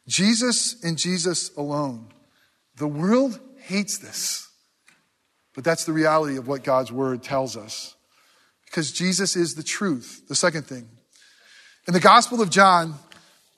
Jesus 0.07 0.83
and 0.83 0.97
Jesus 0.97 1.55
alone. 1.57 2.09
The 2.77 2.89
world 2.89 3.39
hates 3.61 3.99
this. 3.99 4.49
But 5.55 5.65
that's 5.65 5.85
the 5.85 5.93
reality 5.93 6.37
of 6.37 6.47
what 6.47 6.65
God's 6.65 6.93
word 6.93 7.23
tells 7.23 7.57
us. 7.57 7.95
Because 8.65 8.93
Jesus 8.93 9.37
is 9.37 9.55
the 9.55 9.63
truth. 9.63 10.23
The 10.29 10.35
second 10.35 10.67
thing. 10.67 10.89
In 11.87 11.95
the 11.95 12.01
Gospel 12.01 12.41
of 12.41 12.51
John, 12.51 12.95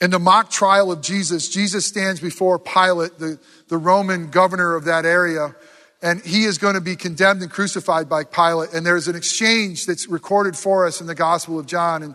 in 0.01 0.11
the 0.11 0.19
mock 0.19 0.51
trial 0.51 0.91
of 0.91 1.03
Jesus, 1.03 1.49
Jesus 1.49 1.85
stands 1.85 2.21
before 2.21 2.59
Pilate, 2.59 3.19
the, 3.19 3.39
the 3.69 3.77
Roman 3.77 4.31
governor 4.31 4.75
of 4.77 4.85
that 4.85 5.05
area, 5.05 5.55
and 6.03 6.23
he 6.23 6.45
is 6.45 6.59
going 6.59 6.75
to 6.75 6.81
be 6.81 6.97
condemned 6.97 7.43
and 7.43 7.51
crucified 7.51 8.09
by 8.09 8.25
Pilate. 8.25 8.73
And 8.73 8.87
there's 8.87 9.09
an 9.09 9.17
exchange 9.17 9.87
that's 9.87 10.09
recorded 10.09 10.57
for 10.57 10.87
us 10.87 11.01
in 11.01 11.07
the 11.07 11.15
Gospel 11.15 11.59
of 11.59 11.67
John. 11.67 12.03
And, 12.03 12.15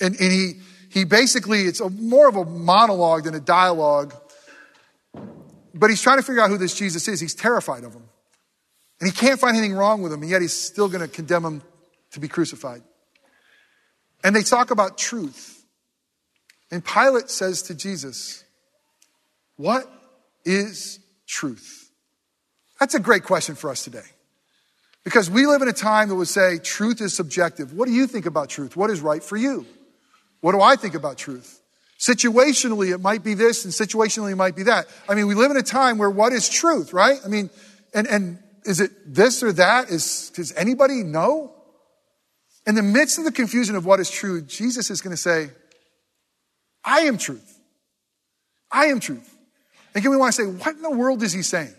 and, 0.00 0.18
and 0.18 0.32
he, 0.32 0.52
he 0.88 1.04
basically, 1.04 1.62
it's 1.62 1.80
a, 1.80 1.90
more 1.90 2.28
of 2.28 2.36
a 2.36 2.44
monologue 2.46 3.24
than 3.24 3.34
a 3.34 3.40
dialogue. 3.40 4.14
But 5.74 5.90
he's 5.90 6.00
trying 6.00 6.18
to 6.18 6.22
figure 6.22 6.42
out 6.42 6.48
who 6.48 6.56
this 6.56 6.74
Jesus 6.74 7.06
is. 7.08 7.20
He's 7.20 7.34
terrified 7.34 7.84
of 7.84 7.92
him. 7.92 8.04
And 9.00 9.10
he 9.10 9.16
can't 9.16 9.38
find 9.38 9.56
anything 9.56 9.74
wrong 9.74 10.02
with 10.02 10.12
him, 10.12 10.20
and 10.20 10.30
yet 10.30 10.42
he's 10.42 10.52
still 10.52 10.88
going 10.88 11.00
to 11.00 11.08
condemn 11.08 11.44
him 11.44 11.62
to 12.12 12.20
be 12.20 12.28
crucified. 12.28 12.82
And 14.22 14.36
they 14.36 14.42
talk 14.42 14.70
about 14.70 14.98
truth. 14.98 15.64
And 16.70 16.84
Pilate 16.84 17.30
says 17.30 17.62
to 17.62 17.74
Jesus, 17.74 18.44
What 19.56 19.90
is 20.44 21.00
truth? 21.26 21.79
That's 22.80 22.94
a 22.94 23.00
great 23.00 23.24
question 23.24 23.54
for 23.54 23.70
us 23.70 23.84
today. 23.84 24.00
Because 25.04 25.30
we 25.30 25.46
live 25.46 25.62
in 25.62 25.68
a 25.68 25.72
time 25.72 26.08
that 26.08 26.14
would 26.14 26.28
say 26.28 26.58
truth 26.58 27.00
is 27.00 27.14
subjective. 27.14 27.72
What 27.72 27.86
do 27.86 27.92
you 27.92 28.06
think 28.06 28.26
about 28.26 28.48
truth? 28.48 28.76
What 28.76 28.90
is 28.90 29.00
right 29.00 29.22
for 29.22 29.36
you? 29.36 29.66
What 30.40 30.52
do 30.52 30.60
I 30.60 30.76
think 30.76 30.94
about 30.94 31.18
truth? 31.18 31.60
Situationally, 31.98 32.92
it 32.92 33.00
might 33.00 33.22
be 33.22 33.34
this, 33.34 33.64
and 33.64 33.74
situationally, 33.74 34.32
it 34.32 34.36
might 34.36 34.56
be 34.56 34.64
that. 34.64 34.86
I 35.08 35.14
mean, 35.14 35.26
we 35.26 35.34
live 35.34 35.50
in 35.50 35.58
a 35.58 35.62
time 35.62 35.98
where 35.98 36.08
what 36.08 36.32
is 36.32 36.48
truth, 36.48 36.94
right? 36.94 37.20
I 37.24 37.28
mean, 37.28 37.50
and, 37.92 38.06
and 38.06 38.38
is 38.64 38.80
it 38.80 38.90
this 39.06 39.42
or 39.42 39.52
that? 39.52 39.90
Is, 39.90 40.30
does 40.30 40.52
anybody 40.54 41.02
know? 41.02 41.52
In 42.66 42.74
the 42.74 42.82
midst 42.82 43.18
of 43.18 43.24
the 43.24 43.32
confusion 43.32 43.76
of 43.76 43.84
what 43.84 44.00
is 44.00 44.10
true, 44.10 44.40
Jesus 44.42 44.90
is 44.90 45.02
going 45.02 45.12
to 45.14 45.20
say, 45.20 45.50
I 46.84 47.00
am 47.00 47.18
truth. 47.18 47.58
I 48.70 48.86
am 48.86 49.00
truth. 49.00 49.36
And 49.94 50.02
can 50.02 50.10
we 50.10 50.16
want 50.16 50.34
to 50.34 50.42
say, 50.42 50.48
what 50.48 50.76
in 50.76 50.82
the 50.82 50.90
world 50.90 51.22
is 51.22 51.32
he 51.32 51.42
saying? 51.42 51.74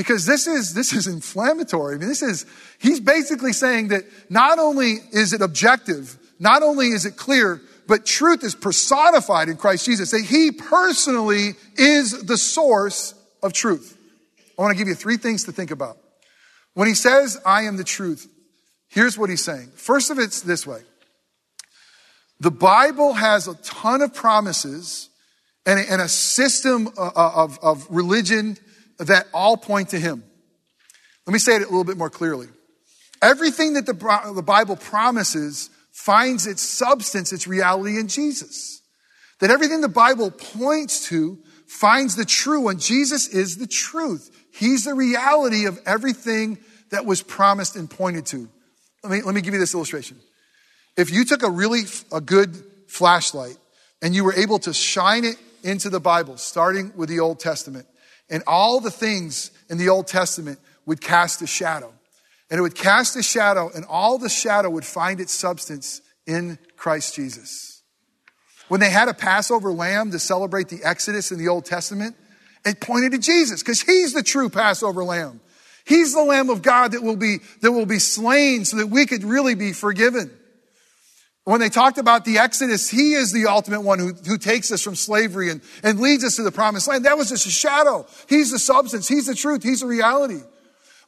Because 0.00 0.24
this 0.24 0.46
is, 0.46 0.72
this 0.72 0.94
is 0.94 1.06
inflammatory. 1.06 1.94
I 1.94 1.98
mean, 1.98 2.08
this 2.08 2.22
is, 2.22 2.46
he's 2.78 3.00
basically 3.00 3.52
saying 3.52 3.88
that 3.88 4.04
not 4.30 4.58
only 4.58 4.94
is 5.12 5.34
it 5.34 5.42
objective, 5.42 6.16
not 6.38 6.62
only 6.62 6.86
is 6.86 7.04
it 7.04 7.18
clear, 7.18 7.60
but 7.86 8.06
truth 8.06 8.42
is 8.42 8.54
personified 8.54 9.50
in 9.50 9.58
Christ 9.58 9.84
Jesus. 9.84 10.12
That 10.12 10.24
he 10.24 10.52
personally 10.52 11.50
is 11.76 12.22
the 12.22 12.38
source 12.38 13.12
of 13.42 13.52
truth. 13.52 13.94
I 14.58 14.62
want 14.62 14.72
to 14.72 14.78
give 14.78 14.88
you 14.88 14.94
three 14.94 15.18
things 15.18 15.44
to 15.44 15.52
think 15.52 15.70
about. 15.70 15.98
When 16.72 16.88
he 16.88 16.94
says, 16.94 17.38
I 17.44 17.64
am 17.64 17.76
the 17.76 17.84
truth, 17.84 18.26
here's 18.88 19.18
what 19.18 19.28
he's 19.28 19.44
saying. 19.44 19.72
First 19.74 20.10
of 20.10 20.18
it's 20.18 20.40
this 20.40 20.66
way. 20.66 20.80
The 22.38 22.50
Bible 22.50 23.12
has 23.12 23.48
a 23.48 23.54
ton 23.56 24.00
of 24.00 24.14
promises 24.14 25.10
and 25.66 26.00
a, 26.00 26.08
system 26.08 26.88
of, 26.96 27.12
of, 27.14 27.58
of 27.62 27.86
religion 27.90 28.56
that 29.08 29.26
all 29.32 29.56
point 29.56 29.90
to 29.90 29.98
him. 29.98 30.22
Let 31.26 31.32
me 31.32 31.38
say 31.38 31.56
it 31.56 31.62
a 31.62 31.66
little 31.66 31.84
bit 31.84 31.96
more 31.96 32.10
clearly. 32.10 32.48
Everything 33.22 33.74
that 33.74 33.86
the, 33.86 34.32
the 34.34 34.42
Bible 34.42 34.76
promises 34.76 35.70
finds 35.92 36.46
its 36.46 36.62
substance, 36.62 37.32
its 37.32 37.46
reality 37.46 37.98
in 37.98 38.08
Jesus. 38.08 38.80
That 39.40 39.50
everything 39.50 39.80
the 39.80 39.88
Bible 39.88 40.30
points 40.30 41.08
to 41.08 41.38
finds 41.66 42.16
the 42.16 42.24
true 42.24 42.62
one. 42.62 42.78
Jesus 42.78 43.28
is 43.28 43.56
the 43.56 43.66
truth. 43.66 44.30
He's 44.52 44.84
the 44.84 44.94
reality 44.94 45.66
of 45.66 45.78
everything 45.86 46.58
that 46.90 47.06
was 47.06 47.22
promised 47.22 47.76
and 47.76 47.88
pointed 47.88 48.26
to. 48.26 48.48
Let 49.02 49.12
me, 49.12 49.22
let 49.22 49.34
me 49.34 49.40
give 49.40 49.54
you 49.54 49.60
this 49.60 49.74
illustration. 49.74 50.18
If 50.96 51.10
you 51.10 51.24
took 51.24 51.42
a 51.42 51.50
really 51.50 51.82
a 52.12 52.20
good 52.20 52.56
flashlight 52.88 53.56
and 54.02 54.14
you 54.14 54.24
were 54.24 54.34
able 54.34 54.58
to 54.60 54.74
shine 54.74 55.24
it 55.24 55.36
into 55.62 55.90
the 55.90 56.00
Bible, 56.00 56.36
starting 56.36 56.92
with 56.96 57.08
the 57.08 57.20
Old 57.20 57.38
Testament, 57.38 57.86
and 58.30 58.42
all 58.46 58.80
the 58.80 58.90
things 58.90 59.50
in 59.68 59.78
the 59.78 59.88
Old 59.88 60.06
Testament 60.06 60.58
would 60.86 61.00
cast 61.00 61.42
a 61.42 61.46
shadow. 61.46 61.92
And 62.50 62.58
it 62.58 62.62
would 62.62 62.74
cast 62.74 63.16
a 63.16 63.22
shadow, 63.22 63.70
and 63.74 63.84
all 63.84 64.18
the 64.18 64.28
shadow 64.28 64.70
would 64.70 64.84
find 64.84 65.20
its 65.20 65.32
substance 65.32 66.00
in 66.26 66.58
Christ 66.76 67.14
Jesus. 67.14 67.82
When 68.68 68.80
they 68.80 68.90
had 68.90 69.08
a 69.08 69.14
Passover 69.14 69.72
lamb 69.72 70.12
to 70.12 70.18
celebrate 70.18 70.68
the 70.68 70.80
Exodus 70.82 71.32
in 71.32 71.38
the 71.38 71.48
Old 71.48 71.64
Testament, 71.64 72.16
it 72.64 72.80
pointed 72.80 73.12
to 73.12 73.18
Jesus 73.18 73.62
because 73.62 73.80
he's 73.80 74.12
the 74.12 74.22
true 74.22 74.48
Passover 74.48 75.04
lamb. 75.04 75.40
He's 75.84 76.14
the 76.14 76.22
lamb 76.22 76.50
of 76.50 76.62
God 76.62 76.92
that 76.92 77.02
will 77.02 77.16
be, 77.16 77.38
that 77.62 77.72
will 77.72 77.86
be 77.86 77.98
slain 77.98 78.64
so 78.64 78.76
that 78.76 78.86
we 78.86 79.06
could 79.06 79.24
really 79.24 79.54
be 79.54 79.72
forgiven. 79.72 80.30
When 81.50 81.60
they 81.60 81.68
talked 81.68 81.98
about 81.98 82.24
the 82.24 82.38
Exodus, 82.38 82.88
he 82.88 83.14
is 83.14 83.32
the 83.32 83.46
ultimate 83.46 83.80
one 83.80 83.98
who, 83.98 84.12
who 84.12 84.38
takes 84.38 84.70
us 84.70 84.82
from 84.82 84.94
slavery 84.94 85.50
and, 85.50 85.60
and 85.82 85.98
leads 85.98 86.22
us 86.22 86.36
to 86.36 86.44
the 86.44 86.52
promised 86.52 86.86
land. 86.86 87.06
That 87.06 87.18
was 87.18 87.30
just 87.30 87.44
a 87.44 87.50
shadow. 87.50 88.06
He's 88.28 88.52
the 88.52 88.58
substance. 88.60 89.08
He's 89.08 89.26
the 89.26 89.34
truth. 89.34 89.64
He's 89.64 89.80
the 89.80 89.88
reality. 89.88 90.42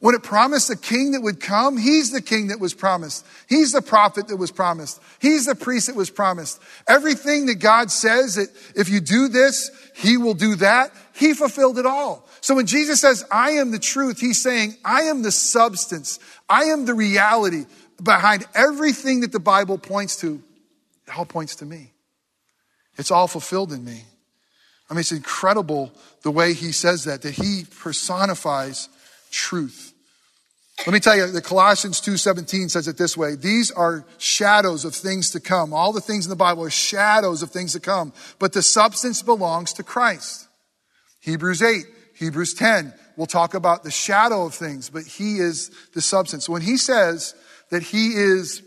When 0.01 0.15
it 0.15 0.21
promised 0.21 0.69
a 0.69 0.75
king 0.75 1.11
that 1.11 1.21
would 1.21 1.39
come, 1.39 1.77
he's 1.77 2.11
the 2.11 2.21
king 2.21 2.47
that 2.47 2.59
was 2.59 2.73
promised. 2.73 3.25
He's 3.47 3.71
the 3.71 3.81
prophet 3.81 4.27
that 4.27 4.35
was 4.35 4.51
promised. 4.51 5.01
He's 5.21 5.45
the 5.45 5.55
priest 5.55 5.87
that 5.87 5.95
was 5.95 6.09
promised. 6.09 6.61
Everything 6.89 7.45
that 7.45 7.59
God 7.59 7.89
says 7.89 8.35
that 8.35 8.49
if 8.75 8.89
you 8.89 8.99
do 8.99 9.29
this, 9.29 9.71
he 9.95 10.17
will 10.17 10.33
do 10.33 10.55
that, 10.55 10.91
he 11.13 11.33
fulfilled 11.33 11.79
it 11.79 11.85
all. 11.85 12.27
So 12.41 12.55
when 12.55 12.65
Jesus 12.65 12.99
says, 12.99 13.23
I 13.31 13.51
am 13.51 13.71
the 13.71 13.79
truth, 13.79 14.19
he's 14.19 14.41
saying, 14.41 14.75
I 14.83 15.03
am 15.03 15.21
the 15.21 15.31
substance. 15.31 16.19
I 16.49 16.65
am 16.65 16.83
the 16.83 16.93
reality 16.93 17.63
behind 18.01 18.45
everything 18.55 19.21
that 19.21 19.31
the 19.31 19.39
Bible 19.39 19.77
points 19.77 20.17
to. 20.17 20.41
It 21.07 21.17
all 21.17 21.25
points 21.25 21.55
to 21.57 21.65
me. 21.65 21.91
It's 22.97 23.11
all 23.11 23.27
fulfilled 23.27 23.73
in 23.73 23.83
me. 23.83 24.03
I 24.89 24.93
mean, 24.93 25.01
it's 25.01 25.11
incredible 25.11 25.91
the 26.21 26.31
way 26.31 26.53
he 26.53 26.71
says 26.71 27.05
that, 27.05 27.21
that 27.23 27.33
he 27.33 27.65
personifies 27.79 28.89
truth. 29.31 29.93
Let 30.79 30.93
me 30.93 30.99
tell 30.99 31.15
you, 31.15 31.27
the 31.27 31.41
Colossians 31.41 32.01
2.17 32.01 32.69
says 32.69 32.87
it 32.87 32.97
this 32.97 33.15
way. 33.15 33.35
These 33.35 33.71
are 33.71 34.05
shadows 34.17 34.85
of 34.85 34.93
things 34.93 35.29
to 35.31 35.39
come. 35.39 35.73
All 35.73 35.93
the 35.93 36.01
things 36.01 36.25
in 36.25 36.29
the 36.29 36.35
Bible 36.35 36.63
are 36.63 36.69
shadows 36.69 37.41
of 37.41 37.51
things 37.51 37.73
to 37.73 37.79
come, 37.79 38.11
but 38.39 38.53
the 38.53 38.61
substance 38.61 39.21
belongs 39.21 39.73
to 39.73 39.83
Christ. 39.83 40.47
Hebrews 41.21 41.61
8, 41.61 41.85
Hebrews 42.15 42.53
10, 42.55 42.93
we'll 43.15 43.27
talk 43.27 43.53
about 43.53 43.83
the 43.83 43.91
shadow 43.91 44.45
of 44.45 44.53
things, 44.53 44.89
but 44.89 45.03
he 45.03 45.37
is 45.37 45.71
the 45.93 46.01
substance. 46.01 46.49
When 46.49 46.61
he 46.61 46.75
says 46.75 47.33
that 47.73 47.81
he 47.81 48.09
is 48.09 48.61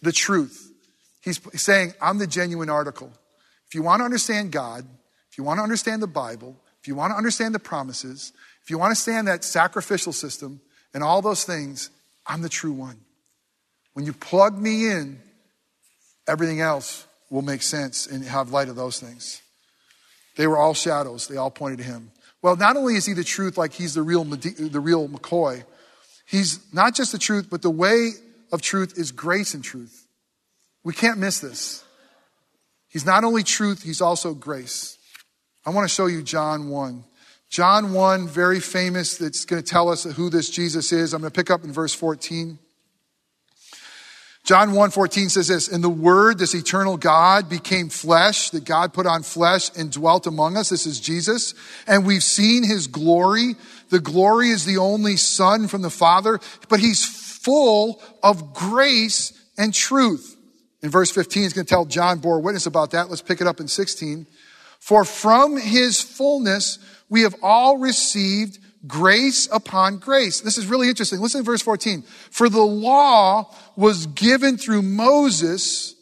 the 0.00 0.10
truth, 0.10 0.72
he's 1.20 1.38
saying, 1.60 1.92
I'm 2.00 2.16
the 2.16 2.26
genuine 2.26 2.70
article. 2.70 3.12
If 3.68 3.74
you 3.74 3.82
want 3.82 4.00
to 4.00 4.06
understand 4.06 4.52
God, 4.52 4.86
if 5.30 5.36
you 5.36 5.44
want 5.44 5.58
to 5.58 5.62
understand 5.62 6.02
the 6.02 6.06
Bible, 6.06 6.56
if 6.80 6.88
you 6.88 6.94
want 6.94 7.12
to 7.12 7.16
understand 7.18 7.54
the 7.54 7.58
promises, 7.58 8.32
if 8.62 8.70
you 8.70 8.78
want 8.78 8.86
to 8.86 8.92
understand 8.92 9.28
that 9.28 9.44
sacrificial 9.44 10.14
system, 10.14 10.62
and 10.94 11.04
all 11.04 11.20
those 11.20 11.44
things, 11.44 11.90
I'm 12.26 12.40
the 12.40 12.48
true 12.48 12.72
one. 12.72 12.96
When 13.92 14.06
you 14.06 14.14
plug 14.14 14.58
me 14.58 14.90
in, 14.90 15.20
everything 16.26 16.62
else 16.62 17.06
will 17.28 17.42
make 17.42 17.60
sense 17.60 18.06
and 18.06 18.24
have 18.24 18.50
light 18.50 18.70
of 18.70 18.76
those 18.76 18.98
things. 18.98 19.42
They 20.36 20.46
were 20.46 20.56
all 20.56 20.72
shadows. 20.72 21.28
They 21.28 21.36
all 21.36 21.50
pointed 21.50 21.80
to 21.80 21.84
him. 21.84 22.12
Well, 22.40 22.56
not 22.56 22.78
only 22.78 22.96
is 22.96 23.04
he 23.04 23.12
the 23.12 23.24
truth, 23.24 23.58
like 23.58 23.74
he's 23.74 23.92
the 23.92 24.02
real, 24.02 24.24
the 24.24 24.80
real 24.80 25.06
McCoy, 25.06 25.64
he's 26.32 26.58
not 26.72 26.96
just 26.96 27.12
the 27.12 27.18
truth, 27.18 27.48
but 27.48 27.62
the 27.62 27.70
way 27.70 28.10
of 28.50 28.62
truth 28.62 28.98
is 28.98 29.12
grace 29.12 29.54
and 29.54 29.62
truth. 29.62 30.08
We 30.82 30.94
can't 30.94 31.18
miss 31.18 31.38
this. 31.38 31.84
He's 32.88 33.06
not 33.06 33.22
only 33.22 33.42
truth, 33.42 33.82
he's 33.82 34.00
also 34.00 34.34
grace. 34.34 34.98
I 35.64 35.70
want 35.70 35.88
to 35.88 35.94
show 35.94 36.06
you 36.06 36.22
John 36.22 36.68
1. 36.70 37.04
John 37.48 37.92
1, 37.92 38.28
very 38.28 38.60
famous, 38.60 39.18
that's 39.18 39.44
going 39.44 39.62
to 39.62 39.68
tell 39.68 39.90
us 39.90 40.04
who 40.04 40.30
this 40.30 40.48
Jesus 40.48 40.90
is. 40.90 41.12
I'm 41.12 41.20
going 41.20 41.30
to 41.30 41.38
pick 41.38 41.50
up 41.50 41.64
in 41.64 41.72
verse 41.72 41.94
14. 41.94 42.58
John 44.44 44.72
1:14 44.72 45.30
says 45.30 45.46
this, 45.46 45.68
"And 45.68 45.84
the 45.84 45.88
word, 45.88 46.38
this 46.38 46.54
eternal 46.54 46.96
God, 46.96 47.48
became 47.48 47.88
flesh, 47.88 48.50
that 48.50 48.64
God 48.64 48.92
put 48.92 49.06
on 49.06 49.22
flesh 49.22 49.70
and 49.76 49.90
dwelt 49.90 50.26
among 50.26 50.56
us. 50.56 50.70
This 50.70 50.84
is 50.84 50.98
Jesus. 50.98 51.54
And 51.86 52.04
we've 52.04 52.24
seen 52.24 52.64
his 52.64 52.88
glory. 52.88 53.54
The 53.90 54.00
glory 54.00 54.50
is 54.50 54.64
the 54.64 54.78
only 54.78 55.16
son 55.16 55.68
from 55.68 55.82
the 55.82 55.90
Father, 55.90 56.40
but 56.68 56.80
he's 56.80 57.04
full 57.04 58.02
of 58.22 58.52
grace 58.52 59.32
and 59.56 59.72
truth." 59.72 60.36
In 60.82 60.90
verse 60.90 61.12
15, 61.12 61.44
he's 61.44 61.52
going 61.52 61.66
to 61.66 61.70
tell 61.70 61.84
John 61.84 62.18
bore 62.18 62.40
witness 62.40 62.66
about 62.66 62.90
that. 62.90 63.08
Let's 63.08 63.22
pick 63.22 63.40
it 63.40 63.46
up 63.46 63.60
in 63.60 63.68
16. 63.68 64.26
For 64.80 65.04
from 65.04 65.56
his 65.56 66.00
fullness 66.00 66.78
we 67.08 67.20
have 67.20 67.36
all 67.40 67.78
received 67.78 68.58
grace 68.86 69.48
upon 69.52 69.98
grace. 69.98 70.40
This 70.40 70.58
is 70.58 70.66
really 70.66 70.88
interesting. 70.88 71.20
Listen 71.20 71.40
to 71.40 71.44
verse 71.44 71.62
14. 71.62 72.02
For 72.30 72.48
the 72.48 72.62
law 72.62 73.54
was 73.76 74.06
given 74.06 74.58
through 74.58 74.82
Moses, 74.82 75.94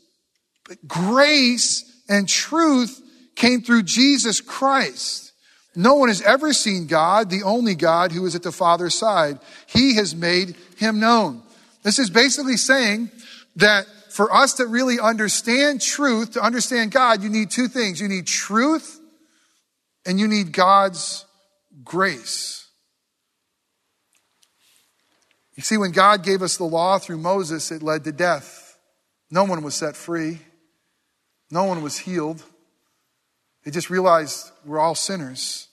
but 0.69 0.79
grace 0.87 1.85
and 2.09 2.29
truth 2.29 3.01
came 3.37 3.63
through 3.63 3.83
Jesus 3.85 4.41
Christ. 4.41 5.33
No 5.77 5.95
one 5.95 6.09
has 6.09 6.23
ever 6.23 6.53
seen 6.53 6.87
God, 6.87 7.31
the 7.31 7.45
only 7.45 7.75
God 7.75 8.13
who 8.13 8.27
is 8.27 8.35
at 8.35 8.43
the 8.43 8.53
Father's 8.53 8.95
side. 8.95 9.39
He 9.67 9.95
has 9.97 10.15
made 10.15 10.57
him 10.77 10.99
known. 10.99 11.43
This 11.83 11.99
is 11.99 12.11
basically 12.11 12.57
saying 12.57 13.11
that 13.57 13.87
for 14.11 14.33
us 14.35 14.55
to 14.55 14.67
really 14.67 14.99
understand 14.99 15.81
truth, 15.81 16.33
to 16.33 16.43
understand 16.43 16.91
God, 16.91 17.23
you 17.23 17.29
need 17.29 17.51
two 17.51 17.69
things. 17.69 18.01
You 18.01 18.09
need 18.09 18.27
truth 18.27 18.99
and 20.05 20.19
you 20.19 20.27
need 20.27 20.53
God's 20.53 21.25
grace. 21.85 22.60
You 25.61 25.65
see, 25.65 25.77
when 25.77 25.91
God 25.93 26.25
gave 26.25 26.41
us 26.41 26.57
the 26.57 26.65
law 26.65 26.99
through 26.99 27.19
Moses, 27.19 27.71
it 27.71 27.83
led 27.83 28.05
to 28.05 28.13
death. 28.13 28.79
No 29.31 29.45
one 29.45 29.63
was 29.63 29.75
set 29.75 29.95
free, 29.95 30.39
no 31.51 31.65
one 31.65 31.83
was 31.83 31.99
healed. 31.99 32.43
They 33.63 33.71
just 33.71 33.91
realized 33.91 34.53
we're 34.65 34.79
all 34.79 34.95
sinners. 34.95 35.69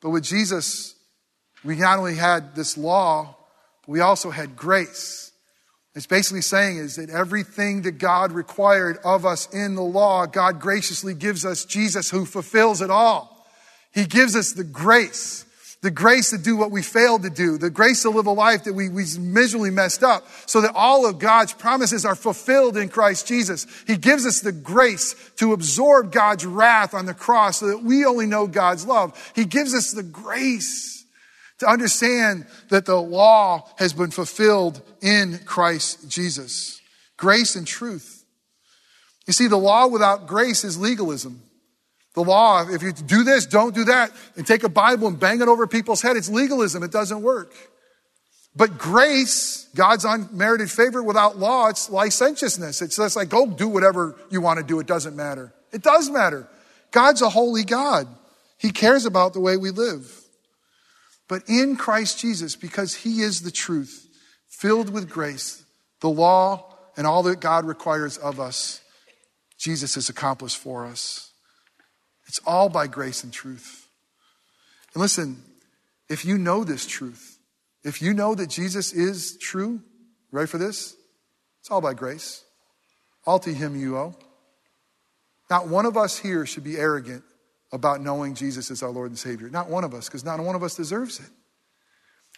But 0.00 0.10
with 0.10 0.22
Jesus, 0.22 0.94
we 1.64 1.74
not 1.74 1.98
only 1.98 2.14
had 2.14 2.54
this 2.54 2.78
law, 2.78 3.34
but 3.82 3.88
we 3.88 3.98
also 3.98 4.30
had 4.30 4.54
grace. 4.54 5.32
It's 5.96 6.06
basically 6.06 6.42
saying 6.42 6.76
is 6.76 6.94
that 6.94 7.10
everything 7.10 7.82
that 7.82 7.98
God 7.98 8.30
required 8.30 8.98
of 9.02 9.26
us 9.26 9.52
in 9.52 9.74
the 9.74 9.82
law, 9.82 10.26
God 10.26 10.60
graciously 10.60 11.14
gives 11.14 11.44
us 11.44 11.64
Jesus 11.64 12.10
who 12.10 12.24
fulfills 12.24 12.80
it 12.80 12.90
all. 12.90 13.44
He 13.92 14.04
gives 14.04 14.36
us 14.36 14.52
the 14.52 14.62
grace 14.62 15.46
the 15.82 15.90
grace 15.90 16.30
to 16.30 16.38
do 16.38 16.56
what 16.56 16.70
we 16.70 16.82
failed 16.82 17.22
to 17.22 17.30
do, 17.30 17.56
the 17.56 17.70
grace 17.70 18.02
to 18.02 18.10
live 18.10 18.26
a 18.26 18.32
life 18.32 18.64
that 18.64 18.74
we, 18.74 18.90
we 18.90 19.04
miserably 19.18 19.70
messed 19.70 20.02
up, 20.02 20.26
so 20.44 20.60
that 20.60 20.72
all 20.74 21.06
of 21.06 21.18
God's 21.18 21.54
promises 21.54 22.04
are 22.04 22.14
fulfilled 22.14 22.76
in 22.76 22.90
Christ 22.90 23.26
Jesus. 23.26 23.66
He 23.86 23.96
gives 23.96 24.26
us 24.26 24.40
the 24.40 24.52
grace 24.52 25.14
to 25.36 25.54
absorb 25.54 26.12
God's 26.12 26.44
wrath 26.44 26.92
on 26.92 27.06
the 27.06 27.14
cross 27.14 27.58
so 27.60 27.68
that 27.68 27.82
we 27.82 28.04
only 28.04 28.26
know 28.26 28.46
God's 28.46 28.86
love. 28.86 29.32
He 29.34 29.46
gives 29.46 29.74
us 29.74 29.92
the 29.92 30.02
grace 30.02 31.06
to 31.60 31.66
understand 31.66 32.46
that 32.68 32.84
the 32.84 33.00
law 33.00 33.66
has 33.76 33.94
been 33.94 34.10
fulfilled 34.10 34.82
in 35.00 35.38
Christ 35.46 36.10
Jesus. 36.10 36.80
Grace 37.16 37.56
and 37.56 37.66
truth. 37.66 38.24
You 39.26 39.32
see, 39.32 39.46
the 39.46 39.56
law 39.56 39.86
without 39.86 40.26
grace 40.26 40.64
is 40.64 40.78
legalism. 40.78 41.42
The 42.14 42.22
law, 42.22 42.68
if 42.68 42.82
you 42.82 42.92
do 42.92 43.22
this, 43.22 43.46
don't 43.46 43.74
do 43.74 43.84
that, 43.84 44.10
and 44.36 44.46
take 44.46 44.64
a 44.64 44.68
Bible 44.68 45.06
and 45.08 45.18
bang 45.18 45.40
it 45.40 45.48
over 45.48 45.66
people's 45.66 46.02
head, 46.02 46.16
it's 46.16 46.28
legalism. 46.28 46.82
It 46.82 46.90
doesn't 46.90 47.22
work. 47.22 47.54
But 48.56 48.78
grace, 48.78 49.68
God's 49.76 50.04
unmerited 50.04 50.70
favor 50.70 51.02
without 51.02 51.38
law, 51.38 51.68
it's 51.68 51.88
licentiousness. 51.88 52.82
It's 52.82 52.96
just 52.96 53.14
like, 53.14 53.28
go 53.28 53.46
do 53.46 53.68
whatever 53.68 54.16
you 54.28 54.40
want 54.40 54.58
to 54.58 54.64
do. 54.64 54.80
It 54.80 54.88
doesn't 54.88 55.14
matter. 55.14 55.52
It 55.72 55.82
does 55.82 56.10
matter. 56.10 56.48
God's 56.90 57.22
a 57.22 57.30
holy 57.30 57.62
God. 57.62 58.08
He 58.58 58.72
cares 58.72 59.06
about 59.06 59.32
the 59.32 59.40
way 59.40 59.56
we 59.56 59.70
live. 59.70 60.12
But 61.28 61.48
in 61.48 61.76
Christ 61.76 62.18
Jesus, 62.18 62.56
because 62.56 62.94
He 62.96 63.22
is 63.22 63.42
the 63.42 63.52
truth, 63.52 64.08
filled 64.48 64.90
with 64.90 65.08
grace, 65.08 65.64
the 66.00 66.10
law 66.10 66.74
and 66.96 67.06
all 67.06 67.22
that 67.22 67.38
God 67.38 67.64
requires 67.64 68.18
of 68.18 68.40
us, 68.40 68.80
Jesus 69.56 69.94
has 69.94 70.08
accomplished 70.08 70.58
for 70.58 70.86
us. 70.86 71.29
It's 72.30 72.38
all 72.46 72.68
by 72.68 72.86
grace 72.86 73.24
and 73.24 73.32
truth. 73.32 73.88
And 74.94 75.00
listen, 75.00 75.42
if 76.08 76.24
you 76.24 76.38
know 76.38 76.62
this 76.62 76.86
truth, 76.86 77.40
if 77.82 78.00
you 78.00 78.14
know 78.14 78.36
that 78.36 78.48
Jesus 78.48 78.92
is 78.92 79.36
true, 79.36 79.80
ready 80.30 80.46
for 80.46 80.56
this? 80.56 80.94
It's 81.58 81.72
all 81.72 81.80
by 81.80 81.92
grace. 81.92 82.44
All 83.26 83.40
to 83.40 83.52
him 83.52 83.74
you 83.74 83.98
owe. 83.98 84.14
Not 85.50 85.66
one 85.66 85.86
of 85.86 85.96
us 85.96 86.20
here 86.20 86.46
should 86.46 86.62
be 86.62 86.76
arrogant 86.76 87.24
about 87.72 88.00
knowing 88.00 88.36
Jesus 88.36 88.70
as 88.70 88.80
our 88.84 88.90
Lord 88.90 89.10
and 89.10 89.18
Savior. 89.18 89.50
Not 89.50 89.68
one 89.68 89.82
of 89.82 89.92
us, 89.92 90.06
because 90.06 90.24
not 90.24 90.38
one 90.38 90.54
of 90.54 90.62
us 90.62 90.76
deserves 90.76 91.18
it. 91.18 91.30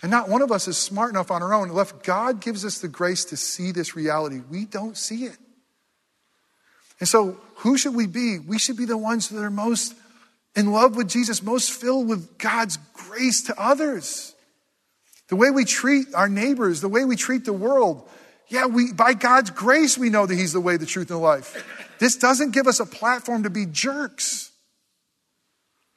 And 0.00 0.10
not 0.10 0.26
one 0.26 0.40
of 0.40 0.50
us 0.50 0.68
is 0.68 0.78
smart 0.78 1.10
enough 1.10 1.30
on 1.30 1.42
our 1.42 1.52
own. 1.52 1.76
If 1.78 2.02
God 2.02 2.40
gives 2.40 2.64
us 2.64 2.78
the 2.78 2.88
grace 2.88 3.26
to 3.26 3.36
see 3.36 3.72
this 3.72 3.94
reality, 3.94 4.40
we 4.48 4.64
don't 4.64 4.96
see 4.96 5.26
it. 5.26 5.36
And 7.02 7.08
so, 7.08 7.36
who 7.56 7.76
should 7.76 7.96
we 7.96 8.06
be? 8.06 8.38
We 8.38 8.60
should 8.60 8.76
be 8.76 8.84
the 8.84 8.96
ones 8.96 9.28
that 9.30 9.42
are 9.42 9.50
most 9.50 9.96
in 10.54 10.70
love 10.70 10.94
with 10.94 11.08
Jesus, 11.08 11.42
most 11.42 11.72
filled 11.72 12.08
with 12.08 12.38
God's 12.38 12.78
grace 12.92 13.42
to 13.42 13.60
others. 13.60 14.36
The 15.26 15.34
way 15.34 15.50
we 15.50 15.64
treat 15.64 16.14
our 16.14 16.28
neighbors, 16.28 16.80
the 16.80 16.86
way 16.86 17.04
we 17.04 17.16
treat 17.16 17.44
the 17.44 17.52
world. 17.52 18.08
Yeah, 18.46 18.66
we, 18.66 18.92
by 18.92 19.14
God's 19.14 19.50
grace, 19.50 19.98
we 19.98 20.10
know 20.10 20.26
that 20.26 20.36
He's 20.36 20.52
the 20.52 20.60
way, 20.60 20.76
the 20.76 20.86
truth, 20.86 21.10
and 21.10 21.18
the 21.18 21.24
life. 21.24 21.66
This 21.98 22.14
doesn't 22.14 22.52
give 22.52 22.68
us 22.68 22.78
a 22.78 22.86
platform 22.86 23.42
to 23.42 23.50
be 23.50 23.66
jerks. 23.66 24.52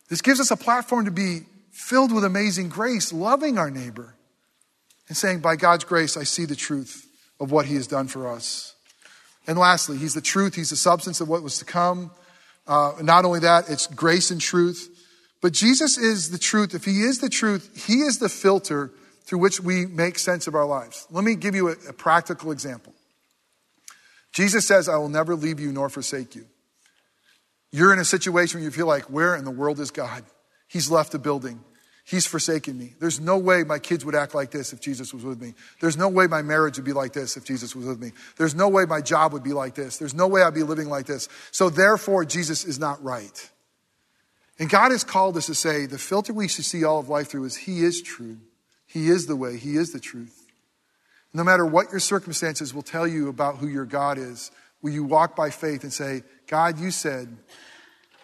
This 0.10 0.24
gives 0.24 0.40
us 0.40 0.50
a 0.50 0.58
platform 0.58 1.06
to 1.06 1.12
be 1.12 1.42
filled 1.70 2.12
with 2.12 2.24
amazing 2.24 2.70
grace, 2.70 3.14
loving 3.14 3.60
our 3.60 3.70
neighbor, 3.70 4.16
and 5.08 5.16
saying, 5.16 5.42
by 5.42 5.56
God's 5.56 5.84
grace, 5.84 6.18
I 6.18 6.24
see 6.24 6.46
the 6.46 6.56
truth 6.56 7.08
of 7.40 7.52
what 7.52 7.68
He 7.68 7.76
has 7.76 7.86
done 7.86 8.08
for 8.08 8.28
us. 8.28 8.75
And 9.48 9.58
lastly, 9.58 9.98
he's 9.98 10.14
the 10.14 10.22
truth, 10.22 10.56
he's 10.56 10.72
the 10.72 10.76
substance 10.76 11.22
of 11.22 11.28
what 11.28 11.44
was 11.44 11.60
to 11.60 11.66
come. 11.66 12.12
Uh, 12.68 12.94
not 13.02 13.26
only 13.26 13.42
that, 13.42 13.70
it's 13.70 13.88
grace 13.88 14.32
and 14.32 14.42
truth. 14.42 14.90
But 15.42 15.54
Jesus 15.54 15.98
is 15.98 16.32
the 16.32 16.40
truth. 16.40 16.74
If 16.74 16.86
he 16.86 17.02
is 17.02 17.20
the 17.20 17.30
truth, 17.30 17.86
he 17.88 18.02
is 18.02 18.18
the 18.18 18.30
filter 18.30 18.92
through 19.26 19.40
which 19.40 19.60
we 19.60 19.86
make 19.86 20.18
sense 20.18 20.48
of 20.48 20.56
our 20.56 20.66
lives. 20.66 21.08
Let 21.12 21.24
me 21.24 21.36
give 21.36 21.56
you 21.56 21.70
a, 21.70 21.76
a 21.90 21.94
practical 21.94 22.52
example. 22.52 22.94
Jesus 24.34 24.66
says, 24.66 24.90
I 24.90 24.98
will 24.98 25.10
never 25.10 25.36
leave 25.36 25.60
you 25.60 25.72
nor 25.72 25.90
forsake 25.90 26.36
you. 26.36 26.46
You're 27.72 27.94
in 27.94 28.00
a 28.00 28.06
situation 28.06 28.60
where 28.60 28.66
you 28.66 28.72
feel 28.72 28.88
like, 28.88 29.04
where 29.04 29.36
in 29.36 29.46
the 29.46 29.52
world 29.52 29.80
is 29.80 29.92
God? 29.92 30.24
He's 30.68 30.90
left 30.90 31.12
the 31.12 31.20
building. 31.20 31.60
He's 32.08 32.28
forsaken 32.28 32.78
me. 32.78 32.94
There's 33.00 33.20
no 33.20 33.40
way 33.40 33.64
my 33.64 33.80
kids 33.80 34.06
would 34.06 34.14
act 34.14 34.36
like 34.36 34.52
this 34.52 34.74
if 34.74 34.80
Jesus 34.80 35.12
was 35.12 35.24
with 35.24 35.42
me. 35.42 35.56
There's 35.82 35.98
no 35.98 36.08
way 36.08 36.28
my 36.28 36.44
marriage 36.44 36.78
would 36.78 36.86
be 36.86 36.94
like 36.94 37.14
this 37.14 37.36
if 37.36 37.44
Jesus 37.44 37.76
was 37.76 37.88
with 37.88 38.00
me. 38.00 38.12
There's 38.38 38.54
no 38.54 38.70
way 38.70 38.86
my 38.86 39.02
job 39.02 39.34
would 39.34 39.44
be 39.44 39.54
like 39.54 39.74
this. 39.74 39.98
There's 39.98 40.14
no 40.14 40.28
way 40.28 40.44
I'd 40.44 40.54
be 40.54 40.62
living 40.62 40.88
like 40.88 41.08
this. 41.08 41.28
So 41.50 41.72
therefore, 41.72 42.24
Jesus 42.24 42.64
is 42.64 42.78
not 42.78 43.04
right. 43.04 43.50
And 44.60 44.70
God 44.70 44.92
has 44.92 45.04
called 45.04 45.36
us 45.36 45.48
to 45.48 45.56
say 45.56 45.88
the 45.88 45.98
filter 45.98 46.32
we 46.32 46.48
should 46.48 46.66
see 46.66 46.84
all 46.84 47.00
of 47.00 47.10
life 47.10 47.30
through 47.30 47.46
is 47.46 47.56
He 47.56 47.84
is 47.84 48.04
true. 48.04 48.38
He 48.86 49.10
is 49.10 49.26
the 49.26 49.36
way. 49.36 49.58
He 49.58 49.76
is 49.76 49.92
the 49.92 50.00
truth. 50.00 50.46
No 51.34 51.44
matter 51.44 51.66
what 51.66 51.90
your 51.90 52.00
circumstances 52.00 52.72
will 52.72 52.84
tell 52.84 53.08
you 53.08 53.30
about 53.30 53.58
who 53.58 53.68
your 53.68 53.86
God 53.86 54.20
is, 54.20 54.52
will 54.84 54.92
you 54.92 55.04
walk 55.04 55.36
by 55.36 55.50
faith 55.50 55.82
and 55.82 55.92
say, 55.92 56.22
God, 56.48 56.80
you 56.80 56.92
said, 56.92 57.36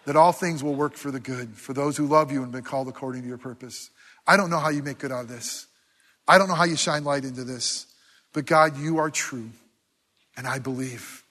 that 0.04 0.16
all 0.16 0.32
things 0.32 0.62
will 0.62 0.74
work 0.74 0.94
for 0.94 1.10
the 1.10 1.20
good 1.20 1.56
for 1.56 1.72
those 1.72 1.96
who 1.96 2.06
love 2.06 2.32
you 2.32 2.38
and 2.38 2.46
have 2.46 2.52
been 2.52 2.68
called 2.68 2.88
according 2.88 3.22
to 3.22 3.28
your 3.28 3.38
purpose. 3.38 3.90
I 4.26 4.36
don't 4.36 4.50
know 4.50 4.58
how 4.58 4.70
you 4.70 4.82
make 4.82 4.98
good 4.98 5.12
out 5.12 5.22
of 5.22 5.28
this. 5.28 5.66
I 6.26 6.38
don't 6.38 6.48
know 6.48 6.54
how 6.54 6.64
you 6.64 6.76
shine 6.76 7.04
light 7.04 7.24
into 7.24 7.44
this. 7.44 7.86
But 8.32 8.46
God, 8.46 8.78
you 8.78 8.98
are 8.98 9.10
true, 9.10 9.50
and 10.36 10.46
I 10.46 10.58
believe. 10.58 11.22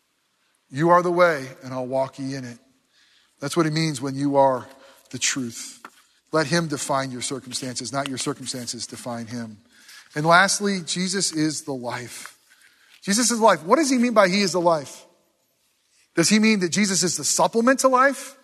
You 0.69 0.89
are 0.89 1.01
the 1.01 1.12
way, 1.12 1.47
and 1.63 1.73
I'll 1.73 1.88
walk 1.88 2.19
ye 2.19 2.36
in 2.36 2.45
it. 2.45 2.60
That's 3.39 3.57
what 3.57 3.65
it 3.65 3.73
means 3.73 4.01
when 4.01 4.15
you 4.15 4.38
are 4.38 4.67
the 5.10 5.17
truth. 5.17 5.81
Let 6.31 6.47
Him 6.47 6.67
define 6.67 7.12
your 7.12 7.21
circumstances, 7.21 7.91
not 7.91 8.07
your 8.07 8.17
circumstances 8.17 8.88
define 8.88 9.25
Him. 9.25 9.57
And 10.15 10.25
lastly, 10.25 10.81
Jesus 10.86 11.31
is 11.31 11.63
the 11.63 11.73
life. 11.73 12.38
Jesus 13.01 13.31
is 13.31 13.39
life. 13.39 13.63
What 13.63 13.77
does 13.77 13.89
He 13.89 13.97
mean 13.97 14.13
by 14.13 14.29
He 14.29 14.41
is 14.41 14.51
the 14.51 14.62
life? 14.62 15.05
Does 16.15 16.29
He 16.29 16.39
mean 16.39 16.60
that 16.60 16.69
Jesus 16.69 17.03
is 17.03 17.17
the 17.17 17.23
supplement 17.23 17.79
to 17.79 17.88
life? 17.88 18.38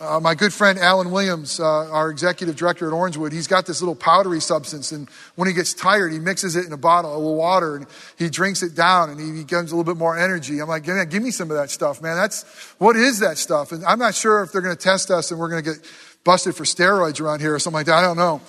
Uh, 0.00 0.18
my 0.18 0.34
good 0.34 0.52
friend 0.52 0.76
Alan 0.76 1.12
Williams, 1.12 1.60
uh, 1.60 1.64
our 1.64 2.10
executive 2.10 2.56
director 2.56 2.88
at 2.88 2.92
Orangewood, 2.92 3.30
he's 3.30 3.46
got 3.46 3.64
this 3.64 3.80
little 3.80 3.94
powdery 3.94 4.40
substance, 4.40 4.90
and 4.90 5.08
when 5.36 5.46
he 5.46 5.54
gets 5.54 5.72
tired, 5.72 6.12
he 6.12 6.18
mixes 6.18 6.56
it 6.56 6.66
in 6.66 6.72
a 6.72 6.76
bottle 6.76 7.14
of 7.14 7.36
water 7.36 7.76
and 7.76 7.86
he 8.18 8.28
drinks 8.28 8.64
it 8.64 8.74
down, 8.74 9.08
and 9.08 9.20
he, 9.20 9.38
he 9.38 9.44
gets 9.44 9.70
a 9.70 9.76
little 9.76 9.84
bit 9.84 9.96
more 9.96 10.18
energy. 10.18 10.58
I'm 10.58 10.68
like, 10.68 10.84
man, 10.84 11.08
give 11.08 11.22
me 11.22 11.30
some 11.30 11.48
of 11.48 11.56
that 11.56 11.70
stuff, 11.70 12.02
man. 12.02 12.16
That's 12.16 12.42
what 12.78 12.96
is 12.96 13.20
that 13.20 13.38
stuff? 13.38 13.70
And 13.70 13.84
I'm 13.84 14.00
not 14.00 14.16
sure 14.16 14.42
if 14.42 14.50
they're 14.50 14.62
going 14.62 14.76
to 14.76 14.82
test 14.82 15.12
us 15.12 15.30
and 15.30 15.38
we're 15.38 15.48
going 15.48 15.62
to 15.62 15.74
get 15.74 15.92
busted 16.24 16.56
for 16.56 16.64
steroids 16.64 17.20
around 17.20 17.40
here 17.40 17.54
or 17.54 17.60
something 17.60 17.78
like 17.78 17.86
that. 17.86 17.98
I 17.98 18.02
don't 18.02 18.16
know. 18.16 18.40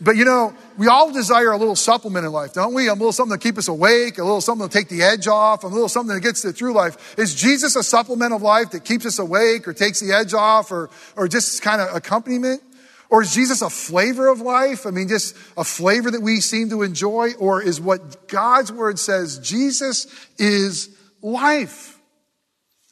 But 0.00 0.16
you 0.16 0.24
know, 0.24 0.54
we 0.76 0.86
all 0.86 1.12
desire 1.12 1.50
a 1.50 1.56
little 1.56 1.74
supplement 1.74 2.24
in 2.24 2.30
life, 2.30 2.52
don't 2.52 2.72
we? 2.72 2.86
A 2.88 2.92
little 2.92 3.12
something 3.12 3.36
to 3.36 3.42
keep 3.42 3.58
us 3.58 3.66
awake, 3.66 4.18
a 4.18 4.22
little 4.22 4.40
something 4.40 4.68
to 4.68 4.72
take 4.72 4.88
the 4.88 5.02
edge 5.02 5.26
off, 5.26 5.64
a 5.64 5.66
little 5.66 5.88
something 5.88 6.14
that 6.14 6.20
gets 6.20 6.44
us 6.44 6.56
through 6.56 6.72
life. 6.72 7.18
Is 7.18 7.34
Jesus 7.34 7.74
a 7.74 7.82
supplement 7.82 8.32
of 8.32 8.40
life 8.40 8.70
that 8.70 8.84
keeps 8.84 9.06
us 9.06 9.18
awake 9.18 9.66
or 9.66 9.72
takes 9.72 9.98
the 9.98 10.12
edge 10.12 10.34
off 10.34 10.70
or, 10.70 10.88
or 11.16 11.26
just 11.26 11.62
kind 11.62 11.80
of 11.82 11.94
accompaniment? 11.96 12.62
Or 13.10 13.22
is 13.22 13.34
Jesus 13.34 13.62
a 13.62 13.70
flavor 13.70 14.28
of 14.28 14.40
life? 14.40 14.86
I 14.86 14.90
mean, 14.90 15.08
just 15.08 15.34
a 15.56 15.64
flavor 15.64 16.10
that 16.10 16.20
we 16.20 16.40
seem 16.40 16.70
to 16.70 16.82
enjoy? 16.82 17.32
Or 17.38 17.60
is 17.60 17.80
what 17.80 18.28
God's 18.28 18.70
word 18.70 18.98
says, 18.98 19.38
Jesus 19.38 20.06
is 20.38 20.90
life. 21.22 21.98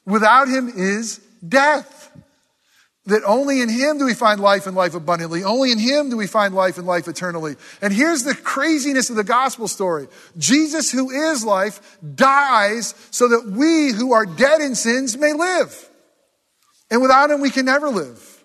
Without 0.05 0.47
him 0.47 0.69
is 0.75 1.19
death 1.47 2.06
that 3.07 3.23
only 3.25 3.61
in 3.61 3.69
Him 3.69 3.97
do 3.97 4.05
we 4.05 4.13
find 4.13 4.39
life 4.39 4.67
and 4.67 4.75
life 4.75 4.93
abundantly. 4.93 5.43
Only 5.43 5.71
in 5.71 5.79
Him 5.79 6.09
do 6.09 6.17
we 6.17 6.27
find 6.27 6.53
life 6.53 6.77
and 6.77 6.85
life 6.85 7.07
eternally. 7.07 7.55
And 7.81 7.91
here's 7.91 8.23
the 8.23 8.35
craziness 8.35 9.09
of 9.09 9.15
the 9.15 9.23
gospel 9.23 9.67
story. 9.67 10.07
Jesus, 10.37 10.91
who 10.91 11.09
is 11.09 11.43
life, 11.43 11.97
dies 12.15 12.93
so 13.11 13.29
that 13.29 13.45
we 13.47 13.91
who 13.91 14.13
are 14.13 14.25
dead 14.25 14.61
in 14.61 14.75
sins 14.75 15.17
may 15.17 15.33
live. 15.33 15.89
And 16.91 17.01
without 17.01 17.31
Him, 17.31 17.41
we 17.41 17.49
can 17.49 17.65
never 17.65 17.89
live. 17.89 18.43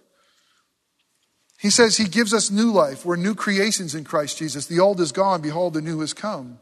He 1.58 1.70
says 1.70 1.96
He 1.96 2.04
gives 2.04 2.32
us 2.32 2.50
new 2.50 2.72
life. 2.72 3.04
We're 3.04 3.16
new 3.16 3.34
creations 3.34 3.94
in 3.94 4.04
Christ 4.04 4.38
Jesus. 4.38 4.66
The 4.66 4.80
old 4.80 5.00
is 5.00 5.12
gone. 5.12 5.42
Behold, 5.42 5.74
the 5.74 5.82
new 5.82 6.00
has 6.00 6.14
come. 6.14 6.58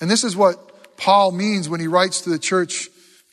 And 0.00 0.10
this 0.10 0.22
is 0.22 0.36
what 0.36 0.96
Paul 0.96 1.32
means 1.32 1.68
when 1.68 1.80
he 1.80 1.86
writes 1.86 2.22
to 2.22 2.30
the 2.30 2.38
church 2.38 2.88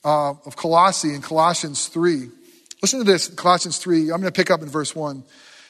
uh, 0.06 0.32
of 0.46 0.56
Colossae 0.56 1.13
in 1.13 1.22
Colossians 1.22 1.88
3. 1.88 2.30
Listen 2.84 3.00
to 3.00 3.06
this, 3.06 3.30
Colossians 3.30 3.78
3. 3.78 4.12
I'm 4.12 4.19
going 4.19 4.24
to 4.24 4.32
pick 4.32 4.52
up 4.52 4.62
in 4.62 4.67
verse 4.67 4.93
1. 4.93 5.24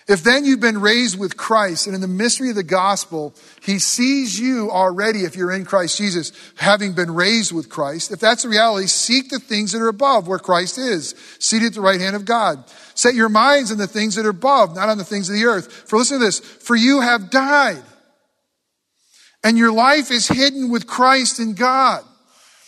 If 0.08 0.24
then 0.24 0.46
you've 0.46 0.60
been 0.60 0.82
raised 0.82 1.18
with 1.18 1.38
Christ, 1.38 1.86
and 1.86 1.94
in 1.94 2.02
the 2.02 2.08
mystery 2.08 2.50
of 2.50 2.56
the 2.56 2.64
gospel, 2.64 3.36
he 3.62 3.78
sees 3.78 4.38
you 4.38 4.72
already, 4.72 5.20
if 5.20 5.36
you're 5.36 5.52
in 5.52 5.64
Christ 5.64 5.96
Jesus, 6.00 6.32
having 6.56 6.94
been 6.94 7.14
raised 7.14 7.52
with 7.52 7.70
Christ. 7.70 8.12
If 8.12 8.20
that's 8.20 8.42
the 8.42 8.50
reality, 8.50 8.88
seek 8.88 9.30
the 9.30 9.38
things 9.38 9.74
that 9.74 9.82
are 9.82 9.90
above, 9.90 10.28
where 10.28 10.40
Christ 10.40 10.80
is, 10.80 11.14
seated 11.38 11.68
at 11.68 11.74
the 11.76 11.82
right 11.82 12.02
hand 12.02 12.16
of 12.16 12.26
God. 12.26 12.64
Set 12.96 13.14
your 13.14 13.30
minds 13.30 13.72
on 13.72 13.78
the 13.78 13.86
things 13.86 14.16
that 14.16 14.26
are 14.26 14.30
above, 14.30 14.76
not 14.76 14.90
on 14.90 14.98
the 14.98 15.06
things 15.06 15.30
of 15.30 15.36
the 15.36 15.46
earth. 15.46 15.72
For 15.72 16.00
listen 16.00 16.20
to 16.20 16.26
this, 16.26 16.40
for 16.40 16.76
you 16.76 17.02
have 17.02 17.30
died, 17.30 17.84
and 19.44 19.56
your 19.56 19.72
life 19.72 20.10
is 20.10 20.28
hidden 20.28 20.72
with 20.72 20.88
Christ 20.88 21.40
in 21.40 21.54
God. 21.54 22.04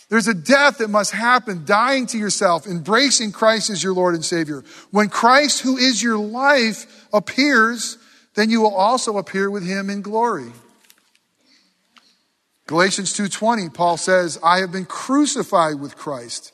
There's 0.08 0.28
a 0.28 0.34
death 0.34 0.78
that 0.78 0.88
must 0.88 1.10
happen, 1.10 1.64
dying 1.64 2.06
to 2.06 2.18
yourself, 2.18 2.66
embracing 2.66 3.32
Christ 3.32 3.70
as 3.70 3.82
your 3.82 3.92
Lord 3.92 4.14
and 4.14 4.24
Savior. 4.24 4.62
When 4.92 5.08
Christ, 5.08 5.60
who 5.60 5.76
is 5.76 6.00
your 6.02 6.16
life, 6.16 7.06
appears, 7.12 7.98
then 8.34 8.48
you 8.48 8.60
will 8.60 8.74
also 8.74 9.18
appear 9.18 9.50
with 9.50 9.64
him 9.64 9.90
in 9.90 10.02
glory. 10.02 10.52
Galatians 12.66 13.12
2:20 13.12 13.68
Paul 13.68 13.96
says, 13.96 14.38
"I 14.42 14.58
have 14.58 14.70
been 14.70 14.86
crucified 14.86 15.80
with 15.80 15.96
Christ. 15.96 16.52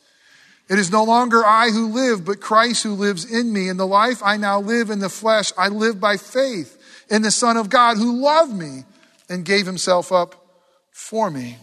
It 0.69 0.79
is 0.79 0.91
no 0.91 1.05
longer 1.05 1.45
I 1.45 1.71
who 1.71 1.89
live, 1.89 2.25
but 2.25 2.41
Christ 2.41 2.83
who 2.83 2.95
lives 2.95 3.25
in 3.25 3.53
me. 3.53 3.69
And 3.69 3.79
the 3.79 3.87
life 3.87 4.23
I 4.23 4.39
now 4.39 4.61
live 4.61 4.89
in 4.89 5.01
the 5.01 5.11
flesh, 5.11 5.53
I 5.59 5.69
live 5.69 6.01
by 6.01 6.17
faith 6.17 6.79
in 7.11 7.21
the 7.21 7.31
Son 7.31 7.59
of 7.59 7.69
God 7.69 7.99
who 7.99 8.21
loved 8.21 8.55
me 8.55 8.85
and 9.29 9.45
gave 9.45 9.67
himself 9.67 10.11
up 10.11 10.47
for 10.91 11.31
me." 11.31 11.59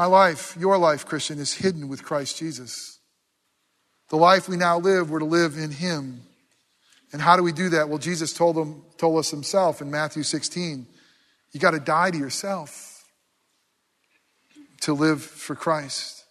My 0.00 0.06
life, 0.06 0.56
your 0.58 0.78
life, 0.78 1.04
Christian, 1.04 1.38
is 1.38 1.52
hidden 1.52 1.86
with 1.86 2.02
Christ 2.04 2.38
Jesus. 2.38 3.00
The 4.08 4.16
life 4.16 4.48
we 4.48 4.56
now 4.56 4.78
live, 4.78 5.10
we're 5.10 5.18
to 5.18 5.26
live 5.26 5.58
in 5.58 5.70
Him. 5.70 6.22
And 7.12 7.20
how 7.20 7.36
do 7.36 7.42
we 7.42 7.52
do 7.52 7.68
that? 7.68 7.90
Well, 7.90 7.98
Jesus 7.98 8.32
told, 8.32 8.56
them, 8.56 8.82
told 8.96 9.18
us 9.18 9.30
Himself 9.30 9.82
in 9.82 9.90
Matthew 9.90 10.22
16 10.22 10.86
you 11.52 11.60
got 11.60 11.72
to 11.72 11.80
die 11.80 12.12
to 12.12 12.16
yourself 12.16 13.04
to 14.80 14.94
live 14.94 15.22
for 15.22 15.54
Christ. 15.54 16.24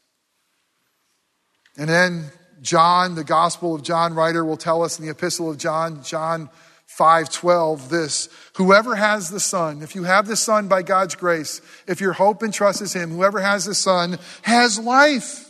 And 1.77 1.88
then 1.88 2.32
John, 2.63 3.13
the 3.13 3.23
Gospel 3.23 3.75
of 3.75 3.84
John 3.84 4.15
writer, 4.15 4.43
will 4.43 4.58
tell 4.58 4.82
us 4.82 4.97
in 4.97 5.05
the 5.05 5.12
Epistle 5.12 5.47
of 5.47 5.60
John, 5.60 6.01
John 6.01 6.49
5:12 6.97 7.89
this 7.89 8.30
whoever 8.56 8.95
has 8.95 9.30
the 9.30 9.39
son 9.39 9.82
if 9.82 9.95
you 9.95 10.04
have 10.04 10.28
the 10.28 10.36
son 10.36 10.67
by 10.67 10.82
God's 10.82 11.15
grace 11.15 11.62
if 11.88 12.02
your 12.02 12.13
hope 12.13 12.41
and 12.41 12.54
trust 12.54 12.82
is 12.82 12.93
him 12.93 13.12
whoever 13.12 13.39
has 13.39 13.65
the 13.65 13.75
son 13.75 14.17
has 14.41 14.80
life. 14.80 15.45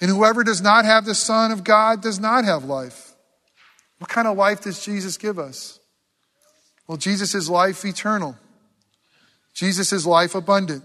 And 0.00 0.10
whoever 0.10 0.44
does 0.44 0.60
not 0.60 0.84
have 0.84 1.04
the 1.04 1.14
son 1.14 1.50
of 1.50 1.64
God 1.64 2.02
does 2.02 2.20
not 2.20 2.44
have 2.44 2.64
life. 2.64 3.14
What 3.98 4.08
kind 4.08 4.28
of 4.28 4.36
life 4.36 4.60
does 4.60 4.84
Jesus 4.84 5.16
give 5.16 5.38
us? 5.38 5.80
Well 6.86 6.98
Jesus 6.98 7.34
is 7.34 7.48
life 7.48 7.84
eternal. 7.84 8.36
Jesus 9.54 9.92
is 9.92 10.06
life 10.06 10.34
abundant 10.34 10.84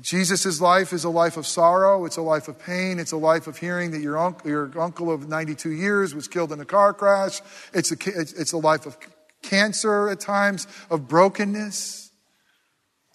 Jesus' 0.00 0.60
life 0.60 0.92
is 0.92 1.04
a 1.04 1.10
life 1.10 1.36
of 1.36 1.46
sorrow. 1.46 2.04
It's 2.06 2.16
a 2.16 2.22
life 2.22 2.48
of 2.48 2.58
pain. 2.58 2.98
It's 2.98 3.12
a 3.12 3.16
life 3.16 3.46
of 3.46 3.56
hearing 3.56 3.92
that 3.92 4.00
your 4.00 4.18
uncle, 4.18 4.50
your 4.50 4.70
uncle 4.80 5.12
of 5.12 5.28
92 5.28 5.70
years 5.70 6.14
was 6.14 6.28
killed 6.28 6.52
in 6.52 6.60
a 6.60 6.64
car 6.64 6.92
crash. 6.92 7.40
It's 7.72 7.92
a, 7.92 7.96
it's 8.04 8.52
a 8.52 8.58
life 8.58 8.86
of 8.86 8.96
cancer 9.42 10.08
at 10.08 10.18
times, 10.18 10.66
of 10.90 11.06
brokenness. 11.06 12.10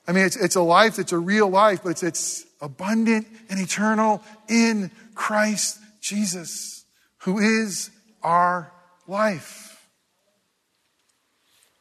I 0.07 0.13
mean, 0.13 0.25
it's, 0.25 0.35
it's 0.35 0.55
a 0.55 0.61
life 0.61 0.95
that's 0.95 1.11
a 1.11 1.19
real 1.19 1.49
life, 1.49 1.81
but 1.83 1.89
it's, 1.89 2.03
it's 2.03 2.45
abundant 2.61 3.27
and 3.49 3.59
eternal 3.59 4.23
in 4.47 4.91
Christ 5.13 5.79
Jesus, 5.99 6.85
who 7.19 7.39
is 7.39 7.91
our 8.23 8.71
life. 9.07 9.87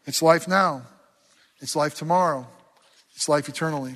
It's 0.06 0.22
life 0.22 0.48
now. 0.48 0.82
It's 1.60 1.76
life 1.76 1.94
tomorrow. 1.94 2.46
It's 3.14 3.28
life 3.28 3.48
eternally. 3.48 3.94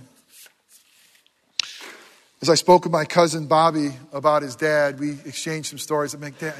As 2.44 2.50
I 2.50 2.56
spoke 2.56 2.84
with 2.84 2.92
my 2.92 3.06
cousin 3.06 3.46
Bobby 3.46 3.92
about 4.12 4.42
his 4.42 4.54
dad, 4.54 5.00
we 5.00 5.12
exchanged 5.24 5.70
some 5.70 5.78
stories. 5.78 6.12
I'm 6.12 6.20
like, 6.20 6.38
Dad, 6.38 6.52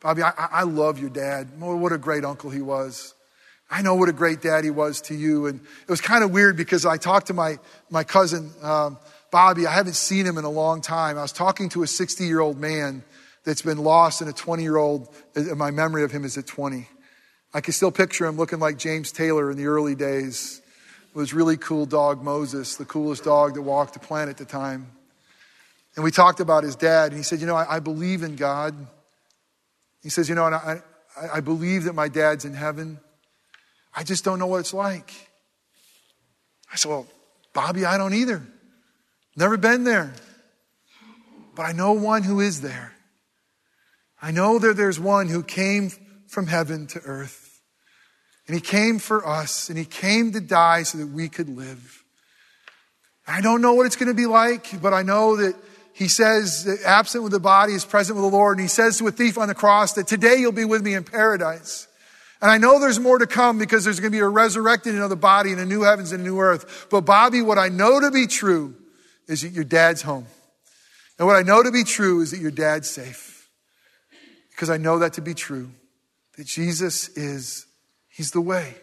Bobby, 0.00 0.20
I, 0.20 0.32
I 0.36 0.62
love 0.64 0.98
your 0.98 1.10
dad. 1.10 1.60
What 1.60 1.92
a 1.92 1.96
great 1.96 2.24
uncle 2.24 2.50
he 2.50 2.60
was. 2.60 3.14
I 3.70 3.82
know 3.82 3.94
what 3.94 4.08
a 4.08 4.12
great 4.12 4.42
dad 4.42 4.64
he 4.64 4.70
was 4.70 5.00
to 5.02 5.14
you. 5.14 5.46
And 5.46 5.60
it 5.60 5.88
was 5.88 6.00
kind 6.00 6.24
of 6.24 6.32
weird 6.32 6.56
because 6.56 6.84
I 6.84 6.96
talked 6.96 7.28
to 7.28 7.34
my, 7.34 7.60
my 7.88 8.02
cousin, 8.02 8.50
um, 8.62 8.98
Bobby. 9.30 9.64
I 9.64 9.72
haven't 9.72 9.94
seen 9.94 10.26
him 10.26 10.38
in 10.38 10.44
a 10.44 10.50
long 10.50 10.80
time. 10.80 11.16
I 11.16 11.22
was 11.22 11.30
talking 11.30 11.68
to 11.68 11.84
a 11.84 11.86
60 11.86 12.24
year 12.24 12.40
old 12.40 12.58
man 12.58 13.04
that's 13.44 13.62
been 13.62 13.78
lost 13.78 14.20
and 14.20 14.28
a 14.28 14.32
20 14.32 14.64
year 14.64 14.76
old. 14.76 15.08
My 15.36 15.70
memory 15.70 16.02
of 16.02 16.10
him 16.10 16.24
is 16.24 16.36
at 16.36 16.48
20. 16.48 16.88
I 17.54 17.60
can 17.60 17.72
still 17.72 17.92
picture 17.92 18.26
him 18.26 18.38
looking 18.38 18.58
like 18.58 18.76
James 18.76 19.12
Taylor 19.12 19.52
in 19.52 19.56
the 19.56 19.66
early 19.66 19.94
days 19.94 20.60
with 21.14 21.28
his 21.28 21.32
really 21.32 21.56
cool 21.56 21.86
dog, 21.86 22.24
Moses, 22.24 22.74
the 22.74 22.84
coolest 22.84 23.22
dog 23.22 23.54
that 23.54 23.62
walked 23.62 23.94
the 23.94 24.00
planet 24.00 24.30
at 24.30 24.36
the 24.38 24.44
time. 24.44 24.90
And 25.98 26.04
we 26.04 26.12
talked 26.12 26.38
about 26.38 26.62
his 26.62 26.76
dad, 26.76 27.10
and 27.10 27.16
he 27.16 27.24
said, 27.24 27.40
You 27.40 27.48
know, 27.48 27.56
I, 27.56 27.74
I 27.74 27.80
believe 27.80 28.22
in 28.22 28.36
God. 28.36 28.72
He 30.00 30.10
says, 30.10 30.28
You 30.28 30.36
know, 30.36 30.46
and 30.46 30.54
I, 30.54 30.80
I 31.34 31.40
believe 31.40 31.82
that 31.84 31.94
my 31.94 32.06
dad's 32.06 32.44
in 32.44 32.54
heaven. 32.54 33.00
I 33.92 34.04
just 34.04 34.24
don't 34.24 34.38
know 34.38 34.46
what 34.46 34.60
it's 34.60 34.72
like. 34.72 35.12
I 36.72 36.76
said, 36.76 36.90
Well, 36.90 37.08
Bobby, 37.52 37.84
I 37.84 37.98
don't 37.98 38.14
either. 38.14 38.46
Never 39.34 39.56
been 39.56 39.82
there. 39.82 40.14
But 41.56 41.64
I 41.64 41.72
know 41.72 41.94
one 41.94 42.22
who 42.22 42.38
is 42.38 42.60
there. 42.60 42.92
I 44.22 44.30
know 44.30 44.60
that 44.60 44.76
there's 44.76 45.00
one 45.00 45.26
who 45.26 45.42
came 45.42 45.90
from 46.28 46.46
heaven 46.46 46.86
to 46.86 47.00
earth. 47.00 47.60
And 48.46 48.54
he 48.54 48.60
came 48.60 49.00
for 49.00 49.26
us, 49.26 49.68
and 49.68 49.76
he 49.76 49.84
came 49.84 50.30
to 50.30 50.40
die 50.40 50.84
so 50.84 50.98
that 50.98 51.08
we 51.08 51.28
could 51.28 51.48
live. 51.48 52.04
I 53.26 53.40
don't 53.40 53.60
know 53.60 53.72
what 53.72 53.86
it's 53.86 53.96
going 53.96 54.06
to 54.06 54.14
be 54.14 54.26
like, 54.26 54.80
but 54.80 54.94
I 54.94 55.02
know 55.02 55.34
that 55.34 55.56
he 55.98 56.06
says, 56.06 56.80
absent 56.86 57.24
with 57.24 57.32
the 57.32 57.40
body 57.40 57.72
is 57.72 57.84
present 57.84 58.14
with 58.14 58.24
the 58.24 58.30
Lord. 58.30 58.56
And 58.56 58.62
he 58.62 58.68
says 58.68 58.98
to 58.98 59.08
a 59.08 59.10
thief 59.10 59.36
on 59.36 59.48
the 59.48 59.54
cross 59.54 59.94
that 59.94 60.06
today 60.06 60.36
you'll 60.36 60.52
be 60.52 60.64
with 60.64 60.80
me 60.80 60.94
in 60.94 61.02
paradise. 61.02 61.88
And 62.40 62.48
I 62.52 62.56
know 62.56 62.78
there's 62.78 63.00
more 63.00 63.18
to 63.18 63.26
come 63.26 63.58
because 63.58 63.82
there's 63.82 63.98
going 63.98 64.12
to 64.12 64.16
be 64.16 64.20
a 64.20 64.28
resurrected 64.28 64.94
another 64.94 65.16
body 65.16 65.50
and 65.50 65.60
a 65.60 65.66
new 65.66 65.82
heavens 65.82 66.12
and 66.12 66.20
a 66.20 66.24
new 66.24 66.38
earth. 66.38 66.86
But 66.88 67.00
Bobby, 67.00 67.42
what 67.42 67.58
I 67.58 67.68
know 67.68 67.98
to 67.98 68.12
be 68.12 68.28
true 68.28 68.76
is 69.26 69.42
that 69.42 69.48
your 69.48 69.64
dad's 69.64 70.02
home. 70.02 70.26
And 71.18 71.26
what 71.26 71.34
I 71.34 71.42
know 71.42 71.64
to 71.64 71.72
be 71.72 71.82
true 71.82 72.20
is 72.20 72.30
that 72.30 72.38
your 72.38 72.52
dad's 72.52 72.88
safe. 72.88 73.50
Because 74.50 74.70
I 74.70 74.76
know 74.76 75.00
that 75.00 75.14
to 75.14 75.20
be 75.20 75.34
true. 75.34 75.68
That 76.36 76.46
Jesus 76.46 77.08
is, 77.16 77.66
He's 78.08 78.30
the 78.30 78.40
way. 78.40 78.76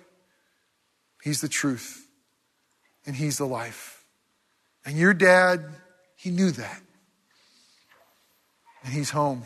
He's 1.24 1.40
the 1.40 1.48
truth. 1.48 2.06
And 3.06 3.16
He's 3.16 3.38
the 3.38 3.48
life. 3.48 4.04
And 4.84 4.98
your 4.98 5.14
dad, 5.14 5.64
he 6.18 6.30
knew 6.30 6.52
that 6.52 6.82
and 8.86 8.94
he's 8.94 9.10
home. 9.10 9.44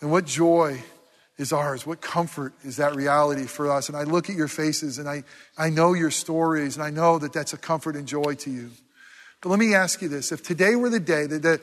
And 0.00 0.10
what 0.10 0.26
joy 0.26 0.82
is 1.38 1.52
ours? 1.52 1.86
What 1.86 2.00
comfort 2.00 2.52
is 2.64 2.76
that 2.76 2.94
reality 2.94 3.46
for 3.46 3.70
us? 3.70 3.88
And 3.88 3.96
I 3.96 4.02
look 4.02 4.28
at 4.28 4.36
your 4.36 4.48
faces 4.48 4.98
and 4.98 5.08
I, 5.08 5.22
I 5.56 5.70
know 5.70 5.94
your 5.94 6.10
stories 6.10 6.76
and 6.76 6.84
I 6.84 6.90
know 6.90 7.18
that 7.18 7.32
that's 7.32 7.52
a 7.52 7.56
comfort 7.56 7.96
and 7.96 8.06
joy 8.06 8.34
to 8.34 8.50
you. 8.50 8.70
But 9.40 9.50
let 9.50 9.58
me 9.58 9.74
ask 9.74 10.02
you 10.02 10.08
this. 10.08 10.32
If 10.32 10.42
today 10.42 10.74
were 10.74 10.90
the 10.90 11.00
day, 11.00 11.26
that 11.26 11.42
the, 11.42 11.60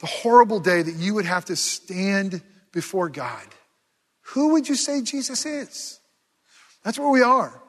the 0.00 0.06
horrible 0.06 0.60
day 0.60 0.82
that 0.82 0.94
you 0.94 1.14
would 1.14 1.24
have 1.24 1.46
to 1.46 1.56
stand 1.56 2.42
before 2.72 3.08
God, 3.08 3.46
who 4.20 4.52
would 4.52 4.68
you 4.68 4.74
say 4.74 5.02
Jesus 5.02 5.46
is? 5.46 6.00
That's 6.84 6.98
where 6.98 7.10
we 7.10 7.22
are. 7.22 7.60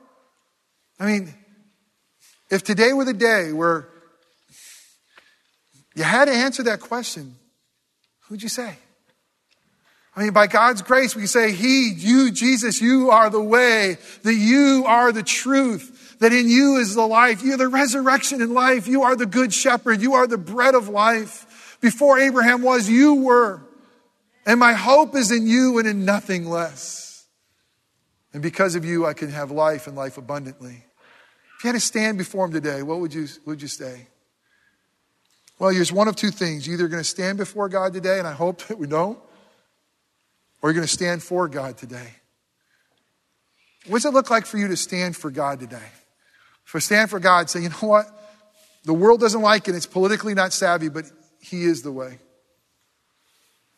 I 0.99 1.05
mean, 1.05 1.33
if 2.49 2.63
today 2.63 2.93
were 2.93 3.05
the 3.05 3.13
day 3.13 3.53
where 3.53 3.87
you 5.95 6.03
had 6.03 6.25
to 6.25 6.33
answer 6.33 6.63
that 6.63 6.79
question, 6.79 7.35
who'd 8.31 8.41
you 8.41 8.47
say? 8.47 8.77
I 10.15 10.23
mean, 10.23 10.31
by 10.31 10.47
God's 10.47 10.81
grace, 10.81 11.17
we 11.17 11.27
say, 11.27 11.51
He, 11.51 11.91
you, 11.91 12.31
Jesus, 12.31 12.81
you 12.81 13.11
are 13.11 13.29
the 13.29 13.41
way, 13.41 13.97
that 14.23 14.33
you 14.33 14.85
are 14.87 15.11
the 15.11 15.21
truth, 15.21 16.15
that 16.19 16.31
in 16.31 16.47
you 16.47 16.77
is 16.77 16.95
the 16.95 17.05
life. 17.05 17.43
You're 17.43 17.57
the 17.57 17.67
resurrection 17.67 18.41
and 18.41 18.53
life. 18.53 18.87
You 18.87 19.03
are 19.03 19.17
the 19.17 19.25
good 19.25 19.53
shepherd. 19.53 20.01
You 20.01 20.13
are 20.13 20.27
the 20.27 20.37
bread 20.37 20.75
of 20.75 20.87
life. 20.87 21.77
Before 21.81 22.19
Abraham 22.19 22.61
was, 22.61 22.89
you 22.89 23.15
were. 23.15 23.63
And 24.45 24.59
my 24.61 24.73
hope 24.73 25.13
is 25.13 25.29
in 25.29 25.45
you 25.45 25.77
and 25.77 25.87
in 25.87 26.05
nothing 26.05 26.45
less. 26.49 27.25
And 28.33 28.41
because 28.41 28.75
of 28.75 28.85
you, 28.85 29.05
I 29.05 29.13
can 29.13 29.29
have 29.29 29.51
life 29.51 29.87
and 29.87 29.95
life 29.97 30.17
abundantly. 30.17 30.85
If 31.57 31.65
you 31.65 31.67
had 31.67 31.73
to 31.73 31.81
stand 31.81 32.17
before 32.17 32.45
him 32.45 32.53
today, 32.53 32.81
what 32.81 33.01
would 33.01 33.13
you, 33.13 33.27
would 33.45 33.61
you 33.61 33.67
say? 33.67 34.07
Well, 35.61 35.69
here's 35.69 35.93
one 35.93 36.07
of 36.07 36.15
two 36.15 36.31
things. 36.31 36.65
You're 36.65 36.73
either 36.73 36.87
going 36.87 37.03
to 37.03 37.07
stand 37.07 37.37
before 37.37 37.69
God 37.69 37.93
today, 37.93 38.17
and 38.17 38.27
I 38.27 38.31
hope 38.31 38.63
that 38.63 38.79
we 38.79 38.87
don't, 38.87 39.19
or 40.59 40.69
you're 40.69 40.73
going 40.73 40.87
to 40.87 40.91
stand 40.91 41.21
for 41.21 41.47
God 41.47 41.77
today. 41.77 42.15
What 43.85 43.97
does 43.97 44.05
it 44.05 44.13
look 44.15 44.31
like 44.31 44.47
for 44.47 44.57
you 44.57 44.69
to 44.69 44.75
stand 44.75 45.15
for 45.15 45.29
God 45.29 45.59
today? 45.59 45.89
For 46.63 46.79
stand 46.79 47.11
for 47.11 47.19
God, 47.19 47.47
say, 47.47 47.61
you 47.61 47.69
know 47.69 47.75
what? 47.87 48.07
The 48.85 48.93
world 48.95 49.19
doesn't 49.19 49.43
like 49.43 49.67
it. 49.67 49.75
It's 49.75 49.85
politically 49.85 50.33
not 50.33 50.51
savvy, 50.51 50.89
but 50.89 51.05
He 51.39 51.61
is 51.65 51.83
the 51.83 51.91
way. 51.91 52.17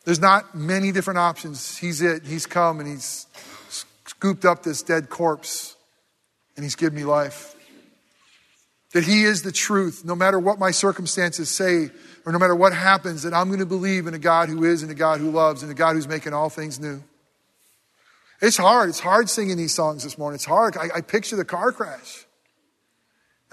There's 0.05 0.21
not 0.21 0.55
many 0.55 0.93
different 0.93 1.19
options. 1.19 1.77
He's 1.77 2.01
it. 2.01 2.25
He's 2.25 2.45
come 2.45 2.79
and 2.79 2.87
He's 2.87 3.27
scooped 4.05 4.45
up 4.45 4.63
this 4.63 4.83
dead 4.83 5.09
corpse 5.09 5.75
and 6.55 6.63
He's 6.63 6.75
given 6.75 6.95
me 6.95 7.03
life. 7.03 7.52
That 8.93 9.03
He 9.03 9.23
is 9.23 9.41
the 9.41 9.51
truth, 9.51 10.03
no 10.05 10.15
matter 10.15 10.39
what 10.39 10.59
my 10.59 10.71
circumstances 10.71 11.49
say 11.49 11.89
or 12.25 12.31
no 12.31 12.39
matter 12.39 12.55
what 12.55 12.73
happens, 12.73 13.23
that 13.23 13.33
I'm 13.33 13.47
going 13.47 13.59
to 13.59 13.65
believe 13.65 14.07
in 14.07 14.13
a 14.13 14.19
God 14.19 14.49
who 14.49 14.63
is 14.63 14.81
and 14.81 14.91
a 14.91 14.95
God 14.95 15.19
who 15.19 15.31
loves 15.31 15.61
and 15.63 15.71
a 15.71 15.75
God 15.75 15.95
who's 15.95 16.07
making 16.07 16.33
all 16.33 16.49
things 16.49 16.79
new. 16.79 17.03
It's 18.41 18.57
hard. 18.57 18.89
It's 18.89 18.99
hard 18.99 19.29
singing 19.29 19.57
these 19.57 19.73
songs 19.73 20.03
this 20.03 20.17
morning. 20.17 20.35
It's 20.35 20.45
hard. 20.45 20.75
I, 20.77 20.89
I 20.95 21.01
picture 21.01 21.35
the 21.35 21.45
car 21.45 21.71
crash. 21.71 22.25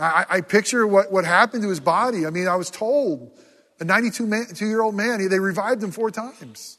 I, 0.00 0.24
I, 0.28 0.40
picture 0.40 0.86
what, 0.86 1.12
what 1.12 1.24
happened 1.24 1.62
to 1.62 1.68
his 1.68 1.80
body. 1.80 2.26
I 2.26 2.30
mean, 2.30 2.48
I 2.48 2.56
was 2.56 2.70
told 2.70 3.30
a 3.78 3.84
92 3.84 4.26
man, 4.26 4.46
year 4.58 4.80
old 4.80 4.94
man, 4.94 5.26
they 5.28 5.38
revived 5.38 5.82
him 5.82 5.90
four 5.90 6.10
times. 6.10 6.78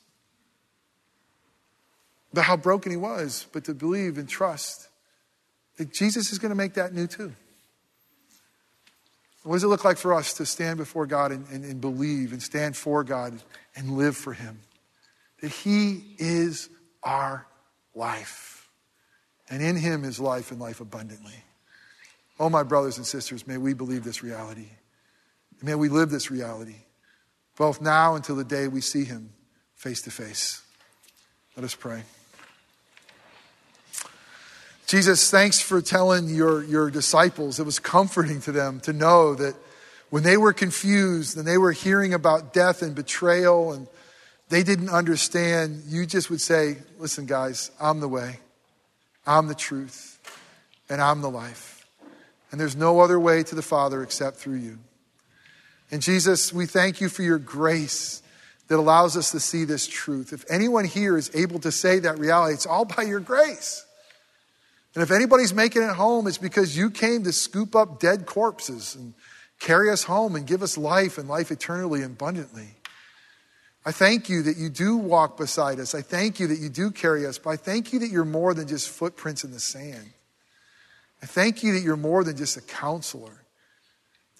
But 2.33 2.43
how 2.43 2.57
broken 2.57 2.91
he 2.91 2.97
was, 2.97 3.45
but 3.53 3.65
to 3.65 3.73
believe 3.73 4.17
and 4.17 4.27
trust 4.27 4.87
that 5.77 5.93
Jesus 5.93 6.31
is 6.31 6.39
going 6.39 6.49
to 6.49 6.55
make 6.55 6.73
that 6.75 6.93
new 6.93 7.07
too. 7.07 7.33
What 9.43 9.55
does 9.55 9.63
it 9.63 9.67
look 9.67 9.83
like 9.83 9.97
for 9.97 10.13
us 10.13 10.33
to 10.35 10.45
stand 10.45 10.77
before 10.77 11.07
God 11.07 11.31
and, 11.31 11.47
and, 11.49 11.65
and 11.65 11.81
believe 11.81 12.31
and 12.31 12.41
stand 12.41 12.77
for 12.77 13.03
God 13.03 13.41
and 13.75 13.97
live 13.97 14.15
for 14.15 14.33
Him? 14.33 14.59
That 15.41 15.51
He 15.51 16.15
is 16.17 16.69
our 17.01 17.47
life. 17.95 18.69
And 19.49 19.61
in 19.61 19.75
Him 19.75 20.03
is 20.03 20.19
life 20.19 20.51
and 20.51 20.59
life 20.59 20.79
abundantly. 20.79 21.43
Oh, 22.39 22.49
my 22.49 22.63
brothers 22.63 22.97
and 22.97 23.05
sisters, 23.05 23.47
may 23.47 23.57
we 23.57 23.73
believe 23.73 24.03
this 24.03 24.23
reality. 24.23 24.69
may 25.61 25.75
we 25.75 25.89
live 25.89 26.09
this 26.09 26.31
reality, 26.31 26.77
both 27.57 27.81
now 27.81 28.15
until 28.15 28.35
the 28.35 28.43
day 28.43 28.67
we 28.67 28.81
see 28.81 29.03
Him 29.03 29.33
face 29.75 30.01
to 30.03 30.11
face. 30.11 30.61
Let 31.55 31.65
us 31.65 31.75
pray. 31.75 32.03
Jesus, 34.91 35.31
thanks 35.31 35.61
for 35.61 35.81
telling 35.81 36.27
your, 36.27 36.65
your 36.65 36.91
disciples. 36.91 37.61
It 37.61 37.65
was 37.65 37.79
comforting 37.79 38.41
to 38.41 38.51
them 38.51 38.81
to 38.81 38.91
know 38.91 39.33
that 39.35 39.55
when 40.09 40.23
they 40.23 40.35
were 40.35 40.51
confused 40.51 41.37
and 41.37 41.47
they 41.47 41.57
were 41.57 41.71
hearing 41.71 42.13
about 42.13 42.51
death 42.51 42.81
and 42.81 42.93
betrayal 42.93 43.71
and 43.71 43.87
they 44.49 44.63
didn't 44.63 44.89
understand, 44.89 45.83
you 45.87 46.05
just 46.05 46.29
would 46.29 46.41
say, 46.41 46.75
Listen, 46.99 47.25
guys, 47.25 47.71
I'm 47.79 48.01
the 48.01 48.09
way, 48.09 48.41
I'm 49.25 49.47
the 49.47 49.55
truth, 49.55 50.19
and 50.89 51.01
I'm 51.01 51.21
the 51.21 51.31
life. 51.31 51.87
And 52.51 52.59
there's 52.59 52.75
no 52.75 52.99
other 52.99 53.17
way 53.17 53.43
to 53.43 53.55
the 53.55 53.61
Father 53.61 54.03
except 54.03 54.35
through 54.35 54.57
you. 54.57 54.77
And 55.89 56.01
Jesus, 56.01 56.51
we 56.51 56.65
thank 56.65 56.99
you 56.99 57.07
for 57.07 57.23
your 57.23 57.39
grace 57.39 58.21
that 58.67 58.75
allows 58.75 59.15
us 59.15 59.31
to 59.31 59.39
see 59.39 59.63
this 59.63 59.87
truth. 59.87 60.33
If 60.33 60.43
anyone 60.51 60.83
here 60.83 61.17
is 61.17 61.31
able 61.33 61.59
to 61.59 61.71
say 61.71 61.99
that 61.99 62.19
reality, 62.19 62.55
it's 62.55 62.65
all 62.65 62.83
by 62.83 63.03
your 63.03 63.21
grace. 63.21 63.85
And 64.93 65.03
if 65.03 65.11
anybody's 65.11 65.53
making 65.53 65.83
it 65.83 65.95
home, 65.95 66.27
it's 66.27 66.37
because 66.37 66.75
you 66.77 66.89
came 66.89 67.23
to 67.23 67.31
scoop 67.31 67.75
up 67.75 67.99
dead 67.99 68.25
corpses 68.25 68.95
and 68.95 69.13
carry 69.59 69.89
us 69.89 70.03
home 70.03 70.35
and 70.35 70.45
give 70.45 70.61
us 70.61 70.77
life 70.77 71.17
and 71.17 71.29
life 71.29 71.51
eternally 71.51 72.01
and 72.01 72.13
abundantly. 72.13 72.75
I 73.85 73.91
thank 73.91 74.29
you 74.29 74.43
that 74.43 74.57
you 74.57 74.69
do 74.69 74.97
walk 74.97 75.37
beside 75.37 75.79
us. 75.79 75.95
I 75.95 76.01
thank 76.01 76.39
you 76.39 76.47
that 76.47 76.59
you 76.59 76.69
do 76.69 76.91
carry 76.91 77.25
us, 77.25 77.37
but 77.37 77.51
I 77.51 77.55
thank 77.55 77.93
you 77.93 77.99
that 77.99 78.09
you're 78.09 78.25
more 78.25 78.53
than 78.53 78.67
just 78.67 78.89
footprints 78.89 79.43
in 79.43 79.51
the 79.51 79.59
sand. 79.59 80.11
I 81.23 81.25
thank 81.25 81.63
you 81.63 81.73
that 81.73 81.81
you're 81.81 81.95
more 81.95 82.23
than 82.23 82.35
just 82.35 82.57
a 82.57 82.61
counselor. 82.61 83.43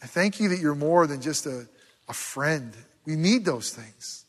I 0.03 0.07
thank 0.07 0.39
you 0.39 0.49
that 0.49 0.59
you're 0.59 0.75
more 0.75 1.07
than 1.07 1.21
just 1.21 1.45
a, 1.45 1.67
a 2.09 2.13
friend. 2.13 2.75
We 3.05 3.15
need 3.15 3.45
those 3.45 3.71
things. 3.71 4.25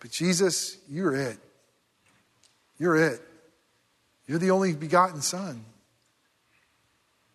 But 0.00 0.10
Jesus, 0.10 0.78
you're 0.88 1.14
it. 1.14 1.38
You're 2.78 2.96
it. 2.96 3.20
You're 4.26 4.38
the 4.38 4.50
only 4.50 4.74
begotten 4.74 5.20
Son. 5.20 5.64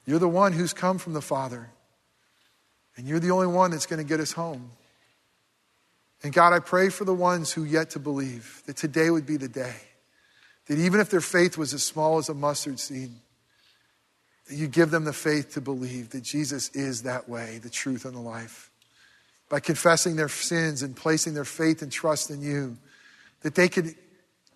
You're 0.06 0.20
the 0.20 0.28
one 0.28 0.54
who's 0.54 0.74
come 0.74 0.98
from 0.98 1.14
the 1.14 1.22
Father. 1.22 1.70
And 2.96 3.08
you're 3.08 3.20
the 3.20 3.32
only 3.32 3.48
one 3.48 3.72
that's 3.72 3.86
going 3.86 4.02
to 4.02 4.08
get 4.08 4.20
us 4.20 4.32
home. 4.32 4.72
And 6.24 6.34
God, 6.34 6.54
I 6.54 6.60
pray 6.60 6.90
for 6.90 7.06
the 7.06 7.14
ones 7.14 7.52
who 7.52 7.64
yet 7.64 7.92
to 7.92 8.00
believe 8.00 8.64
that 8.66 8.76
today 8.76 9.10
would 9.10 9.26
be 9.26 9.38
the 9.38 9.48
day. 9.48 9.76
That 10.68 10.80
even 10.80 11.00
if 11.00 11.10
their 11.10 11.22
faith 11.22 11.58
was 11.58 11.74
as 11.74 11.84
small 11.84 12.18
as 12.18 12.30
a 12.30 12.34
mustard 12.34 12.80
seed, 12.80 13.12
that 14.48 14.56
you 14.56 14.68
give 14.68 14.92
them 14.92 15.06
the 15.06 15.14
faith 15.14 15.54
to 15.54 15.62
believe 15.62 16.10
that 16.12 16.24
Jesus 16.24 16.70
is 16.70 17.04
that 17.04 17.30
way, 17.30 17.60
the 17.62 17.70
truth, 17.70 18.06
and 18.06 18.16
the 18.16 18.20
life. 18.20 18.72
By 19.50 19.60
confessing 19.60 20.16
their 20.16 20.30
sins 20.30 20.82
and 20.82 20.96
placing 20.96 21.34
their 21.34 21.46
faith 21.46 21.82
and 21.82 21.92
trust 21.92 22.32
in 22.32 22.42
you, 22.42 22.78
that 23.42 23.56
they 23.56 23.70
could 23.70 23.94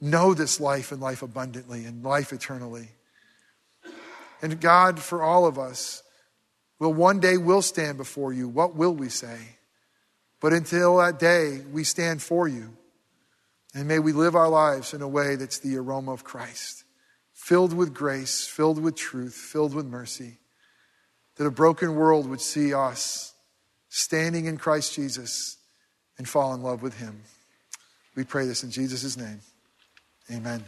know 0.02 0.34
this 0.34 0.60
life 0.60 0.92
and 0.92 1.00
life 1.00 1.22
abundantly 1.22 1.86
and 1.86 2.04
life 2.04 2.34
eternally. 2.34 2.90
And 4.42 4.60
God, 4.60 5.00
for 5.00 5.22
all 5.22 5.46
of 5.46 5.60
us, 5.60 6.02
will 6.80 6.94
one 6.94 7.20
day 7.20 7.38
will 7.38 7.62
stand 7.62 7.98
before 7.98 8.34
you. 8.34 8.48
What 8.48 8.76
will 8.76 8.94
we 8.94 9.10
say? 9.10 9.38
But 10.40 10.54
until 10.54 10.98
that 10.98 11.20
day, 11.20 11.62
we 11.72 11.84
stand 11.84 12.24
for 12.24 12.48
you. 12.48 12.76
And 13.76 13.88
may 13.88 14.00
we 14.00 14.12
live 14.12 14.36
our 14.36 14.50
lives 14.50 14.94
in 14.94 15.04
a 15.04 15.08
way 15.08 15.36
that's 15.36 15.60
the 15.60 15.78
aroma 15.78 16.12
of 16.12 16.24
Christ, 16.24 16.84
filled 17.34 17.72
with 17.72 17.94
grace, 17.94 18.46
filled 18.46 18.82
with 18.82 18.96
truth, 18.96 19.36
filled 19.36 19.76
with 19.76 19.86
mercy, 19.86 20.40
that 21.38 21.46
a 21.46 21.52
broken 21.52 21.96
world 21.96 22.28
would 22.28 22.42
see 22.42 22.74
us 22.74 23.34
standing 23.88 24.46
in 24.46 24.58
Christ 24.58 24.96
Jesus 24.96 25.58
and 26.18 26.28
fall 26.28 26.54
in 26.54 26.64
love 26.64 26.82
with 26.82 26.98
him. 26.98 27.22
We 28.16 28.24
pray 28.24 28.46
this 28.46 28.64
in 28.64 28.72
Jesus' 28.72 29.16
name. 29.16 29.40
Amen. 30.32 30.64